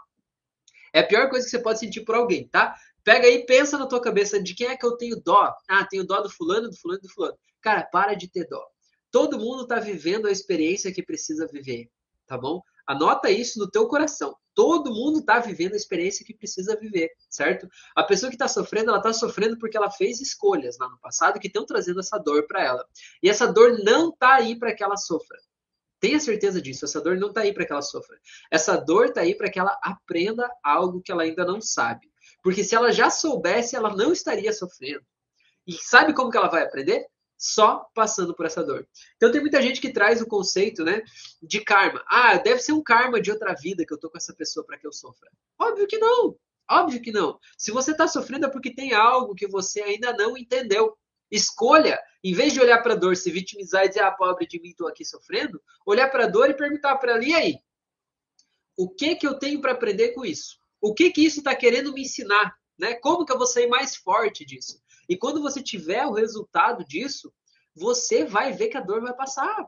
é 0.92 1.00
a 1.00 1.06
pior 1.06 1.28
coisa 1.30 1.44
que 1.44 1.50
você 1.50 1.58
pode 1.58 1.78
sentir 1.78 2.02
por 2.02 2.14
alguém, 2.14 2.48
tá? 2.48 2.76
Pega 3.04 3.26
aí, 3.26 3.44
pensa 3.46 3.78
na 3.78 3.86
tua 3.86 4.00
cabeça 4.00 4.40
de 4.40 4.54
quem 4.54 4.68
é 4.68 4.76
que 4.76 4.86
eu 4.86 4.96
tenho 4.96 5.20
dó. 5.20 5.52
Ah, 5.68 5.84
tenho 5.84 6.04
dó 6.04 6.20
do 6.20 6.30
fulano, 6.30 6.68
do 6.68 6.76
fulano, 6.76 7.00
do 7.00 7.08
fulano. 7.08 7.36
Cara, 7.60 7.82
para 7.82 8.14
de 8.14 8.28
ter 8.30 8.46
dó. 8.48 8.64
Todo 9.10 9.38
mundo 9.38 9.62
está 9.62 9.80
vivendo 9.80 10.26
a 10.26 10.30
experiência 10.30 10.92
que 10.92 11.02
precisa 11.02 11.46
viver, 11.46 11.90
tá 12.26 12.38
bom? 12.38 12.62
Anota 12.86 13.30
isso 13.30 13.58
no 13.58 13.70
teu 13.70 13.86
coração. 13.86 14.36
Todo 14.54 14.92
mundo 14.92 15.20
está 15.20 15.38
vivendo 15.38 15.72
a 15.72 15.76
experiência 15.76 16.24
que 16.24 16.34
precisa 16.34 16.76
viver, 16.78 17.10
certo? 17.28 17.66
A 17.96 18.02
pessoa 18.02 18.28
que 18.28 18.36
está 18.36 18.48
sofrendo, 18.48 18.90
ela 18.90 18.98
está 18.98 19.12
sofrendo 19.12 19.58
porque 19.58 19.76
ela 19.76 19.90
fez 19.90 20.20
escolhas 20.20 20.76
lá 20.78 20.88
no 20.88 20.98
passado 20.98 21.40
que 21.40 21.46
estão 21.46 21.64
trazendo 21.64 22.00
essa 22.00 22.18
dor 22.18 22.46
para 22.46 22.62
ela. 22.62 22.84
E 23.22 23.30
essa 23.30 23.46
dor 23.46 23.78
não 23.82 24.10
está 24.10 24.34
aí 24.34 24.58
para 24.58 24.74
que 24.74 24.82
ela 24.82 24.96
sofra 24.96 25.38
Tenha 26.02 26.18
certeza 26.18 26.60
disso. 26.60 26.84
Essa 26.84 27.00
dor 27.00 27.16
não 27.16 27.28
está 27.28 27.42
aí 27.42 27.54
para 27.54 27.64
que 27.64 27.70
ela 27.70 27.80
sofra. 27.80 28.18
Essa 28.50 28.76
dor 28.76 29.06
está 29.06 29.20
aí 29.20 29.36
para 29.36 29.48
que 29.48 29.60
ela 29.60 29.78
aprenda 29.80 30.50
algo 30.60 31.00
que 31.00 31.12
ela 31.12 31.22
ainda 31.22 31.44
não 31.44 31.60
sabe. 31.60 32.10
Porque 32.42 32.64
se 32.64 32.74
ela 32.74 32.90
já 32.90 33.08
soubesse, 33.08 33.76
ela 33.76 33.94
não 33.94 34.12
estaria 34.12 34.52
sofrendo. 34.52 35.06
E 35.64 35.74
sabe 35.74 36.12
como 36.12 36.28
que 36.28 36.36
ela 36.36 36.48
vai 36.48 36.64
aprender? 36.64 37.06
Só 37.38 37.86
passando 37.94 38.34
por 38.34 38.46
essa 38.46 38.64
dor. 38.64 38.84
Então 39.14 39.30
tem 39.30 39.40
muita 39.40 39.62
gente 39.62 39.80
que 39.80 39.92
traz 39.92 40.20
o 40.20 40.26
conceito, 40.26 40.82
né, 40.82 41.04
de 41.40 41.60
karma. 41.60 42.02
Ah, 42.08 42.36
deve 42.36 42.58
ser 42.58 42.72
um 42.72 42.82
karma 42.82 43.20
de 43.20 43.30
outra 43.30 43.54
vida 43.54 43.86
que 43.86 43.94
eu 43.94 43.98
tô 43.98 44.10
com 44.10 44.18
essa 44.18 44.34
pessoa 44.34 44.66
para 44.66 44.78
que 44.78 44.86
eu 44.86 44.92
sofra. 44.92 45.30
Óbvio 45.56 45.86
que 45.86 45.98
não. 45.98 46.36
Óbvio 46.68 47.00
que 47.00 47.12
não. 47.12 47.38
Se 47.56 47.70
você 47.70 47.92
está 47.92 48.08
sofrendo 48.08 48.46
é 48.46 48.50
porque 48.50 48.74
tem 48.74 48.92
algo 48.92 49.36
que 49.36 49.46
você 49.46 49.80
ainda 49.82 50.12
não 50.12 50.36
entendeu. 50.36 50.98
Escolha, 51.30 52.00
em 52.22 52.34
vez 52.34 52.52
de 52.52 52.60
olhar 52.60 52.82
para 52.82 52.92
a 52.92 52.96
dor, 52.96 53.16
se 53.16 53.30
vitimizar 53.30 53.84
e 53.84 53.88
dizer, 53.88 54.00
ah, 54.00 54.10
pobre 54.12 54.46
de 54.46 54.60
mim, 54.60 54.70
estou 54.70 54.86
aqui 54.86 55.04
sofrendo, 55.04 55.60
olhar 55.84 56.08
para 56.08 56.24
a 56.24 56.28
dor 56.28 56.50
e 56.50 56.54
perguntar 56.54 56.96
para 56.96 57.12
ela, 57.12 57.24
e 57.24 57.34
aí? 57.34 57.58
O 58.76 58.88
que 58.88 59.16
que 59.16 59.26
eu 59.26 59.38
tenho 59.38 59.60
para 59.60 59.72
aprender 59.72 60.10
com 60.10 60.24
isso? 60.24 60.58
O 60.80 60.94
que 60.94 61.10
que 61.10 61.24
isso 61.24 61.38
está 61.38 61.54
querendo 61.54 61.92
me 61.92 62.02
ensinar? 62.02 62.54
Né? 62.78 62.94
Como 62.94 63.24
que 63.24 63.32
eu 63.32 63.38
vou 63.38 63.46
sair 63.46 63.66
mais 63.66 63.96
forte 63.96 64.44
disso? 64.44 64.80
E 65.08 65.16
quando 65.16 65.42
você 65.42 65.62
tiver 65.62 66.04
o 66.06 66.12
resultado 66.12 66.84
disso, 66.84 67.32
você 67.74 68.24
vai 68.24 68.52
ver 68.52 68.68
que 68.68 68.76
a 68.76 68.80
dor 68.80 69.00
vai 69.00 69.14
passar. 69.14 69.66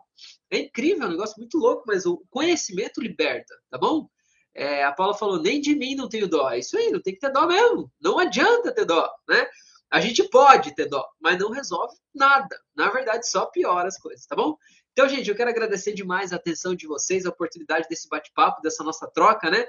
É 0.50 0.58
incrível, 0.58 1.04
é 1.04 1.06
um 1.06 1.12
negócio 1.12 1.38
muito 1.38 1.58
louco, 1.58 1.84
mas 1.86 2.06
o 2.06 2.24
conhecimento 2.30 3.00
liberta, 3.00 3.54
tá 3.70 3.78
bom? 3.78 4.08
É, 4.54 4.84
a 4.84 4.92
Paula 4.92 5.14
falou, 5.14 5.42
nem 5.42 5.60
de 5.60 5.74
mim 5.74 5.96
não 5.96 6.08
tenho 6.08 6.28
dó. 6.28 6.50
É 6.50 6.58
isso 6.58 6.76
aí, 6.76 6.90
não 6.90 7.02
tem 7.02 7.14
que 7.14 7.20
ter 7.20 7.32
dó 7.32 7.46
mesmo. 7.46 7.90
Não 8.00 8.18
adianta 8.18 8.72
ter 8.72 8.84
dó, 8.84 9.10
né? 9.28 9.46
A 9.94 10.00
gente 10.00 10.28
pode 10.28 10.74
ter 10.74 10.88
dó, 10.88 11.09
mas 11.20 11.38
não 11.38 11.52
resolve 11.52 11.94
nada. 12.12 12.59
Na 12.74 12.90
verdade, 12.90 13.30
só 13.30 13.46
piora 13.46 13.87
as 13.87 13.96
coisas, 13.96 14.26
tá 14.26 14.35
bom? 14.35 14.57
Então, 14.90 15.09
gente, 15.09 15.30
eu 15.30 15.37
quero 15.37 15.50
agradecer 15.50 15.92
demais 15.92 16.33
a 16.33 16.37
atenção 16.37 16.74
de 16.74 16.85
vocês, 16.85 17.24
a 17.24 17.28
oportunidade 17.28 17.87
desse 17.88 18.09
bate-papo, 18.09 18.61
dessa 18.61 18.83
nossa 18.83 19.07
troca, 19.07 19.48
né? 19.48 19.64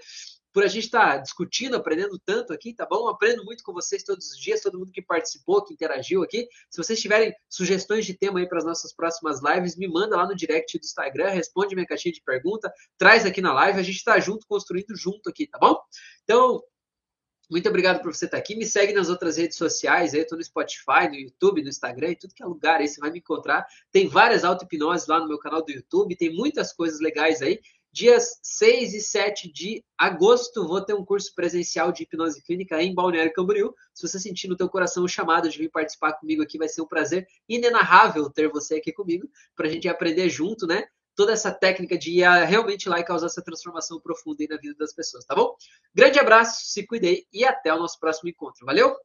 Por 0.52 0.64
a 0.64 0.68
gente 0.68 0.86
estar 0.86 1.12
tá 1.12 1.18
discutindo, 1.18 1.76
aprendendo 1.76 2.18
tanto 2.26 2.54
aqui, 2.54 2.74
tá 2.74 2.88
bom? 2.88 3.08
Aprendo 3.08 3.46
muito 3.46 3.64
com 3.64 3.72
vocês 3.72 4.02
todos 4.02 4.32
os 4.32 4.40
dias, 4.40 4.62
todo 4.62 4.80
mundo 4.80 4.92
que 4.92 5.04
participou, 5.04 5.64
que 5.64 5.76
interagiu 5.76 6.24
aqui. 6.24 6.48
Se 6.72 6.84
vocês 6.84 7.00
tiverem 7.00 7.32
sugestões 7.48 8.04
de 8.04 8.18
tema 8.18 8.40
aí 8.40 8.50
para 8.50 8.58
as 8.58 8.66
nossas 8.66 8.96
próximas 8.96 9.44
lives, 9.44 9.78
me 9.78 9.88
manda 9.88 10.18
lá 10.18 10.26
no 10.26 10.36
direct 10.36 10.80
do 10.80 10.86
Instagram, 10.86 11.30
responde 11.30 11.76
minha 11.76 11.86
caixinha 11.86 12.12
de 12.12 12.24
pergunta, 12.24 12.74
traz 12.98 13.28
aqui 13.28 13.42
na 13.42 13.54
live, 13.54 13.80
a 13.80 13.84
gente 13.84 13.98
está 13.98 14.20
junto, 14.20 14.48
construindo 14.48 14.98
junto 14.98 15.30
aqui, 15.30 15.46
tá 15.46 15.60
bom? 15.60 15.80
Então, 16.24 16.64
muito 17.50 17.70
obrigado 17.70 18.02
por 18.02 18.14
você 18.14 18.26
estar 18.26 18.38
aqui. 18.38 18.56
Me 18.56 18.66
segue 18.66 18.94
nas 18.94 19.10
outras 19.10 19.38
redes 19.38 19.58
sociais. 19.58 20.14
Eu 20.14 20.24
estou 20.24 20.38
no 20.38 20.44
Spotify, 20.44 21.08
no 21.10 21.16
YouTube, 21.16 21.62
no 21.62 21.70
Instagram, 21.70 22.12
em 22.12 22.16
tudo 22.16 22.34
que 22.34 22.44
é 22.44 22.46
lugar 22.46 22.80
aí 22.80 22.88
você 22.88 23.00
vai 23.00 23.12
me 23.12 23.20
encontrar. 23.20 23.66
Tem 23.92 24.08
várias 24.08 24.44
auto-hipnoses 24.44 25.08
lá 25.08 25.20
no 25.20 25.28
meu 25.28 25.38
canal 25.38 25.64
do 25.64 25.72
YouTube. 25.72 26.16
Tem 26.16 26.34
muitas 26.34 26.74
coisas 26.74 27.00
legais 27.00 27.42
aí. 27.42 27.60
Dias 27.96 28.42
6 28.44 28.94
e 28.94 29.00
7 29.00 29.50
de 29.54 29.82
agosto, 29.98 30.68
vou 30.68 30.82
ter 30.82 30.94
um 30.94 31.06
curso 31.06 31.34
presencial 31.34 31.94
de 31.94 32.04
hipnose 32.04 32.44
clínica 32.44 32.84
em 32.84 32.94
Balneário 32.94 33.32
Camboriú. 33.32 33.74
Se 33.94 34.06
você 34.06 34.20
sentir 34.20 34.50
no 34.50 34.58
teu 34.58 34.68
coração 34.68 35.06
o 35.06 35.08
chamado 35.08 35.48
de 35.48 35.58
vir 35.58 35.70
participar 35.70 36.12
comigo 36.12 36.44
aqui, 36.44 36.58
vai 36.58 36.68
ser 36.68 36.82
um 36.82 36.88
prazer 36.88 37.26
inenarrável 37.48 38.30
ter 38.30 38.50
você 38.50 38.76
aqui 38.76 38.92
comigo, 38.92 39.30
para 39.56 39.68
a 39.68 39.72
gente 39.72 39.88
aprender 39.88 40.28
junto, 40.28 40.68
né? 40.68 40.86
Toda 41.16 41.32
essa 41.32 41.52
técnica 41.52 41.98
de 41.98 42.20
ir 42.20 42.46
realmente 42.46 42.90
lá 42.90 43.00
e 43.00 43.04
causar 43.04 43.28
essa 43.28 43.42
transformação 43.42 44.00
profunda 44.00 44.44
aí 44.44 44.48
na 44.50 44.58
vida 44.58 44.76
das 44.78 44.94
pessoas, 44.94 45.26
tá 45.26 45.34
bom? 45.34 45.56
Grande 45.94 46.20
abraço, 46.20 46.66
se 46.66 46.86
cuidei 46.86 47.26
e 47.32 47.46
até 47.46 47.74
o 47.74 47.80
nosso 47.80 48.00
próximo 48.00 48.30
encontro. 48.30 48.66
Valeu? 48.66 48.96